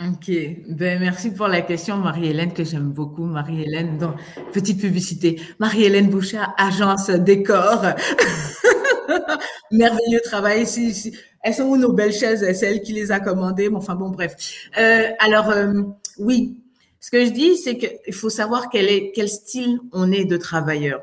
Ok, 0.00 0.30
ben 0.66 0.98
merci 0.98 1.30
pour 1.30 1.46
la 1.46 1.60
question, 1.60 1.98
Marie-Hélène, 1.98 2.54
que 2.54 2.64
j'aime 2.64 2.90
beaucoup. 2.90 3.24
Marie-Hélène, 3.24 3.98
donc, 3.98 4.14
petite 4.50 4.80
publicité. 4.80 5.38
Marie-Hélène 5.58 6.08
Bouchard, 6.08 6.54
agence 6.56 7.10
décor. 7.10 7.84
Merveilleux 9.70 10.22
travail. 10.24 10.66
Si, 10.66 11.12
Elles 11.42 11.52
sont 11.54 11.64
où 11.64 11.76
nos 11.76 11.92
belles 11.92 12.14
chaises? 12.14 12.50
C'est 12.58 12.64
elle 12.66 12.80
qui 12.80 12.94
les 12.94 13.12
a 13.12 13.20
commandées? 13.20 13.68
Enfin 13.74 13.94
bon, 13.94 14.08
bref. 14.08 14.36
Euh, 14.78 15.08
alors, 15.18 15.50
euh, 15.50 15.82
oui, 16.18 16.56
ce 16.98 17.10
que 17.10 17.22
je 17.22 17.30
dis, 17.30 17.58
c'est 17.58 17.76
qu'il 17.76 18.14
faut 18.14 18.30
savoir 18.30 18.70
quel, 18.70 18.86
est, 18.88 19.12
quel 19.14 19.28
style 19.28 19.80
on 19.92 20.10
est 20.12 20.24
de 20.24 20.38
travailleur. 20.38 21.02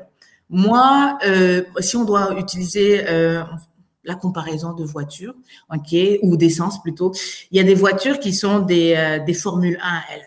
Moi, 0.50 1.16
euh, 1.24 1.62
si 1.78 1.96
on 1.96 2.04
doit 2.04 2.36
utiliser, 2.36 3.06
euh, 3.08 3.44
la 4.08 4.14
comparaison 4.14 4.72
de 4.72 4.82
voitures, 4.84 5.34
ok, 5.72 5.94
ou 6.22 6.36
d'essence 6.36 6.82
plutôt. 6.82 7.12
Il 7.52 7.58
y 7.58 7.60
a 7.60 7.62
des 7.62 7.74
voitures 7.74 8.18
qui 8.18 8.32
sont 8.32 8.58
des, 8.60 8.94
euh, 8.96 9.24
des 9.24 9.34
Formule 9.34 9.78
1, 9.82 10.00
elles, 10.12 10.26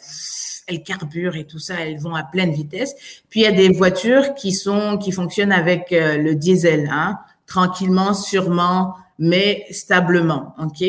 elles 0.67 0.83
carburent 0.83 1.35
et 1.35 1.45
tout 1.45 1.59
ça, 1.59 1.73
elles 1.79 1.99
vont 1.99 2.15
à 2.15 2.23
pleine 2.23 2.53
vitesse. 2.53 2.93
Puis 3.29 3.41
il 3.41 3.43
y 3.43 3.47
a 3.47 3.51
des 3.51 3.69
voitures 3.69 4.35
qui 4.35 4.53
sont 4.53 4.97
qui 4.99 5.11
fonctionnent 5.11 5.51
avec 5.51 5.91
euh, 5.91 6.17
le 6.17 6.35
diesel, 6.35 6.89
hein, 6.93 7.17
tranquillement, 7.47 8.13
sûrement, 8.13 8.93
mais 9.17 9.65
stablement, 9.71 10.55
ok. 10.59 10.87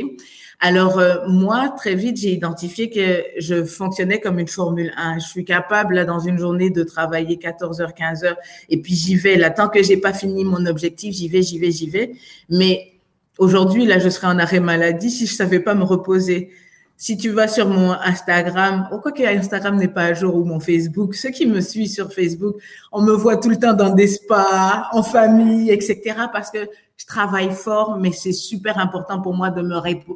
Alors 0.64 1.00
euh, 1.00 1.16
moi, 1.26 1.74
très 1.76 1.96
vite, 1.96 2.18
j'ai 2.18 2.30
identifié 2.30 2.88
que 2.88 3.24
je 3.36 3.64
fonctionnais 3.64 4.20
comme 4.20 4.38
une 4.38 4.46
Formule 4.46 4.92
1. 4.96 5.18
Je 5.18 5.26
suis 5.26 5.44
capable 5.44 5.96
là, 5.96 6.04
dans 6.04 6.20
une 6.20 6.38
journée 6.38 6.70
de 6.70 6.84
travailler 6.84 7.36
14 7.36 7.80
heures, 7.80 7.94
15 7.94 8.22
heures, 8.22 8.36
et 8.70 8.80
puis 8.80 8.94
j'y 8.94 9.16
vais. 9.16 9.34
Là, 9.34 9.50
tant 9.50 9.68
que 9.68 9.82
j'ai 9.82 9.96
pas 9.96 10.12
fini 10.12 10.44
mon 10.44 10.64
objectif, 10.66 11.16
j'y 11.16 11.28
vais, 11.28 11.42
j'y 11.42 11.58
vais, 11.58 11.72
j'y 11.72 11.90
vais. 11.90 12.12
Mais 12.48 12.92
aujourd'hui, 13.38 13.86
là, 13.86 13.98
je 13.98 14.08
serais 14.08 14.28
en 14.28 14.38
arrêt 14.38 14.60
maladie 14.60 15.10
si 15.10 15.26
je 15.26 15.34
savais 15.34 15.58
pas 15.58 15.74
me 15.74 15.82
reposer. 15.82 16.50
Si 16.96 17.16
tu 17.16 17.30
vas 17.30 17.48
sur 17.48 17.66
mon 17.66 17.90
Instagram, 17.94 18.88
ou 18.92 18.98
quoi 18.98 19.10
que 19.10 19.24
Instagram 19.24 19.76
n'est 19.76 19.88
pas 19.88 20.04
à 20.04 20.14
jour, 20.14 20.36
ou 20.36 20.44
mon 20.44 20.60
Facebook, 20.60 21.16
ceux 21.16 21.30
qui 21.30 21.46
me 21.46 21.60
suivent 21.60 21.90
sur 21.90 22.12
Facebook, 22.12 22.54
on 22.92 23.02
me 23.02 23.12
voit 23.14 23.36
tout 23.36 23.48
le 23.48 23.58
temps 23.58 23.72
dans 23.72 23.90
des 23.90 24.06
spas, 24.06 24.84
en 24.92 25.02
famille, 25.02 25.72
etc. 25.72 26.14
Parce 26.32 26.52
que 26.52 26.68
je 27.02 27.06
travaille 27.06 27.50
fort, 27.50 27.98
mais 27.98 28.12
c'est 28.12 28.32
super 28.32 28.78
important 28.78 29.20
pour 29.20 29.34
moi 29.34 29.50
de 29.50 29.60
me, 29.60 29.74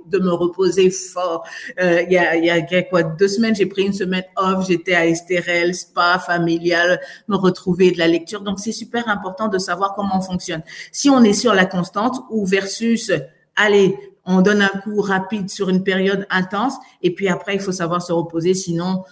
de 0.08 0.18
me 0.18 0.32
reposer 0.32 0.90
fort. 0.90 1.44
Euh, 1.80 2.02
il 2.02 2.12
y, 2.12 2.16
a, 2.16 2.36
y 2.36 2.48
a 2.48 2.82
quoi? 2.82 3.02
Deux 3.02 3.26
semaines, 3.26 3.56
j'ai 3.56 3.66
pris 3.66 3.82
une 3.82 3.92
semaine 3.92 4.22
off, 4.36 4.68
j'étais 4.68 4.94
à 4.94 5.04
Estérel, 5.04 5.74
spa 5.74 6.20
familial, 6.20 7.00
me 7.26 7.34
retrouver 7.34 7.90
de 7.90 7.98
la 7.98 8.06
lecture. 8.06 8.42
Donc 8.42 8.60
c'est 8.60 8.70
super 8.70 9.08
important 9.08 9.48
de 9.48 9.58
savoir 9.58 9.94
comment 9.94 10.18
on 10.18 10.20
fonctionne. 10.20 10.62
Si 10.92 11.10
on 11.10 11.24
est 11.24 11.32
sur 11.32 11.54
la 11.54 11.66
constante 11.66 12.20
ou 12.30 12.46
versus, 12.46 13.10
allez, 13.56 13.98
on 14.24 14.40
donne 14.40 14.62
un 14.62 14.80
coup 14.84 15.00
rapide 15.00 15.50
sur 15.50 15.68
une 15.68 15.82
période 15.82 16.24
intense 16.30 16.74
et 17.02 17.12
puis 17.12 17.28
après 17.28 17.56
il 17.56 17.60
faut 17.60 17.72
savoir 17.72 18.00
se 18.00 18.12
reposer, 18.12 18.54
sinon 18.54 19.02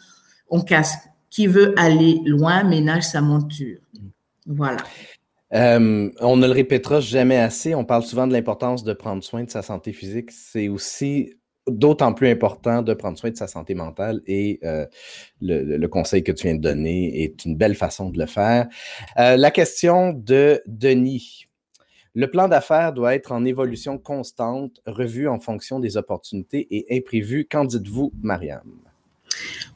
on 0.48 0.60
casse. 0.60 0.94
Qui 1.28 1.48
veut 1.48 1.74
aller 1.76 2.20
loin 2.24 2.62
ménage 2.62 3.02
sa 3.02 3.20
monture. 3.20 3.78
Voilà. 4.46 4.76
Euh, 5.54 6.10
on 6.20 6.36
ne 6.36 6.46
le 6.46 6.52
répétera 6.52 7.00
jamais 7.00 7.36
assez. 7.36 7.74
On 7.74 7.84
parle 7.84 8.02
souvent 8.02 8.26
de 8.26 8.32
l'importance 8.32 8.84
de 8.84 8.92
prendre 8.92 9.22
soin 9.22 9.44
de 9.44 9.50
sa 9.50 9.62
santé 9.62 9.92
physique. 9.92 10.30
C'est 10.30 10.68
aussi 10.68 11.34
d'autant 11.66 12.12
plus 12.12 12.28
important 12.28 12.82
de 12.82 12.92
prendre 12.92 13.16
soin 13.16 13.30
de 13.30 13.36
sa 13.36 13.46
santé 13.46 13.74
mentale 13.74 14.20
et 14.26 14.60
euh, 14.64 14.86
le, 15.40 15.86
conseil 15.86 16.22
que 16.22 16.32
tu 16.32 16.46
viens 16.46 16.56
de 16.56 16.60
donner 16.60 17.22
est 17.22 17.44
une 17.44 17.56
belle 17.56 17.74
façon 17.74 18.10
de 18.10 18.18
le 18.18 18.26
faire. 18.26 18.68
Euh, 19.18 19.36
la 19.36 19.50
question 19.50 20.12
de 20.12 20.60
Denis. 20.66 21.46
Le 22.14 22.30
plan 22.30 22.48
d'affaires 22.48 22.92
doit 22.92 23.14
être 23.14 23.32
en 23.32 23.44
évolution 23.44 23.98
constante, 23.98 24.80
revu 24.86 25.26
en 25.26 25.40
fonction 25.40 25.80
des 25.80 25.96
opportunités 25.96 26.68
et 26.70 26.96
imprévus. 26.96 27.46
Qu'en 27.50 27.64
dites-vous, 27.64 28.12
Mariam? 28.22 28.70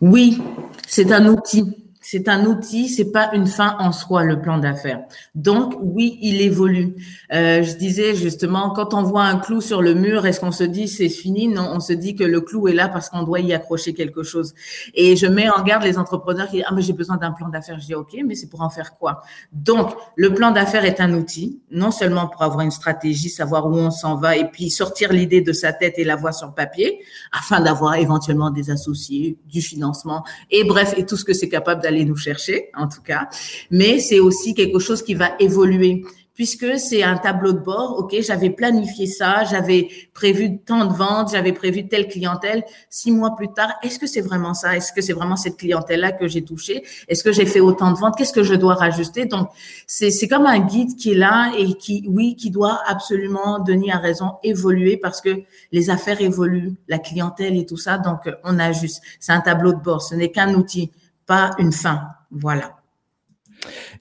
Oui, 0.01 0.39
c'est 0.87 1.11
un 1.11 1.27
outil 1.27 1.88
c'est 2.11 2.27
un 2.31 2.47
outil, 2.47 2.89
c'est 2.89 3.13
pas 3.13 3.29
une 3.35 3.47
fin 3.47 3.77
en 3.79 3.93
soi 3.93 4.25
le 4.25 4.41
plan 4.41 4.57
d'affaires. 4.57 5.03
Donc 5.35 5.75
oui, 5.83 6.19
il 6.23 6.41
évolue. 6.41 6.95
Euh, 7.35 7.63
je 7.63 7.77
disais 7.77 8.15
justement, 8.15 8.71
quand 8.71 8.95
on 8.95 9.03
voit 9.03 9.25
un 9.25 9.37
clou 9.37 9.61
sur 9.61 9.83
le 9.83 9.93
mur, 9.93 10.25
est-ce 10.25 10.41
qu'on 10.41 10.51
se 10.51 10.65
dit 10.65 10.89
c'est 10.89 11.11
fini? 11.11 11.49
Non, 11.49 11.69
on 11.71 11.81
se 11.81 11.93
dit 11.93 12.15
que 12.15 12.25
le 12.25 12.41
clou 12.41 12.67
est 12.67 12.73
là 12.73 12.89
parce 12.89 13.11
qu'on 13.11 13.25
doit 13.25 13.41
y 13.41 13.53
accrocher 13.53 13.93
quelque 13.93 14.23
chose. 14.23 14.55
Et 14.95 15.17
je 15.17 15.27
mets 15.27 15.51
en 15.51 15.63
garde 15.63 15.83
les 15.85 15.99
entrepreneurs 15.99 16.47
qui 16.49 16.57
disent 16.57 16.65
ah 16.67 16.73
mais 16.75 16.81
j'ai 16.81 16.95
besoin 16.95 17.19
d'un 17.19 17.33
plan 17.33 17.51
d'affaires. 17.51 17.79
Je 17.79 17.85
dis 17.85 17.95
ok, 17.95 18.17
mais 18.25 18.35
c'est 18.35 18.49
pour 18.49 18.63
en 18.63 18.71
faire 18.71 18.95
quoi? 18.95 19.21
Donc 19.53 19.95
le 20.17 20.33
plan 20.33 20.51
d'affaires 20.51 20.87
est 20.87 21.03
un 21.03 21.13
outil, 21.13 21.61
non 21.71 21.91
seulement 21.91 22.27
pour 22.27 22.41
avoir 22.41 22.63
une 22.63 22.71
stratégie, 22.71 23.29
savoir 23.29 23.67
où 23.67 23.75
on 23.75 23.91
s'en 23.91 24.17
va 24.17 24.35
et 24.35 24.49
puis 24.49 24.71
sortir 24.71 25.13
l'idée 25.13 25.43
de 25.43 25.53
sa 25.53 25.75
tête 25.75 25.99
et 25.99 26.05
la 26.05 26.17
voir 26.17 26.33
sur 26.33 26.55
papier, 26.55 27.01
afin 27.33 27.61
d'avoir 27.61 27.97
éventuellement 27.97 28.49
des 28.49 28.71
associés, 28.71 29.37
du 29.45 29.61
financement 29.61 30.25
et 30.51 30.65
bref 30.65 30.95
et 30.97 31.05
tout 31.05 31.19
ce 31.19 31.27
que 31.27 31.35
c'est 31.35 31.51
capable 31.51 31.83
d'aller 31.83 31.98
nous 32.05 32.17
chercher, 32.17 32.71
en 32.75 32.89
tout 32.89 33.03
cas. 33.03 33.29
Mais 33.71 33.99
c'est 33.99 34.21
aussi 34.21 34.55
quelque 34.55 34.79
chose 34.79 35.03
qui 35.03 35.15
va 35.15 35.31
évoluer 35.39 36.05
puisque 36.39 36.79
c'est 36.79 37.03
un 37.03 37.17
tableau 37.17 37.53
de 37.53 37.59
bord. 37.59 37.99
OK, 37.99 38.15
j'avais 38.21 38.51
planifié 38.51 39.09
ça, 39.09 39.43
j'avais 39.43 39.89
prévu 40.15 40.61
tant 40.61 40.85
de 40.85 40.95
ventes, 40.95 41.33
j'avais 41.33 41.53
prévu 41.53 41.89
telle 41.89 42.07
clientèle. 42.07 42.63
Six 42.89 43.11
mois 43.11 43.35
plus 43.35 43.49
tard, 43.53 43.73
est-ce 43.83 43.99
que 43.99 44.07
c'est 44.07 44.21
vraiment 44.21 44.55
ça? 44.55 44.77
Est-ce 44.77 44.93
que 44.93 45.01
c'est 45.01 45.13
vraiment 45.13 45.35
cette 45.35 45.57
clientèle-là 45.57 46.13
que 46.13 46.29
j'ai 46.29 46.45
touchée? 46.45 46.85
Est-ce 47.09 47.25
que 47.25 47.33
j'ai 47.33 47.45
fait 47.45 47.59
autant 47.59 47.91
de 47.91 47.99
ventes? 47.99 48.15
Qu'est-ce 48.17 48.33
que 48.33 48.45
je 48.45 48.55
dois 48.55 48.75
rajouter? 48.75 49.25
Donc, 49.25 49.49
c'est, 49.89 50.29
comme 50.29 50.47
un 50.47 50.61
guide 50.61 50.95
qui 50.95 51.11
est 51.11 51.17
là 51.17 51.51
et 51.59 51.75
qui, 51.75 52.05
oui, 52.07 52.37
qui 52.37 52.53
doit 52.53 52.83
absolument, 52.87 53.59
Denis 53.59 53.91
a 53.91 53.99
raison, 53.99 54.35
évoluer 54.45 54.97
parce 54.97 55.21
que 55.21 55.43
les 55.73 55.91
affaires 55.91 56.21
évoluent, 56.21 56.75
la 56.87 57.01
clientèle 57.01 57.57
et 57.57 57.67
tout 57.67 57.77
ça. 57.77 57.99
Donc, 57.99 58.31
on 58.45 58.61
ajuste. 58.61 59.03
C'est 59.19 59.33
un 59.33 59.41
tableau 59.41 59.73
de 59.73 59.81
bord. 59.81 60.03
Ce 60.03 60.15
n'est 60.15 60.31
qu'un 60.31 60.55
outil 60.55 60.93
pas 61.29 61.51
une 61.59 61.71
fin. 61.71 62.01
Voilà. 62.33 62.75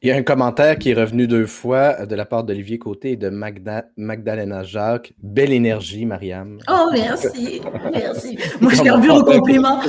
Il 0.01 0.09
y 0.09 0.11
a 0.11 0.15
un 0.15 0.23
commentaire 0.23 0.77
qui 0.77 0.91
est 0.91 0.93
revenu 0.93 1.27
deux 1.27 1.45
fois 1.45 2.05
de 2.05 2.15
la 2.15 2.25
part 2.25 2.43
d'Olivier 2.43 2.79
Côté 2.79 3.11
et 3.11 3.15
de 3.15 3.29
Magdalena 3.29 4.63
Jacques. 4.63 5.13
Belle 5.21 5.51
énergie, 5.51 6.05
Mariam. 6.05 6.59
Oh, 6.69 6.89
merci. 6.91 7.61
merci. 7.91 8.37
Moi, 8.61 8.71
je 8.73 9.01
vu 9.01 9.09
au 9.09 9.23
compliment. 9.23 9.81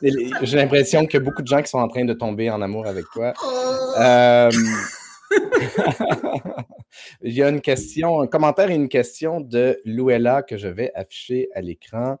J'ai 0.00 0.56
l'impression 0.56 1.04
qu'il 1.06 1.14
y 1.14 1.22
a 1.22 1.24
beaucoup 1.24 1.42
de 1.42 1.48
gens 1.48 1.60
qui 1.60 1.68
sont 1.68 1.78
en 1.78 1.88
train 1.88 2.04
de 2.04 2.14
tomber 2.14 2.50
en 2.50 2.62
amour 2.62 2.86
avec 2.86 3.04
toi. 3.12 3.32
Oh. 3.44 4.00
Euh, 4.00 4.50
il 7.22 7.32
y 7.32 7.42
a 7.42 7.48
une 7.48 7.60
question, 7.60 8.20
un 8.20 8.26
commentaire 8.28 8.70
et 8.70 8.74
une 8.74 8.88
question 8.88 9.40
de 9.40 9.80
Louella 9.84 10.42
que 10.42 10.56
je 10.56 10.68
vais 10.68 10.92
afficher 10.94 11.48
à 11.54 11.60
l'écran. 11.60 12.18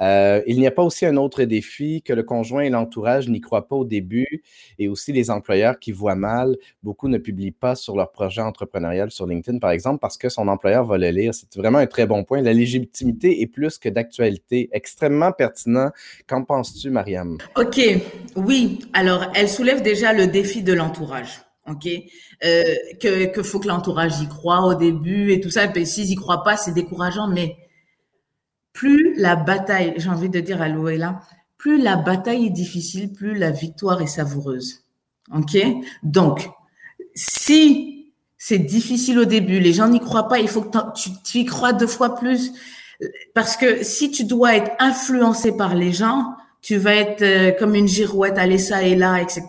Euh, 0.00 0.42
il 0.46 0.58
n'y 0.58 0.66
a 0.66 0.70
pas 0.70 0.82
aussi 0.82 1.06
un 1.06 1.16
autre 1.16 1.42
défi 1.44 2.02
que 2.02 2.12
le 2.12 2.22
conjoint 2.22 2.62
et 2.62 2.70
l'entourage 2.70 3.28
n'y 3.28 3.40
croient 3.40 3.66
pas 3.68 3.76
au 3.76 3.84
début 3.84 4.42
et 4.78 4.88
aussi 4.88 5.12
les 5.12 5.30
employeurs 5.30 5.78
qui 5.78 5.92
voient 5.92 6.14
mal. 6.14 6.56
Beaucoup 6.82 7.08
ne 7.08 7.18
publient 7.18 7.50
pas 7.50 7.74
sur 7.74 7.96
leur 7.96 8.12
projet 8.12 8.40
entrepreneurial 8.40 9.10
sur 9.10 9.26
LinkedIn, 9.26 9.58
par 9.58 9.70
exemple, 9.70 9.98
parce 10.00 10.16
que 10.16 10.28
son 10.28 10.48
employeur 10.48 10.84
va 10.84 10.98
le 10.98 11.10
lire. 11.10 11.34
C'est 11.34 11.56
vraiment 11.56 11.78
un 11.78 11.86
très 11.86 12.06
bon 12.06 12.24
point. 12.24 12.42
La 12.42 12.52
légitimité 12.52 13.40
est 13.40 13.46
plus 13.46 13.78
que 13.78 13.88
d'actualité. 13.88 14.68
Extrêmement 14.72 15.32
pertinent. 15.32 15.90
Qu'en 16.26 16.44
penses-tu, 16.44 16.90
Mariam? 16.90 17.38
OK. 17.56 17.80
Oui. 18.36 18.80
Alors, 18.92 19.26
elle 19.34 19.48
soulève 19.48 19.82
déjà 19.82 20.12
le 20.12 20.26
défi 20.26 20.62
de 20.62 20.72
l'entourage. 20.72 21.42
OK? 21.68 21.86
Euh, 22.44 22.62
que, 23.00 23.26
que 23.26 23.42
faut 23.42 23.60
que 23.60 23.68
l'entourage 23.68 24.20
y 24.22 24.28
croit 24.28 24.64
au 24.64 24.74
début 24.74 25.32
et 25.32 25.40
tout 25.40 25.50
ça. 25.50 25.64
Et 25.74 25.84
s'ils 25.84 26.10
y 26.10 26.14
croient 26.14 26.42
pas, 26.42 26.56
c'est 26.56 26.72
décourageant. 26.72 27.28
Mais 27.28 27.56
plus 28.78 29.14
la 29.16 29.34
bataille, 29.34 29.94
j'ai 29.96 30.08
envie 30.08 30.28
de 30.28 30.38
dire 30.38 30.62
à 30.62 30.68
Louella, 30.68 31.20
plus 31.56 31.82
la 31.82 31.96
bataille 31.96 32.46
est 32.46 32.50
difficile, 32.50 33.12
plus 33.12 33.36
la 33.36 33.50
victoire 33.50 34.00
est 34.00 34.06
savoureuse. 34.06 34.84
OK? 35.34 35.58
Donc, 36.04 36.48
si 37.12 38.12
c'est 38.36 38.60
difficile 38.60 39.18
au 39.18 39.24
début, 39.24 39.58
les 39.58 39.72
gens 39.72 39.88
n'y 39.88 39.98
croient 39.98 40.28
pas, 40.28 40.38
il 40.38 40.46
faut 40.46 40.62
que 40.62 40.78
tu, 40.94 41.10
tu 41.24 41.38
y 41.38 41.44
crois 41.44 41.72
deux 41.72 41.88
fois 41.88 42.14
plus. 42.14 42.52
Parce 43.34 43.56
que 43.56 43.82
si 43.82 44.12
tu 44.12 44.22
dois 44.22 44.54
être 44.54 44.70
influencé 44.78 45.56
par 45.56 45.74
les 45.74 45.92
gens, 45.92 46.36
tu 46.60 46.76
vas 46.76 46.94
être 46.94 47.22
euh, 47.22 47.52
comme 47.58 47.74
une 47.74 47.86
girouette, 47.86 48.36
aller 48.36 48.58
ça 48.58 48.82
et 48.82 48.96
là, 48.96 49.22
etc. 49.22 49.44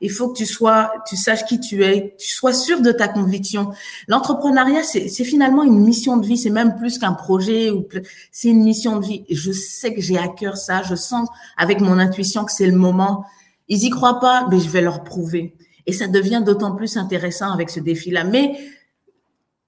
Il 0.00 0.10
faut 0.10 0.30
que 0.30 0.38
tu 0.38 0.46
sois, 0.46 0.92
tu 1.08 1.16
saches 1.16 1.44
qui 1.44 1.60
tu 1.60 1.84
es, 1.84 2.16
tu 2.18 2.28
sois 2.28 2.52
sûr 2.52 2.80
de 2.80 2.90
ta 2.90 3.08
conviction. 3.08 3.70
L'entrepreneuriat, 4.08 4.82
c'est 4.82 5.08
finalement 5.24 5.62
une 5.62 5.80
mission 5.84 6.16
de 6.16 6.26
vie, 6.26 6.36
c'est 6.36 6.50
même 6.50 6.76
plus 6.76 6.98
qu'un 6.98 7.12
projet 7.12 7.70
ou 7.70 7.86
c'est 8.32 8.48
une 8.48 8.64
mission 8.64 8.98
de 8.98 9.06
vie. 9.06 9.24
Je 9.30 9.52
sais 9.52 9.94
que 9.94 10.00
j'ai 10.00 10.18
à 10.18 10.28
cœur 10.28 10.56
ça, 10.56 10.82
je 10.82 10.96
sens 10.96 11.28
avec 11.56 11.80
mon 11.80 11.98
intuition 11.98 12.44
que 12.44 12.52
c'est 12.52 12.66
le 12.66 12.76
moment. 12.76 13.24
Ils 13.68 13.84
y 13.84 13.90
croient 13.90 14.18
pas, 14.18 14.46
mais 14.50 14.58
je 14.58 14.68
vais 14.68 14.80
leur 14.80 15.04
prouver. 15.04 15.54
Et 15.86 15.92
ça 15.92 16.08
devient 16.08 16.42
d'autant 16.44 16.74
plus 16.74 16.96
intéressant 16.96 17.52
avec 17.52 17.70
ce 17.70 17.80
défi-là. 17.80 18.24
Mais 18.24 18.58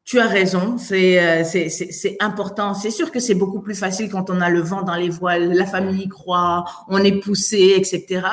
tu 0.04 0.18
as 0.18 0.26
raison, 0.26 0.76
euh, 0.90 1.42
c'est 1.44 1.68
c'est 1.68 2.16
important. 2.18 2.74
C'est 2.74 2.90
sûr 2.90 3.12
que 3.12 3.20
c'est 3.20 3.36
beaucoup 3.36 3.60
plus 3.60 3.76
facile 3.76 4.10
quand 4.10 4.30
on 4.30 4.40
a 4.40 4.50
le 4.50 4.60
vent 4.60 4.82
dans 4.82 4.96
les 4.96 5.08
voiles, 5.08 5.52
la 5.52 5.64
famille 5.64 6.08
croit, 6.08 6.64
on 6.88 6.98
est 6.98 7.20
poussé, 7.20 7.74
etc. 7.76 8.26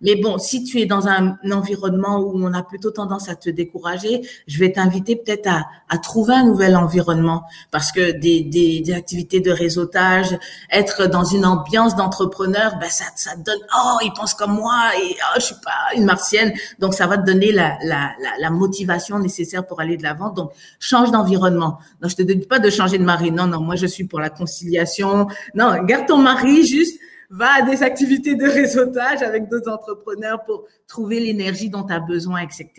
Mais 0.00 0.14
bon, 0.14 0.38
si 0.38 0.62
tu 0.62 0.80
es 0.80 0.86
dans 0.86 1.08
un, 1.08 1.36
environnement 1.50 2.20
où 2.20 2.40
on 2.44 2.52
a 2.54 2.62
plutôt 2.62 2.92
tendance 2.92 3.28
à 3.28 3.34
te 3.34 3.50
décourager, 3.50 4.22
je 4.46 4.58
vais 4.60 4.70
t'inviter 4.70 5.16
peut-être 5.16 5.48
à, 5.48 5.64
à 5.88 5.98
trouver 5.98 6.34
un 6.34 6.44
nouvel 6.44 6.76
environnement 6.76 7.42
parce 7.72 7.90
que 7.90 8.12
des, 8.12 8.42
des, 8.42 8.80
des 8.80 8.92
activités 8.92 9.40
de 9.40 9.50
réseautage, 9.50 10.38
être 10.70 11.08
dans 11.08 11.24
une 11.24 11.44
ambiance 11.44 11.96
d'entrepreneur, 11.96 12.76
ben 12.78 12.88
ça, 12.88 13.04
ça 13.16 13.34
te 13.34 13.40
donne 13.40 13.58
oh 13.76 13.98
ils 14.04 14.12
pensent 14.12 14.34
comme 14.34 14.54
moi 14.54 14.90
et 15.02 15.16
oh 15.20 15.32
je 15.36 15.42
suis 15.42 15.54
pas 15.56 15.96
une 15.96 16.04
martienne, 16.04 16.52
donc 16.78 16.94
ça 16.94 17.08
va 17.08 17.18
te 17.18 17.26
donner 17.26 17.50
la, 17.50 17.78
la, 17.82 18.12
la, 18.20 18.30
la 18.38 18.50
motivation 18.50 19.18
nécessaire 19.18 19.66
pour 19.66 19.80
aller 19.80 19.96
de 19.96 20.04
l'avant. 20.04 20.30
Donc 20.30 20.52
change 20.78 21.10
environnement. 21.16 21.78
Non, 22.02 22.08
je 22.08 22.16
te 22.16 22.22
dis 22.22 22.36
pas 22.46 22.58
de 22.58 22.70
changer 22.70 22.98
de 22.98 23.04
mari. 23.04 23.30
Non, 23.30 23.46
non, 23.46 23.60
moi 23.60 23.76
je 23.76 23.86
suis 23.86 24.04
pour 24.04 24.20
la 24.20 24.30
conciliation. 24.30 25.26
Non, 25.54 25.82
garde 25.84 26.06
ton 26.06 26.18
mari 26.18 26.66
juste 26.66 26.98
va 27.30 27.56
à 27.58 27.62
des 27.62 27.82
activités 27.82 28.34
de 28.34 28.44
réseautage 28.44 29.22
avec 29.22 29.48
d'autres 29.48 29.70
entrepreneurs 29.70 30.44
pour 30.44 30.64
trouver 30.86 31.20
l'énergie 31.20 31.68
dont 31.68 31.82
tu 31.82 31.92
as 31.92 31.98
besoin, 31.98 32.40
etc. 32.40 32.70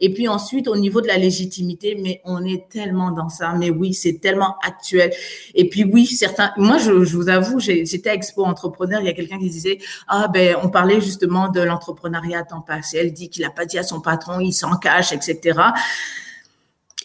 Et 0.00 0.12
puis 0.12 0.28
ensuite, 0.28 0.68
au 0.68 0.76
niveau 0.76 1.00
de 1.00 1.06
la 1.06 1.16
légitimité, 1.16 1.98
mais 2.02 2.20
on 2.24 2.44
est 2.44 2.68
tellement 2.68 3.10
dans 3.10 3.28
ça. 3.28 3.54
Mais 3.54 3.70
oui, 3.70 3.94
c'est 3.94 4.20
tellement 4.20 4.56
actuel. 4.66 5.10
Et 5.54 5.68
puis 5.68 5.84
oui, 5.84 6.06
certains, 6.06 6.52
moi, 6.56 6.78
je, 6.78 6.90
vous 6.92 7.28
avoue, 7.28 7.60
j'étais 7.60 8.10
à 8.10 8.14
Expo 8.14 8.44
Entrepreneur, 8.44 9.00
il 9.00 9.06
y 9.06 9.10
a 9.10 9.14
quelqu'un 9.14 9.38
qui 9.38 9.48
disait, 9.48 9.78
ah 10.06 10.28
ben, 10.28 10.56
on 10.62 10.68
parlait 10.68 11.00
justement 11.00 11.48
de 11.48 11.60
l'entrepreneuriat 11.60 12.40
à 12.40 12.44
temps 12.44 12.60
passé. 12.60 12.98
Elle 12.98 13.12
dit 13.12 13.30
qu'il 13.30 13.44
a 13.44 13.50
pas 13.50 13.64
dit 13.64 13.78
à 13.78 13.82
son 13.82 14.00
patron, 14.00 14.40
il 14.40 14.52
s'en 14.52 14.76
cache, 14.76 15.12
etc 15.12 15.58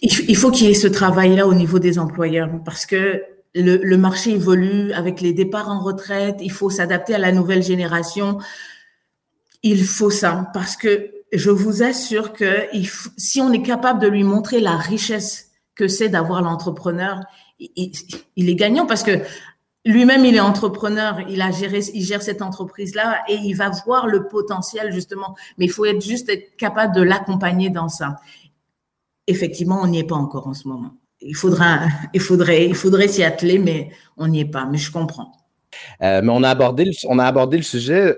il 0.03 0.35
faut 0.35 0.51
qu'il 0.51 0.67
y 0.67 0.71
ait 0.71 0.75
ce 0.75 0.87
travail-là 0.87 1.47
au 1.47 1.53
niveau 1.53 1.79
des 1.79 1.97
employeurs 1.97 2.49
parce 2.65 2.85
que 2.85 3.23
le, 3.55 3.97
marché 3.97 4.31
évolue 4.31 4.91
avec 4.93 5.21
les 5.21 5.33
départs 5.33 5.69
en 5.69 5.79
retraite. 5.79 6.37
Il 6.41 6.51
faut 6.51 6.69
s'adapter 6.69 7.15
à 7.15 7.19
la 7.19 7.31
nouvelle 7.31 7.63
génération. 7.63 8.39
Il 9.61 9.85
faut 9.85 10.09
ça 10.09 10.49
parce 10.53 10.75
que 10.75 11.11
je 11.31 11.49
vous 11.49 11.83
assure 11.83 12.33
que 12.33 12.67
si 13.17 13.41
on 13.41 13.51
est 13.51 13.61
capable 13.61 13.99
de 13.99 14.07
lui 14.07 14.23
montrer 14.23 14.59
la 14.59 14.77
richesse 14.77 15.51
que 15.75 15.87
c'est 15.87 16.09
d'avoir 16.09 16.41
l'entrepreneur, 16.41 17.21
il, 17.59 17.91
il, 18.35 18.49
est 18.49 18.55
gagnant 18.55 18.85
parce 18.85 19.03
que 19.03 19.19
lui-même 19.85 20.25
il 20.25 20.35
est 20.35 20.39
entrepreneur, 20.39 21.19
il 21.29 21.41
a 21.41 21.51
géré, 21.51 21.79
il 21.93 22.03
gère 22.03 22.21
cette 22.21 22.41
entreprise-là 22.41 23.23
et 23.27 23.35
il 23.35 23.53
va 23.53 23.71
voir 23.85 24.07
le 24.07 24.27
potentiel 24.27 24.91
justement. 24.91 25.35
Mais 25.57 25.65
il 25.65 25.71
faut 25.71 25.85
être 25.85 26.01
juste 26.01 26.29
être 26.29 26.55
capable 26.57 26.95
de 26.95 27.01
l'accompagner 27.01 27.69
dans 27.69 27.89
ça 27.89 28.17
effectivement, 29.27 29.79
on 29.81 29.87
n'y 29.87 29.99
est 29.99 30.07
pas 30.07 30.15
encore 30.15 30.47
en 30.47 30.53
ce 30.53 30.67
moment. 30.67 30.91
Il 31.21 31.35
faudra, 31.35 31.81
il 32.13 32.21
faudrait, 32.21 32.65
il 32.65 32.75
faudrait 32.75 33.07
s'y 33.07 33.23
atteler, 33.23 33.59
mais 33.59 33.89
on 34.17 34.27
n'y 34.27 34.41
est 34.41 34.51
pas. 34.51 34.65
Mais 34.65 34.77
je 34.77 34.91
comprends. 34.91 35.31
Euh, 36.01 36.21
mais 36.23 36.31
on 36.31 36.43
a 36.43 36.49
abordé 36.49 36.85
le, 36.85 36.91
on 37.07 37.19
a 37.19 37.25
abordé 37.25 37.57
le 37.57 37.63
sujet. 37.63 38.15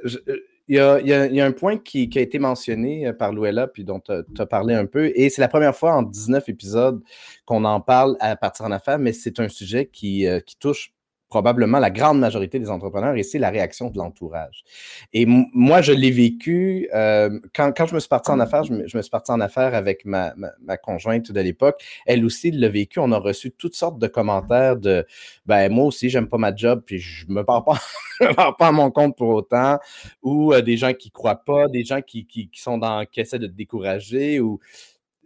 il, 0.67 0.75
y 0.75 0.79
a, 0.79 0.99
il, 0.99 1.07
y 1.07 1.41
a, 1.41 1.45
un 1.45 1.51
point 1.51 1.77
qui, 1.77 2.09
a 2.15 2.19
été 2.19 2.37
mentionné 2.39 3.13
par 3.13 3.31
Louella, 3.31 3.67
puis 3.67 3.83
dont 3.83 4.01
tu 4.01 4.11
as, 4.11 4.45
parlé 4.45 4.73
un 4.73 4.85
peu, 4.85 5.11
et 5.15 5.29
c'est 5.29 5.41
la 5.41 5.47
première 5.47 5.75
fois 5.75 5.93
en 5.93 6.03
19 6.03 6.49
épisodes 6.49 7.01
qu'on 7.45 7.63
en 7.63 7.79
parle 7.79 8.17
à 8.19 8.35
partir 8.35 8.65
en 8.65 8.71
affaires, 8.71 8.99
mais 8.99 9.13
c'est 9.13 9.39
un 9.39 9.47
sujet 9.47 9.89
euh, 10.03 10.39
qui 10.41 10.57
touche 10.59 10.94
probablement 11.29 11.79
la 11.79 11.89
grande 11.89 12.19
majorité 12.19 12.59
des 12.59 12.69
entrepreneurs 12.69 13.15
et 13.15 13.23
c'est 13.23 13.39
la 13.39 13.49
réaction 13.49 13.89
de 13.89 13.97
l'entourage. 13.97 14.63
Et 15.11 15.25
moi, 15.25 15.81
je 15.81 15.91
l'ai 15.91 16.11
vécu 16.11 16.87
euh, 16.93 17.39
quand, 17.53 17.71
quand, 17.75 17.87
je 17.87 17.95
me 17.95 17.99
suis 17.99 18.09
parti 18.09 18.31
en 18.31 18.39
affaires, 18.39 18.63
je 18.63 18.73
me, 18.73 18.87
je 18.87 18.95
me 18.95 19.01
suis 19.01 19.09
parti 19.09 19.31
en 19.31 19.41
affaires 19.41 19.73
avec 19.73 20.05
ma, 20.05 20.33
ma, 20.35 20.77
conjointe 20.77 21.31
de 21.31 21.39
l'époque. 21.41 21.83
Elle 22.05 22.23
aussi 22.25 22.51
l'a 22.51 22.69
vécu. 22.69 22.99
On 22.99 23.11
a 23.11 23.17
reçu 23.17 23.51
toutes 23.51 23.75
sortes 23.75 23.99
de 23.99 24.07
commentaires 24.07 24.77
de 24.77 25.05
ben 25.45 25.71
moi 25.71 25.85
aussi, 25.85 26.09
j'aime 26.09 26.27
pas 26.27 26.37
ma 26.37 26.55
job, 26.55 26.83
puis 26.85 26.99
je 26.99 27.25
me 27.27 27.43
pars 27.43 27.63
pas, 27.63 27.79
me 28.21 28.33
pars 28.33 28.55
pas 28.55 28.67
à 28.67 28.71
mon 28.71 28.91
compte 28.91 29.17
pour 29.17 29.29
autant, 29.29 29.79
ou 30.21 30.53
euh, 30.53 30.61
des 30.61 30.77
gens 30.77 30.93
qui 30.93 31.11
croient 31.11 31.43
pas, 31.43 31.67
des 31.67 31.83
gens 31.83 32.01
qui, 32.01 32.25
qui, 32.25 32.49
sont 32.53 32.77
dans 32.77 33.05
qui 33.05 33.19
essaient 33.19 33.39
de 33.39 33.47
te 33.47 33.53
décourager 33.53 34.39
ou 34.39 34.59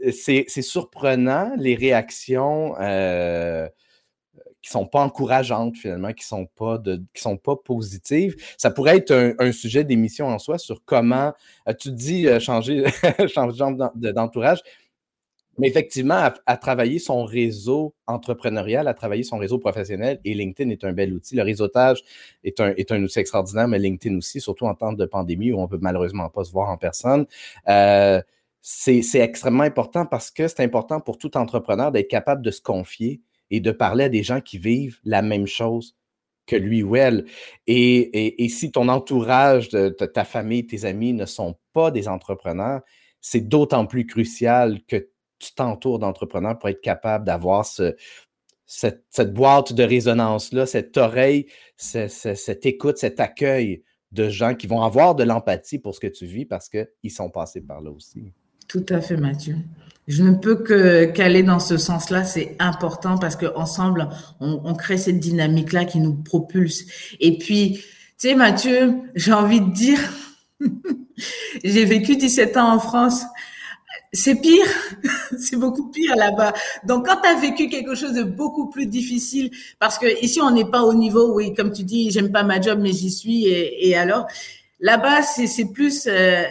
euh, 0.05 0.11
c'est 0.11 0.61
surprenant 0.61 1.51
les 1.57 1.75
réactions 1.75 2.75
qui 4.61 4.69
sont 4.69 4.85
pas 4.85 5.01
encourageantes 5.01 5.77
finalement, 5.77 6.13
qui 6.13 6.25
sont 6.25 6.45
pas 6.45 6.77
de, 6.77 7.01
qui 7.13 7.21
sont 7.21 7.37
pas 7.37 7.55
positives. 7.55 8.35
Ça 8.57 8.71
pourrait 8.71 8.97
être 8.97 9.35
un, 9.39 9.51
sujet 9.51 9.83
d'émission 9.83 10.27
en 10.27 10.39
soi 10.39 10.57
sur 10.57 10.83
comment, 10.85 11.33
euh, 11.67 11.73
tu 11.73 11.91
dis 11.91 12.27
euh, 12.27 12.39
changer, 12.39 12.85
changer 13.27 13.63
d'entourage, 13.95 14.61
mais 15.59 15.67
effectivement, 15.67 16.29
à, 16.45 16.57
travailler 16.57 16.99
son 16.99 17.25
réseau 17.25 17.93
entrepreneurial, 18.07 18.87
à 18.87 18.93
travailler 18.93 19.23
son 19.23 19.37
réseau 19.37 19.59
professionnel, 19.59 20.21
et 20.23 20.33
LinkedIn 20.33 20.69
est 20.69 20.85
un 20.85 20.93
bel 20.93 21.13
outil. 21.13 21.35
Le 21.35 21.43
réseautage 21.43 22.01
est 22.45 22.61
un, 22.61 22.73
est 22.75 22.93
un 22.93 23.03
outil 23.03 23.19
extraordinaire, 23.19 23.67
mais 23.67 23.77
LinkedIn 23.77 24.15
aussi, 24.17 24.39
surtout 24.39 24.65
en 24.65 24.73
temps 24.73 24.93
de 24.93 25.05
pandémie 25.05 25.51
où 25.51 25.59
on 25.59 25.67
peut 25.67 25.79
malheureusement 25.81 26.29
pas 26.29 26.45
se 26.45 26.51
voir 26.53 26.69
en 26.69 26.77
personne. 26.77 27.25
Euh, 27.67 28.21
c'est 28.61 29.01
extrêmement 29.15 29.63
important 29.63 30.05
parce 30.05 30.31
que 30.31 30.47
c'est 30.47 30.61
important 30.61 31.01
pour 31.01 31.17
tout 31.17 31.35
entrepreneur 31.37 31.91
d'être 31.91 32.09
capable 32.09 32.41
de 32.41 32.51
se 32.51 32.61
confier 32.61 33.21
et 33.51 33.59
de 33.59 33.71
parler 33.71 34.05
à 34.05 34.09
des 34.09 34.23
gens 34.23 34.41
qui 34.41 34.57
vivent 34.57 34.99
la 35.03 35.21
même 35.21 35.47
chose 35.47 35.95
que 36.45 36.55
lui 36.55 36.83
ou 36.83 36.95
elle. 36.95 37.25
Et, 37.67 38.47
si 38.49 38.71
ton 38.71 38.89
entourage, 38.89 39.69
ta 39.69 40.25
famille, 40.25 40.65
tes 40.65 40.85
amis 40.85 41.13
ne 41.13 41.25
sont 41.25 41.55
pas 41.73 41.91
des 41.91 42.07
entrepreneurs, 42.07 42.81
c'est 43.21 43.47
d'autant 43.47 43.85
plus 43.85 44.05
crucial 44.05 44.83
que 44.87 45.09
tu 45.39 45.53
t'entoures 45.53 45.99
d'entrepreneurs 45.99 46.57
pour 46.57 46.69
être 46.69 46.81
capable 46.81 47.25
d'avoir 47.25 47.65
ce, 47.65 47.95
cette, 48.65 49.05
cette, 49.09 49.33
boîte 49.33 49.73
de 49.73 49.83
résonance-là, 49.83 50.65
cette 50.65 50.97
oreille, 50.97 51.47
cette 51.77 52.65
écoute, 52.65 52.97
cet 52.97 53.19
accueil 53.19 53.83
de 54.11 54.29
gens 54.29 54.55
qui 54.55 54.67
vont 54.67 54.81
avoir 54.81 55.15
de 55.15 55.23
l'empathie 55.23 55.79
pour 55.79 55.93
ce 55.95 55.99
que 55.99 56.07
tu 56.07 56.25
vis 56.25 56.45
parce 56.45 56.67
qu'ils 56.67 57.11
sont 57.11 57.29
passés 57.29 57.61
par 57.61 57.81
là 57.81 57.91
aussi. 57.91 58.33
Tout 58.69 58.85
à 58.89 59.01
fait, 59.01 59.17
Mathieu. 59.17 59.55
Je 60.07 60.21
ne 60.21 60.35
peux 60.35 60.55
que 60.55 61.05
qu'aller 61.05 61.41
dans 61.41 61.59
ce 61.59 61.77
sens-là, 61.77 62.23
c'est 62.23 62.55
important 62.59 63.17
parce 63.17 63.35
qu'ensemble, 63.35 64.09
on, 64.39 64.61
on 64.63 64.75
crée 64.75 64.99
cette 64.99 65.19
dynamique-là 65.19 65.85
qui 65.85 65.99
nous 65.99 66.13
propulse. 66.13 66.85
Et 67.19 67.39
puis, 67.39 67.79
tu 67.79 67.83
sais, 68.29 68.35
Mathieu, 68.35 68.93
j'ai 69.15 69.33
envie 69.33 69.59
de 69.59 69.71
dire, 69.71 69.99
j'ai 71.63 71.83
vécu 71.83 72.15
17 72.15 72.57
ans 72.57 72.75
en 72.75 72.79
France. 72.79 73.23
C'est 74.13 74.39
pire, 74.39 74.67
c'est 75.39 75.57
beaucoup 75.57 75.89
pire 75.89 76.15
là-bas. 76.15 76.53
Donc, 76.83 77.07
quand 77.07 77.21
tu 77.21 77.27
as 77.27 77.39
vécu 77.39 77.69
quelque 77.69 77.95
chose 77.95 78.13
de 78.13 78.23
beaucoup 78.23 78.69
plus 78.69 78.85
difficile, 78.85 79.49
parce 79.79 79.97
que 79.97 80.23
ici, 80.23 80.41
on 80.41 80.51
n'est 80.51 80.69
pas 80.69 80.83
au 80.83 80.93
niveau, 80.93 81.33
oui, 81.33 81.55
comme 81.55 81.71
tu 81.71 81.83
dis, 81.83 82.11
j'aime 82.11 82.31
pas 82.31 82.43
ma 82.43 82.61
job, 82.61 82.77
mais 82.79 82.93
j'y 82.93 83.09
suis, 83.09 83.47
et, 83.47 83.89
et 83.89 83.95
alors, 83.95 84.27
là-bas, 84.79 85.23
c'est 85.23 85.65
plus... 85.73 86.05
Euh, 86.05 86.43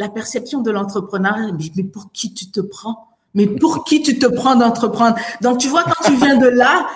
la 0.00 0.08
perception 0.08 0.62
de 0.62 0.70
l'entrepreneur, 0.70 1.36
mais 1.76 1.84
pour 1.84 2.10
qui 2.10 2.32
tu 2.32 2.50
te 2.50 2.60
prends? 2.60 3.06
Mais 3.34 3.46
pour 3.46 3.84
qui 3.84 4.02
tu 4.02 4.18
te 4.18 4.26
prends 4.26 4.56
d'entreprendre? 4.56 5.16
Donc, 5.42 5.58
tu 5.58 5.68
vois, 5.68 5.84
quand 5.84 6.04
tu 6.04 6.16
viens 6.16 6.36
de 6.36 6.48
là, 6.48 6.88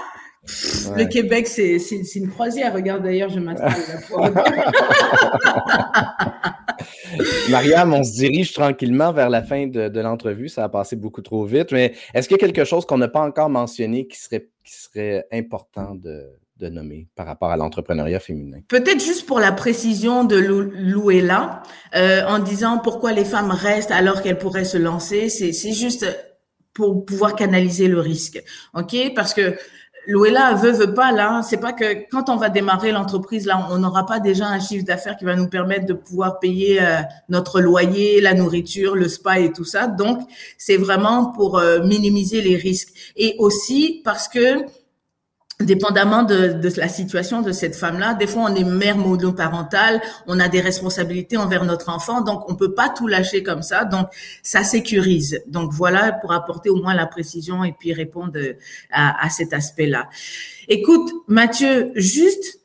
Le 0.96 1.05
Québec, 1.05 1.46
c'est 1.46 1.78
une 2.16 2.28
croisière. 2.28 2.74
Regarde 2.74 3.02
d'ailleurs, 3.02 3.30
je 3.30 3.40
m'installe 3.40 3.70
Mariam, 7.50 7.94
on 7.94 8.05
se 8.05 8.12
dirige 8.12 8.52
tranquillement 8.52 9.12
vers 9.12 9.30
la 9.30 9.42
fin 9.42 9.66
de, 9.66 10.00
l'entrevue. 10.00 10.48
Ça 10.48 10.64
a 10.64 10.68
passé 10.68 10.96
beaucoup 10.96 11.22
trop 11.22 11.44
vite. 11.44 11.72
Mais 11.72 11.94
est-ce 12.12 12.28
qu'il 12.28 12.36
y 12.36 12.40
a 12.40 12.46
quelque 12.46 12.64
chose 12.64 12.84
qu'on 12.84 12.98
n'a 12.98 13.09
pas 13.09 13.22
encore 13.22 13.48
mentionné 13.48 14.07
qui 14.07 14.18
serait, 14.18 14.48
qui 14.64 14.74
serait 14.74 15.26
important 15.32 15.94
de, 15.94 16.26
nommer 16.69 17.09
par 17.17 17.27
rapport 17.27 17.51
à 17.51 17.57
l'entrepreneuriat 17.57 18.21
féminin? 18.21 18.59
Peut-être 18.69 19.03
juste 19.03 19.27
pour 19.27 19.41
la 19.41 19.53
précision 19.53 20.25
de 20.25 20.37
Louella, 20.37 21.62
euh, 21.95 22.23
en 22.27 22.39
disant 22.39 22.79
pourquoi 22.79 23.12
les 23.12 23.25
femmes 23.25 23.51
restent 23.51 23.91
alors 23.91 24.23
qu'elles 24.23 24.39
pourraient 24.39 24.65
se 24.65 24.79
lancer. 24.79 25.29
C'est 25.29 25.73
juste 25.73 26.07
pour 26.73 27.05
pouvoir 27.05 27.37
canaliser 27.37 27.89
le 27.89 28.01
risque. 28.01 28.43
OK? 28.75 28.97
Parce 29.15 29.33
que 29.33 29.57
Louella 30.07 30.55
veut, 30.55 30.73
veut 30.73 30.93
pas, 30.93 31.12
là, 31.12 31.43
c'est 31.43 31.57
pas 31.57 31.73
que 31.73 32.07
quand 32.11 32.29
on 32.29 32.37
va 32.37 32.51
démarrer 32.51 32.93
l'entreprise, 32.93 33.47
là, 33.47 33.67
on 33.71 33.79
n'aura 33.79 34.05
pas 34.05 34.21
déjà 34.21 34.47
un 34.47 34.61
chiffre 34.61 34.85
d'affaires 34.85 35.17
qui 35.17 35.25
va 35.25 35.35
nous 35.35 35.49
permettre 35.49 35.87
de 35.87 35.95
pouvoir 35.95 36.39
payer 36.41 36.83
euh, 36.83 36.99
notre 37.29 37.61
loyer, 37.61 38.21
la 38.21 38.35
nourriture, 38.35 38.97
le 38.97 39.09
spa 39.09 39.39
et 39.41 39.53
tout 39.53 39.65
ça. 39.65 39.87
Donc, 39.87 40.21
c'est 40.59 40.77
vraiment 40.77 41.33
pour 41.33 41.59
euh, 41.59 41.83
minimiser 41.85 42.43
les 42.43 42.57
risques. 42.57 42.93
Et 43.17 43.37
aussi 43.39 44.03
parce 44.05 44.29
que 44.29 44.67
dépendamment 45.61 46.24
de, 46.24 46.59
la 46.76 46.88
situation 46.88 47.40
de 47.42 47.52
cette 47.52 47.76
femme-là, 47.76 48.14
des 48.14 48.26
fois 48.26 48.42
on 48.50 48.55
est 48.55 48.64
mère 48.64 48.96
monoparentale, 48.96 50.00
on 50.26 50.40
a 50.40 50.48
des 50.48 50.61
responsabilités 50.61 51.36
envers 51.36 51.64
notre 51.64 51.88
enfant, 51.90 52.22
donc 52.22 52.50
on 52.50 52.57
peut 52.57 52.74
pas 52.74 52.88
tout 52.88 53.07
lâcher 53.07 53.42
comme 53.42 53.62
ça, 53.62 53.84
donc 53.84 54.09
ça 54.42 54.64
sécurise. 54.64 55.42
Donc 55.46 55.72
voilà 55.72 56.12
pour 56.12 56.32
apporter 56.32 56.70
au 56.70 56.76
moins 56.76 56.94
la 56.94 57.07
précision 57.07 57.64
et 57.64 57.72
puis 57.72 57.92
répondre 57.92 58.38
à, 58.90 59.24
à 59.24 59.30
cet 59.30 59.52
aspect-là. 59.52 60.09
Écoute, 60.68 61.12
Mathieu, 61.28 61.92
juste 61.94 62.61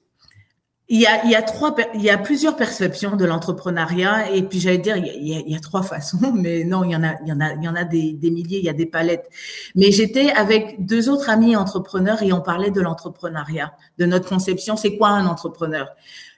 il 0.92 1.00
y, 1.00 1.06
a, 1.06 1.24
il, 1.24 1.30
y 1.30 1.36
a 1.36 1.44
trois, 1.44 1.76
il 1.94 2.02
y 2.02 2.10
a 2.10 2.18
plusieurs 2.18 2.56
perceptions 2.56 3.16
de 3.16 3.24
l'entrepreneuriat 3.24 4.32
et 4.32 4.42
puis 4.42 4.60
j'allais 4.60 4.80
dire 4.80 4.98
il 4.98 5.06
y, 5.06 5.36
a, 5.36 5.40
il 5.40 5.52
y, 5.52 5.56
a, 5.56 5.60
trois 5.60 5.84
façons, 5.84 6.18
mais 6.34 6.64
non 6.64 6.84
il 6.84 6.92
y 6.92 6.96
en 6.96 7.04
a 7.04 7.14
il 7.24 7.30
y 7.30 7.32
en 7.32 7.40
a 7.40 7.54
il 7.54 7.64
y 7.64 7.70
en 7.70 7.76
a 7.76 7.84
des, 7.84 8.14
des 8.14 8.32
milliers, 8.32 8.58
il 8.58 8.66
y 8.66 8.70
a 8.70 8.74
des 8.74 8.88
palettes. 8.88 9.30
Mais 9.76 9.92
j'étais 9.92 10.32
avec 10.32 10.84
deux 10.84 11.08
autres 11.08 11.30
amis 11.30 11.56
entrepreneurs 11.56 12.24
et 12.24 12.34
on 12.34 12.42
parlait 12.42 12.72
de 12.72 12.82
l'entrepreneuriat, 12.82 13.74
de 14.00 14.06
notre 14.08 14.28
conception. 14.28 14.78
C'est 14.78 14.98
quoi 14.98 15.10
un 15.10 15.28
entrepreneur? 15.28 15.90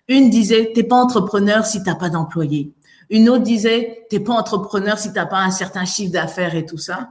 Une 0.09 0.29
disait 0.29 0.73
t'es 0.75 0.83
pas 0.83 0.97
entrepreneur 0.97 1.65
si 1.65 1.81
t'as 1.81 1.95
pas 1.95 2.09
d'employés. 2.09 2.73
Une 3.09 3.29
autre 3.29 3.43
disait 3.43 4.05
t'es 4.09 4.19
pas 4.19 4.33
entrepreneur 4.33 4.97
si 4.99 5.13
t'as 5.13 5.25
pas 5.27 5.39
un 5.39 5.51
certain 5.51 5.85
chiffre 5.85 6.11
d'affaires 6.11 6.55
et 6.55 6.65
tout 6.65 6.77
ça. 6.77 7.09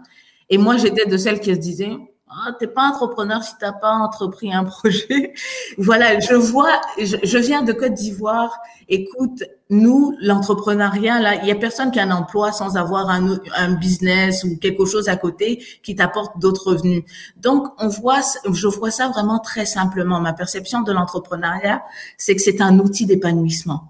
Et 0.50 0.58
moi 0.58 0.76
j'étais 0.76 1.06
de 1.06 1.16
celles 1.16 1.40
qui 1.40 1.54
se 1.54 1.58
disaient 1.58 1.96
ah, 2.32 2.52
t'es 2.58 2.68
pas 2.68 2.82
entrepreneur 2.82 3.42
si 3.42 3.54
t'as 3.58 3.72
pas 3.72 3.90
entrepris 3.90 4.52
un 4.52 4.62
projet. 4.62 5.34
voilà, 5.78 6.20
je 6.20 6.34
vois, 6.34 6.80
je, 6.96 7.38
viens 7.38 7.62
de 7.62 7.72
Côte 7.72 7.94
d'Ivoire. 7.94 8.56
Écoute, 8.88 9.42
nous, 9.68 10.16
l'entrepreneuriat, 10.20 11.20
là, 11.20 11.34
il 11.42 11.48
y 11.48 11.50
a 11.50 11.56
personne 11.56 11.90
qui 11.90 11.98
a 11.98 12.04
un 12.04 12.12
emploi 12.12 12.52
sans 12.52 12.76
avoir 12.76 13.10
un, 13.10 13.40
un 13.56 13.72
business 13.72 14.44
ou 14.44 14.56
quelque 14.58 14.84
chose 14.84 15.08
à 15.08 15.16
côté 15.16 15.64
qui 15.82 15.96
t'apporte 15.96 16.38
d'autres 16.38 16.70
revenus. 16.70 17.02
Donc, 17.36 17.66
on 17.78 17.88
voit, 17.88 18.20
je 18.48 18.68
vois 18.68 18.92
ça 18.92 19.08
vraiment 19.08 19.40
très 19.40 19.66
simplement. 19.66 20.20
Ma 20.20 20.32
perception 20.32 20.82
de 20.82 20.92
l'entrepreneuriat, 20.92 21.82
c'est 22.16 22.36
que 22.36 22.42
c'est 22.42 22.60
un 22.60 22.78
outil 22.78 23.06
d'épanouissement. 23.06 23.88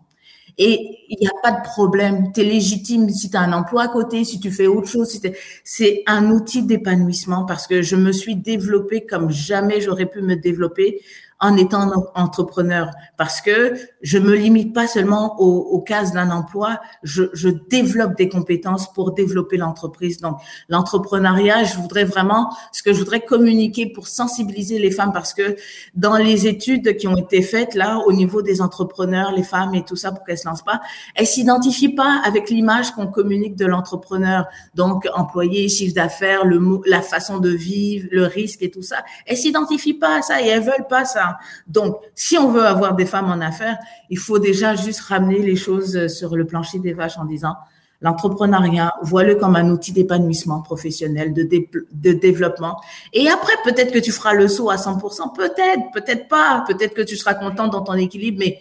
Et 0.59 1.05
il 1.09 1.17
n'y 1.21 1.27
a 1.27 1.33
pas 1.43 1.53
de 1.53 1.63
problème. 1.63 2.33
Tu 2.33 2.41
es 2.41 2.45
légitime 2.45 3.09
si 3.11 3.31
tu 3.31 3.37
as 3.37 3.41
un 3.41 3.53
emploi 3.53 3.83
à 3.83 3.89
côté, 3.89 4.25
si 4.25 4.41
tu 4.41 4.51
fais 4.51 4.67
autre 4.67 4.89
chose. 4.89 5.21
c'est 5.65 6.03
un 6.07 6.31
outil 6.31 6.63
d'épanouissement 6.63 7.45
parce 7.45 7.67
que 7.67 7.83
je 7.83 7.97
me 7.97 8.13
suis 8.13 8.37
développée 8.37 9.07
comme 9.07 9.31
jamais 9.31 9.81
j'aurais 9.81 10.07
pu 10.07 10.23
me 10.23 10.37
développer 10.37 11.01
en 11.41 11.57
étant 11.57 11.91
entrepreneur 12.15 12.91
parce 13.17 13.41
que 13.41 13.75
je 14.03 14.19
me 14.19 14.35
limite 14.35 14.75
pas 14.75 14.87
seulement 14.87 15.41
aux, 15.41 15.81
cases 15.81 16.13
d'un 16.13 16.31
emploi, 16.31 16.79
je, 17.03 17.25
je, 17.33 17.49
développe 17.49 18.17
des 18.17 18.29
compétences 18.29 18.93
pour 18.93 19.13
développer 19.13 19.57
l'entreprise. 19.57 20.19
Donc 20.19 20.37
l'entrepreneuriat, 20.69 21.65
je 21.65 21.77
voudrais 21.77 22.05
vraiment, 22.05 22.55
ce 22.73 22.83
que 22.83 22.93
je 22.93 22.99
voudrais 22.99 23.21
communiquer 23.21 23.87
pour 23.87 24.07
sensibiliser 24.07 24.79
les 24.79 24.91
femmes 24.91 25.13
parce 25.13 25.33
que 25.33 25.57
dans 25.95 26.17
les 26.17 26.47
études 26.47 26.97
qui 26.97 27.09
ont 27.09 27.17
été 27.17 27.43
faites 27.43 27.75
là 27.75 27.99
au 28.07 28.13
niveau 28.13 28.43
des 28.43 28.61
entrepreneurs, 28.61 29.33
les 29.33 29.43
femmes 29.43 29.75
et 29.75 29.85
tout 29.85 29.97
ça 29.97 30.13
pour 30.13 30.25
qu'elles 30.25 30.39
se 30.39 30.47
lancent 30.47 30.65
pas, 30.65 30.81
elles 31.15 31.27
s'identifient 31.27 31.95
pas 31.95 32.21
avec 32.25 32.51
l'image 32.51 32.93
qu'on 32.93 33.07
communique 33.07 33.57
de 33.57 33.67
l'entrepreneur. 33.67 34.47
Donc 34.75 35.09
employé, 35.15 35.69
chiffre 35.69 35.95
d'affaires, 35.95 36.45
le 36.45 36.61
la 36.87 37.03
façon 37.03 37.39
de 37.39 37.51
vivre, 37.51 38.09
le 38.13 38.25
risque 38.25 38.63
et 38.63 38.71
tout 38.71 38.83
ça. 38.83 39.05
Elles 39.27 39.37
s'identifient 39.37 39.95
pas 39.95 40.19
à 40.19 40.23
ça 40.23 40.43
et 40.43 40.47
elles 40.47 40.63
veulent 40.63 40.87
pas 40.89 41.05
ça. 41.05 41.30
Donc, 41.67 41.97
si 42.15 42.39
on 42.39 42.51
veut 42.51 42.65
avoir 42.65 42.95
des 42.95 43.07
femmes 43.07 43.31
en 43.31 43.41
affaires, 43.41 43.79
il 44.09 44.19
faut 44.19 44.39
déjà 44.39 44.75
juste 44.75 45.01
ramener 45.01 45.41
les 45.41 45.57
choses 45.57 46.09
sur 46.09 46.37
le 46.37 46.45
plancher 46.47 46.79
des 46.79 46.93
vaches 46.93 47.19
en 47.19 47.25
disant 47.25 47.55
l'entrepreneuriat, 48.01 48.95
vois-le 49.03 49.35
comme 49.35 49.57
un 49.57 49.71
outil 49.71 49.93
d'épanouissement 49.93 50.63
professionnel, 50.63 51.33
de, 51.33 51.43
de 51.43 52.13
développement. 52.13 52.81
Et 53.13 53.29
après, 53.29 53.53
peut-être 53.65 53.93
que 53.93 53.99
tu 53.99 54.13
feras 54.13 54.35
le 54.35 54.49
saut 54.49 54.71
à 54.71 54.77
100%, 54.77 55.35
peut-être, 55.37 55.83
peut-être 55.93 56.29
pas, 56.29 56.65
peut-être 56.67 56.95
que 56.95 57.03
tu 57.03 57.17
seras 57.17 57.35
content 57.35 57.69
dans 57.69 57.83
ton 57.83 57.95
équilibre, 57.95 58.39
mais 58.41 58.59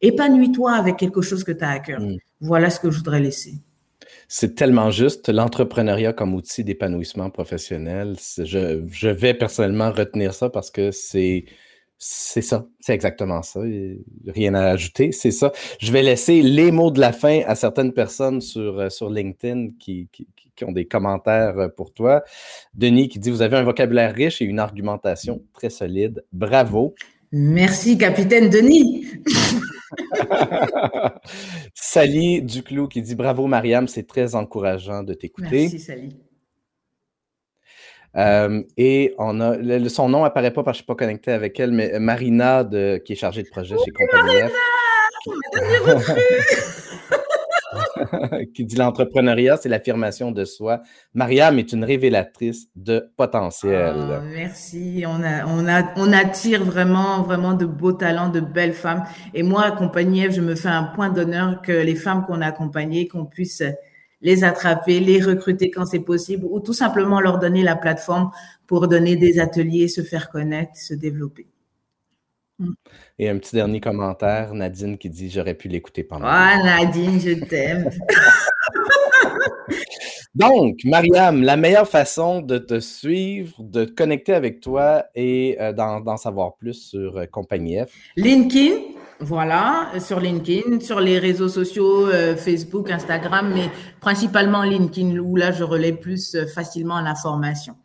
épanouis-toi 0.00 0.72
avec 0.72 0.96
quelque 0.96 1.22
chose 1.22 1.44
que 1.44 1.52
tu 1.52 1.64
as 1.64 1.70
à 1.70 1.78
cœur. 1.78 2.00
Mm. 2.00 2.16
Voilà 2.40 2.70
ce 2.70 2.80
que 2.80 2.90
je 2.90 2.98
voudrais 2.98 3.20
laisser. 3.20 3.54
C'est 4.26 4.54
tellement 4.54 4.90
juste, 4.90 5.28
l'entrepreneuriat 5.28 6.12
comme 6.12 6.34
outil 6.34 6.62
d'épanouissement 6.62 7.30
professionnel. 7.30 8.16
Je, 8.38 8.84
je 8.88 9.08
vais 9.08 9.34
personnellement 9.34 9.90
retenir 9.90 10.34
ça 10.34 10.50
parce 10.50 10.70
que 10.70 10.90
c'est 10.92 11.46
c'est 12.02 12.40
ça, 12.40 12.66
c'est 12.80 12.94
exactement 12.94 13.42
ça. 13.42 13.60
Rien 14.26 14.54
à 14.54 14.70
ajouter, 14.70 15.12
c'est 15.12 15.30
ça. 15.30 15.52
Je 15.78 15.92
vais 15.92 16.02
laisser 16.02 16.40
les 16.40 16.72
mots 16.72 16.90
de 16.90 16.98
la 16.98 17.12
fin 17.12 17.42
à 17.46 17.54
certaines 17.54 17.92
personnes 17.92 18.40
sur, 18.40 18.78
euh, 18.78 18.88
sur 18.88 19.10
LinkedIn 19.10 19.72
qui, 19.78 20.08
ont 20.62 20.72
des 20.72 20.86
commentaires 20.86 21.58
euh, 21.58 21.68
pour 21.68 21.92
toi. 21.92 22.24
Denis 22.72 23.08
qui 23.10 23.18
dit 23.18 23.30
Vous 23.30 23.42
avez 23.42 23.58
un 23.58 23.64
vocabulaire 23.64 24.14
riche 24.14 24.40
et 24.40 24.46
une 24.46 24.58
argumentation 24.58 25.42
très 25.52 25.68
solide. 25.68 26.24
Bravo. 26.32 26.94
Merci, 27.32 27.98
capitaine 27.98 28.48
Denis. 28.48 29.06
Sally 31.74 32.40
Duclos 32.42 32.88
qui 32.88 33.02
dit 33.02 33.14
Bravo, 33.14 33.46
Mariam, 33.46 33.88
c'est 33.88 34.06
très 34.06 34.34
encourageant 34.34 35.02
de 35.02 35.12
t'écouter. 35.12 35.68
Merci, 35.68 35.78
Sally. 35.78 36.16
Euh, 38.16 38.62
et 38.76 39.14
on 39.18 39.40
a, 39.40 39.88
son 39.88 40.08
nom 40.08 40.24
apparaît 40.24 40.50
pas 40.52 40.62
parce 40.62 40.78
que 40.78 40.80
je 40.80 40.82
ne 40.82 40.84
suis 40.84 40.86
pas 40.86 41.04
connecté 41.04 41.32
avec 41.32 41.58
elle, 41.60 41.72
mais 41.72 41.98
Marina, 41.98 42.64
de, 42.64 43.00
qui 43.04 43.12
est 43.12 43.16
chargée 43.16 43.42
de 43.42 43.48
projet 43.48 43.76
chez 43.84 43.90
Compagnie 43.92 44.48
F. 44.48 44.52
qui 48.54 48.64
dit 48.64 48.76
l'entrepreneuriat, 48.76 49.56
c'est 49.56 49.68
l'affirmation 49.68 50.32
de 50.32 50.44
soi. 50.44 50.82
Mariam 51.14 51.58
est 51.58 51.72
une 51.72 51.84
révélatrice 51.84 52.68
de 52.74 53.12
potentiel. 53.16 53.94
Oh, 53.96 54.22
merci. 54.32 55.04
On, 55.06 55.22
a, 55.22 55.46
on, 55.46 55.68
a, 55.68 55.92
on 55.96 56.12
attire 56.12 56.64
vraiment, 56.64 57.22
vraiment 57.22 57.54
de 57.54 57.66
beaux 57.66 57.92
talents, 57.92 58.28
de 58.28 58.40
belles 58.40 58.72
femmes. 58.72 59.04
Et 59.34 59.42
moi, 59.42 59.64
F, 59.64 60.32
je 60.32 60.40
me 60.40 60.54
fais 60.54 60.68
un 60.68 60.84
point 60.84 61.10
d'honneur 61.10 61.62
que 61.62 61.72
les 61.72 61.94
femmes 61.94 62.24
qu'on 62.26 62.40
a 62.40 62.46
accompagnées, 62.46 63.06
qu'on 63.06 63.26
puisse 63.26 63.62
les 64.20 64.44
attraper, 64.44 65.00
les 65.00 65.20
recruter 65.20 65.70
quand 65.70 65.86
c'est 65.86 66.00
possible, 66.00 66.46
ou 66.48 66.60
tout 66.60 66.72
simplement 66.72 67.20
leur 67.20 67.38
donner 67.38 67.62
la 67.62 67.76
plateforme 67.76 68.30
pour 68.66 68.88
donner 68.88 69.16
des 69.16 69.40
ateliers, 69.40 69.88
se 69.88 70.02
faire 70.02 70.28
connaître, 70.30 70.76
se 70.76 70.94
développer. 70.94 71.46
Et 73.18 73.28
un 73.28 73.38
petit 73.38 73.56
dernier 73.56 73.80
commentaire, 73.80 74.52
Nadine 74.54 74.98
qui 74.98 75.08
dit 75.08 75.30
J'aurais 75.30 75.54
pu 75.54 75.68
l'écouter 75.68 76.04
pendant. 76.04 76.26
Ah, 76.28 76.62
Nadine, 76.62 77.18
je 77.18 77.42
t'aime. 77.44 77.90
Donc, 80.34 80.78
Mariam, 80.84 81.42
la 81.42 81.56
meilleure 81.56 81.88
façon 81.88 82.40
de 82.40 82.58
te 82.58 82.78
suivre, 82.78 83.56
de 83.58 83.84
te 83.84 83.90
connecter 83.90 84.32
avec 84.32 84.60
toi 84.60 85.06
et 85.14 85.56
euh, 85.60 85.72
d'en 85.72 86.16
savoir 86.16 86.54
plus 86.54 86.74
sur 86.74 87.16
euh, 87.16 87.26
Compagnie 87.26 87.78
F? 87.78 87.92
LinkedIn, 88.16 88.76
voilà, 89.20 89.92
sur 90.00 90.18
LinkedIn, 90.18 90.80
sur 90.80 91.00
les 91.00 91.18
réseaux 91.18 91.48
sociaux, 91.48 92.08
euh, 92.08 92.36
Facebook, 92.36 92.90
Instagram, 92.90 93.52
mais 93.54 93.70
principalement 94.00 94.62
LinkedIn, 94.62 95.18
où 95.18 95.36
là, 95.36 95.52
je 95.52 95.62
relais 95.62 95.92
plus 95.92 96.34
euh, 96.34 96.46
facilement 96.46 97.00
l'information. 97.00 97.76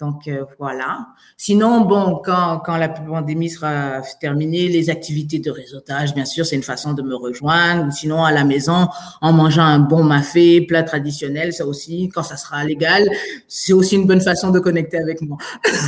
Donc 0.00 0.26
euh, 0.28 0.44
voilà. 0.58 1.08
Sinon, 1.36 1.82
bon, 1.82 2.20
quand, 2.24 2.60
quand 2.64 2.76
la 2.76 2.88
pandémie 2.88 3.50
sera 3.50 4.00
terminée, 4.20 4.68
les 4.68 4.88
activités 4.88 5.38
de 5.38 5.50
réseautage, 5.50 6.14
bien 6.14 6.24
sûr, 6.24 6.46
c'est 6.46 6.56
une 6.56 6.62
façon 6.62 6.94
de 6.94 7.02
me 7.02 7.14
rejoindre. 7.14 7.92
Sinon, 7.92 8.24
à 8.24 8.32
la 8.32 8.44
maison, 8.44 8.88
en 9.20 9.32
mangeant 9.32 9.62
un 9.62 9.78
bon 9.78 10.02
mafé, 10.02 10.62
plat 10.62 10.82
traditionnel, 10.82 11.52
ça 11.52 11.66
aussi, 11.66 12.08
quand 12.08 12.22
ça 12.22 12.36
sera 12.36 12.64
légal, 12.64 13.10
c'est 13.46 13.74
aussi 13.74 13.96
une 13.96 14.06
bonne 14.06 14.22
façon 14.22 14.50
de 14.50 14.58
connecter 14.58 14.98
avec 14.98 15.20
moi. 15.20 15.36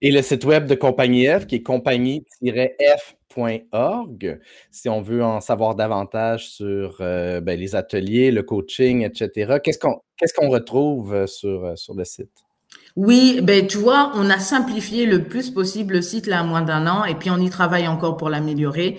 Et 0.00 0.12
le 0.12 0.22
site 0.22 0.44
web 0.44 0.66
de 0.66 0.76
Compagnie 0.76 1.26
F, 1.26 1.48
qui 1.48 1.56
est 1.56 1.62
compagnie-f.org, 3.38 4.40
si 4.70 4.88
on 4.88 5.00
veut 5.00 5.22
en 5.22 5.40
savoir 5.40 5.74
davantage 5.74 6.50
sur 6.50 6.98
euh, 7.00 7.40
ben, 7.40 7.58
les 7.58 7.76
ateliers, 7.76 8.30
le 8.30 8.42
coaching, 8.42 9.04
etc. 9.04 9.58
Qu'est-ce 9.62 9.78
qu'on 9.78 10.00
qu'est-ce 10.16 10.34
qu'on 10.34 10.48
retrouve 10.48 11.14
euh, 11.14 11.26
sur, 11.26 11.64
euh, 11.64 11.76
sur 11.76 11.94
le 11.94 12.04
site? 12.04 12.30
Oui, 12.96 13.40
ben 13.42 13.66
tu 13.66 13.78
vois, 13.78 14.12
on 14.14 14.28
a 14.28 14.38
simplifié 14.38 15.06
le 15.06 15.24
plus 15.24 15.50
possible 15.50 15.94
le 15.94 16.02
site 16.02 16.26
là 16.26 16.40
à 16.40 16.42
moins 16.42 16.62
d'un 16.62 16.86
an 16.86 17.04
et 17.04 17.14
puis 17.14 17.30
on 17.30 17.38
y 17.38 17.48
travaille 17.48 17.86
encore 17.86 18.16
pour 18.16 18.28
l'améliorer. 18.28 18.98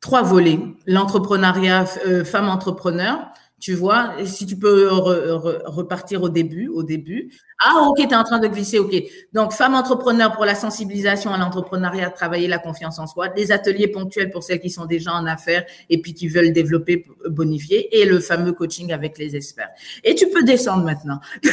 Trois 0.00 0.22
volets 0.22 0.58
l'entrepreneuriat 0.86 1.84
femme 2.24 2.48
entrepreneur, 2.48 3.18
tu 3.62 3.74
vois, 3.74 4.16
si 4.24 4.44
tu 4.44 4.56
peux 4.56 4.88
repartir 4.90 6.20
au 6.24 6.28
début, 6.28 6.66
au 6.66 6.82
début. 6.82 7.30
Ah, 7.64 7.86
ok, 7.86 7.96
tu 7.96 8.02
es 8.02 8.14
en 8.16 8.24
train 8.24 8.40
de 8.40 8.48
glisser, 8.48 8.80
ok. 8.80 8.92
Donc, 9.32 9.52
femme 9.52 9.76
entrepreneur 9.76 10.32
pour 10.32 10.44
la 10.44 10.56
sensibilisation 10.56 11.32
à 11.32 11.38
l'entrepreneuriat, 11.38 12.10
travailler 12.10 12.48
la 12.48 12.58
confiance 12.58 12.98
en 12.98 13.06
soi, 13.06 13.28
des 13.28 13.52
ateliers 13.52 13.86
ponctuels 13.86 14.30
pour 14.30 14.42
celles 14.42 14.58
qui 14.58 14.68
sont 14.68 14.84
déjà 14.84 15.12
en 15.12 15.26
affaires 15.26 15.64
et 15.88 16.02
puis 16.02 16.12
qui 16.12 16.26
veulent 16.26 16.52
développer, 16.52 17.06
bonifier, 17.28 18.00
et 18.00 18.04
le 18.04 18.18
fameux 18.18 18.52
coaching 18.52 18.92
avec 18.92 19.16
les 19.16 19.36
experts. 19.36 19.70
Et 20.02 20.16
tu 20.16 20.28
peux 20.28 20.42
descendre 20.42 20.82
maintenant. 20.82 21.20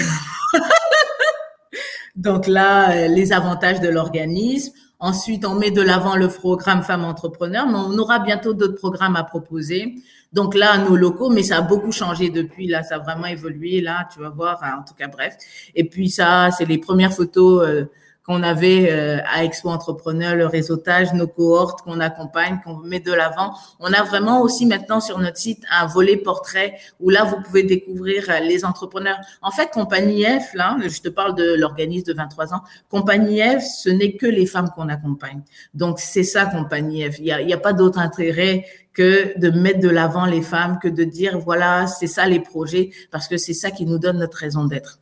Donc 2.15 2.47
là, 2.47 2.91
euh, 2.91 3.07
les 3.07 3.33
avantages 3.33 3.81
de 3.81 3.87
l'organisme. 3.87 4.73
Ensuite, 4.97 5.45
on 5.45 5.53
met 5.53 5.69
de 5.69 5.83
l'avant 5.83 6.15
le 6.15 6.27
programme 6.27 6.81
Femmes 6.81 7.05
Entrepreneurs, 7.05 7.67
mais 7.67 7.77
on 7.77 7.95
aura 7.99 8.17
bientôt 8.17 8.55
d'autres 8.55 8.79
programmes 8.79 9.15
à 9.15 9.23
proposer. 9.23 9.93
Donc 10.31 10.53
là, 10.55 10.77
nos 10.77 10.95
locaux, 10.95 11.29
mais 11.29 11.43
ça 11.43 11.57
a 11.57 11.61
beaucoup 11.61 11.91
changé 11.91 12.29
depuis. 12.29 12.67
Là, 12.67 12.83
ça 12.83 12.95
a 12.95 12.99
vraiment 12.99 13.25
évolué. 13.25 13.81
Là, 13.81 14.07
tu 14.13 14.19
vas 14.19 14.29
voir. 14.29 14.61
En 14.63 14.83
tout 14.83 14.93
cas, 14.93 15.07
bref. 15.07 15.35
Et 15.75 15.83
puis 15.83 16.09
ça, 16.09 16.51
c'est 16.51 16.65
les 16.65 16.77
premières 16.77 17.13
photos. 17.13 17.67
Euh, 17.67 17.85
qu'on 18.29 18.43
avait 18.43 18.91
euh, 18.91 19.17
à 19.25 19.43
Expo 19.43 19.69
Entrepreneur, 19.69 20.35
le 20.35 20.45
réseautage, 20.45 21.13
nos 21.13 21.25
cohortes 21.25 21.81
qu'on 21.81 21.99
accompagne, 21.99 22.59
qu'on 22.63 22.75
met 22.75 22.99
de 22.99 23.11
l'avant. 23.11 23.55
On 23.79 23.91
a 23.91 24.03
vraiment 24.03 24.43
aussi 24.43 24.67
maintenant 24.67 24.99
sur 24.99 25.17
notre 25.17 25.37
site 25.37 25.63
un 25.71 25.87
volet 25.87 26.15
portrait 26.15 26.75
où 26.99 27.09
là, 27.09 27.23
vous 27.23 27.41
pouvez 27.41 27.63
découvrir 27.63 28.29
euh, 28.29 28.39
les 28.41 28.65
entrepreneurs. 28.65 29.17
En 29.41 29.49
fait, 29.49 29.71
Compagnie 29.71 30.25
F, 30.25 30.53
là, 30.53 30.77
je 30.79 31.01
te 31.01 31.09
parle 31.09 31.33
de 31.33 31.55
l'organisme 31.55 32.05
de 32.05 32.13
23 32.13 32.53
ans, 32.53 32.61
Compagnie 32.87 33.41
F, 33.41 33.63
ce 33.63 33.89
n'est 33.89 34.15
que 34.15 34.27
les 34.27 34.45
femmes 34.45 34.69
qu'on 34.75 34.89
accompagne. 34.89 35.41
Donc, 35.73 35.99
c'est 35.99 36.21
ça, 36.21 36.45
Compagnie 36.45 37.09
F. 37.09 37.17
Il 37.17 37.23
n'y 37.23 37.49
y 37.49 37.53
a 37.53 37.57
pas 37.57 37.73
d'autre 37.73 37.97
intérêt 37.97 38.63
que 38.93 39.39
de 39.39 39.49
mettre 39.49 39.79
de 39.79 39.89
l'avant 39.89 40.27
les 40.27 40.43
femmes, 40.43 40.77
que 40.79 40.87
de 40.87 41.03
dire, 41.03 41.39
voilà, 41.39 41.87
c'est 41.87 42.05
ça 42.05 42.27
les 42.27 42.41
projets, 42.41 42.91
parce 43.09 43.27
que 43.27 43.37
c'est 43.37 43.55
ça 43.55 43.71
qui 43.71 43.87
nous 43.87 43.97
donne 43.97 44.19
notre 44.19 44.37
raison 44.37 44.65
d'être. 44.65 44.99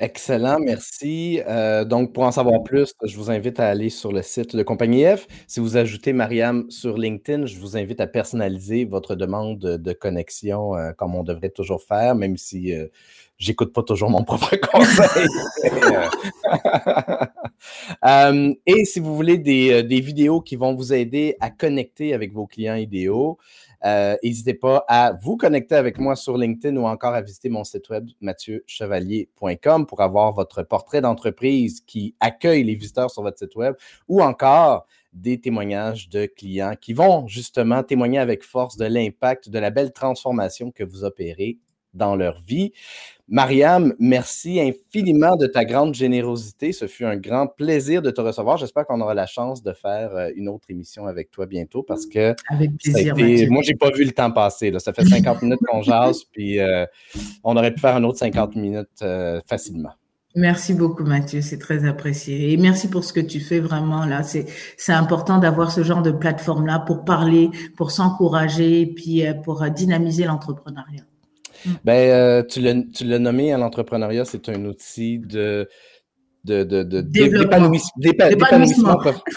Excellent, 0.00 0.60
merci. 0.60 1.40
Euh, 1.48 1.84
donc, 1.84 2.12
pour 2.12 2.22
en 2.22 2.30
savoir 2.30 2.62
plus, 2.62 2.94
je 3.02 3.16
vous 3.16 3.32
invite 3.32 3.58
à 3.58 3.66
aller 3.66 3.90
sur 3.90 4.12
le 4.12 4.22
site 4.22 4.54
de 4.54 4.62
Compagnie 4.62 5.04
F. 5.04 5.26
Si 5.48 5.58
vous 5.58 5.76
ajoutez 5.76 6.12
Mariam 6.12 6.70
sur 6.70 6.96
LinkedIn, 6.96 7.46
je 7.46 7.58
vous 7.58 7.76
invite 7.76 8.00
à 8.00 8.06
personnaliser 8.06 8.84
votre 8.84 9.16
demande 9.16 9.58
de, 9.58 9.92
connexion 9.92 10.76
euh, 10.76 10.92
comme 10.92 11.16
on 11.16 11.24
devrait 11.24 11.50
toujours 11.50 11.82
faire, 11.82 12.14
même 12.14 12.36
si 12.36 12.72
euh, 12.72 12.86
j'écoute 13.38 13.72
pas 13.72 13.82
toujours 13.82 14.08
mon 14.08 14.22
propre 14.24 14.54
conseil. 14.54 15.26
et 18.66 18.84
si 18.84 19.00
vous 19.00 19.16
voulez 19.16 19.38
des 19.38 20.00
vidéos 20.00 20.40
qui 20.40 20.54
vont 20.54 20.76
vous 20.76 20.92
aider 20.92 21.36
à 21.40 21.50
connecter 21.50 22.14
avec 22.14 22.32
vos 22.32 22.46
clients 22.46 22.76
idéaux, 22.76 23.36
euh, 23.84 24.16
n'hésitez 24.22 24.54
pas 24.54 24.84
à 24.88 25.12
vous 25.12 25.36
connecter 25.36 25.76
avec 25.76 25.98
moi 25.98 26.16
sur 26.16 26.36
LinkedIn 26.36 26.76
ou 26.76 26.86
encore 26.86 27.14
à 27.14 27.22
visiter 27.22 27.48
mon 27.48 27.64
site 27.64 27.88
web 27.90 28.08
mathieuchevalier.com 28.20 29.86
pour 29.86 30.00
avoir 30.00 30.32
votre 30.32 30.62
portrait 30.62 31.00
d'entreprise 31.00 31.80
qui 31.80 32.14
accueille 32.18 32.64
les 32.64 32.74
visiteurs 32.74 33.10
sur 33.10 33.22
votre 33.22 33.38
site 33.38 33.54
web 33.54 33.74
ou 34.08 34.20
encore 34.22 34.86
des 35.12 35.40
témoignages 35.40 36.08
de 36.08 36.26
clients 36.26 36.74
qui 36.80 36.92
vont 36.92 37.26
justement 37.28 37.82
témoigner 37.82 38.18
avec 38.18 38.42
force 38.42 38.76
de 38.76 38.84
l'impact, 38.84 39.48
de 39.48 39.58
la 39.58 39.70
belle 39.70 39.92
transformation 39.92 40.70
que 40.70 40.84
vous 40.84 41.04
opérez 41.04 41.58
dans 41.98 42.16
leur 42.16 42.40
vie. 42.40 42.72
Mariam, 43.30 43.92
merci 43.98 44.58
infiniment 44.58 45.36
de 45.36 45.46
ta 45.46 45.66
grande 45.66 45.94
générosité. 45.94 46.72
Ce 46.72 46.86
fut 46.86 47.04
un 47.04 47.16
grand 47.16 47.46
plaisir 47.46 48.00
de 48.00 48.10
te 48.10 48.22
recevoir. 48.22 48.56
J'espère 48.56 48.86
qu'on 48.86 49.02
aura 49.02 49.12
la 49.12 49.26
chance 49.26 49.62
de 49.62 49.74
faire 49.74 50.14
euh, 50.14 50.30
une 50.34 50.48
autre 50.48 50.64
émission 50.70 51.06
avec 51.06 51.30
toi 51.30 51.44
bientôt 51.44 51.82
parce 51.82 52.06
que 52.06 52.34
avec 52.48 52.70
plaisir, 52.78 53.14
moi, 53.50 53.62
j'ai 53.62 53.74
pas 53.74 53.90
vu 53.90 54.04
le 54.04 54.12
temps 54.12 54.30
passer. 54.30 54.72
Ça 54.78 54.94
fait 54.94 55.04
50 55.04 55.42
minutes 55.42 55.60
qu'on 55.68 55.82
jase, 55.82 56.24
puis 56.32 56.58
euh, 56.58 56.86
on 57.44 57.54
aurait 57.54 57.74
pu 57.74 57.80
faire 57.80 57.96
un 57.96 58.04
autre 58.04 58.18
50 58.18 58.56
minutes 58.56 58.88
euh, 59.02 59.42
facilement. 59.46 59.92
Merci 60.34 60.72
beaucoup, 60.72 61.04
Mathieu. 61.04 61.42
C'est 61.42 61.58
très 61.58 61.84
apprécié. 61.84 62.52
Et 62.52 62.56
merci 62.56 62.88
pour 62.88 63.04
ce 63.04 63.12
que 63.12 63.20
tu 63.20 63.40
fais 63.40 63.60
vraiment 63.60 64.06
là. 64.06 64.22
C'est, 64.22 64.46
c'est 64.78 64.92
important 64.92 65.36
d'avoir 65.36 65.70
ce 65.70 65.82
genre 65.82 66.00
de 66.00 66.12
plateforme-là 66.12 66.78
pour 66.86 67.04
parler, 67.04 67.50
pour 67.76 67.90
s'encourager, 67.90 68.86
puis 68.86 69.24
pour 69.44 69.68
dynamiser 69.68 70.24
l'entrepreneuriat. 70.24 71.07
Mm. 71.64 71.70
Ben, 71.84 72.10
euh, 72.10 72.42
tu 72.42 72.60
l'as 72.60 73.18
nommé, 73.18 73.52
à 73.52 73.58
l'entrepreneuriat, 73.58 74.24
c'est 74.24 74.48
un 74.48 74.64
outil 74.64 75.18
de, 75.18 75.68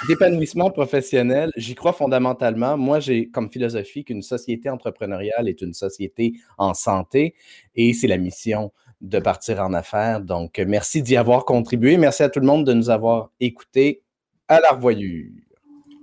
d'épanouissement 0.08 0.72
professionnel. 0.72 1.52
J'y 1.58 1.76
crois 1.76 1.94
fondamentalement. 1.94 2.78
Moi, 2.78 3.00
j'ai 3.00 3.30
comme 3.30 3.50
philosophie 3.50 4.04
qu'une 4.04 4.22
société 4.22 4.70
entrepreneuriale 4.70 5.50
est 5.50 5.62
une 5.62 5.74
société 5.74 6.34
en 6.58 6.74
santé 6.74 7.36
et 7.76 7.94
c'est 7.94 8.08
la 8.08 8.18
mission 8.18 8.72
de 9.02 9.20
partir 9.20 9.62
en 9.62 9.74
affaires. 9.74 10.22
Donc, 10.22 10.60
merci 10.66 11.02
d'y 11.02 11.18
avoir 11.18 11.46
contribué. 11.46 11.98
Merci 11.98 12.24
à 12.24 12.30
tout 12.30 12.40
le 12.40 12.46
monde 12.46 12.66
de 12.66 12.74
nous 12.74 12.90
avoir 12.90 13.32
écoutés. 13.40 14.04
À 14.48 14.60
la 14.60 14.72
revoyure. 14.72 15.32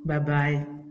Bye 0.04 0.20
bye. 0.20 0.87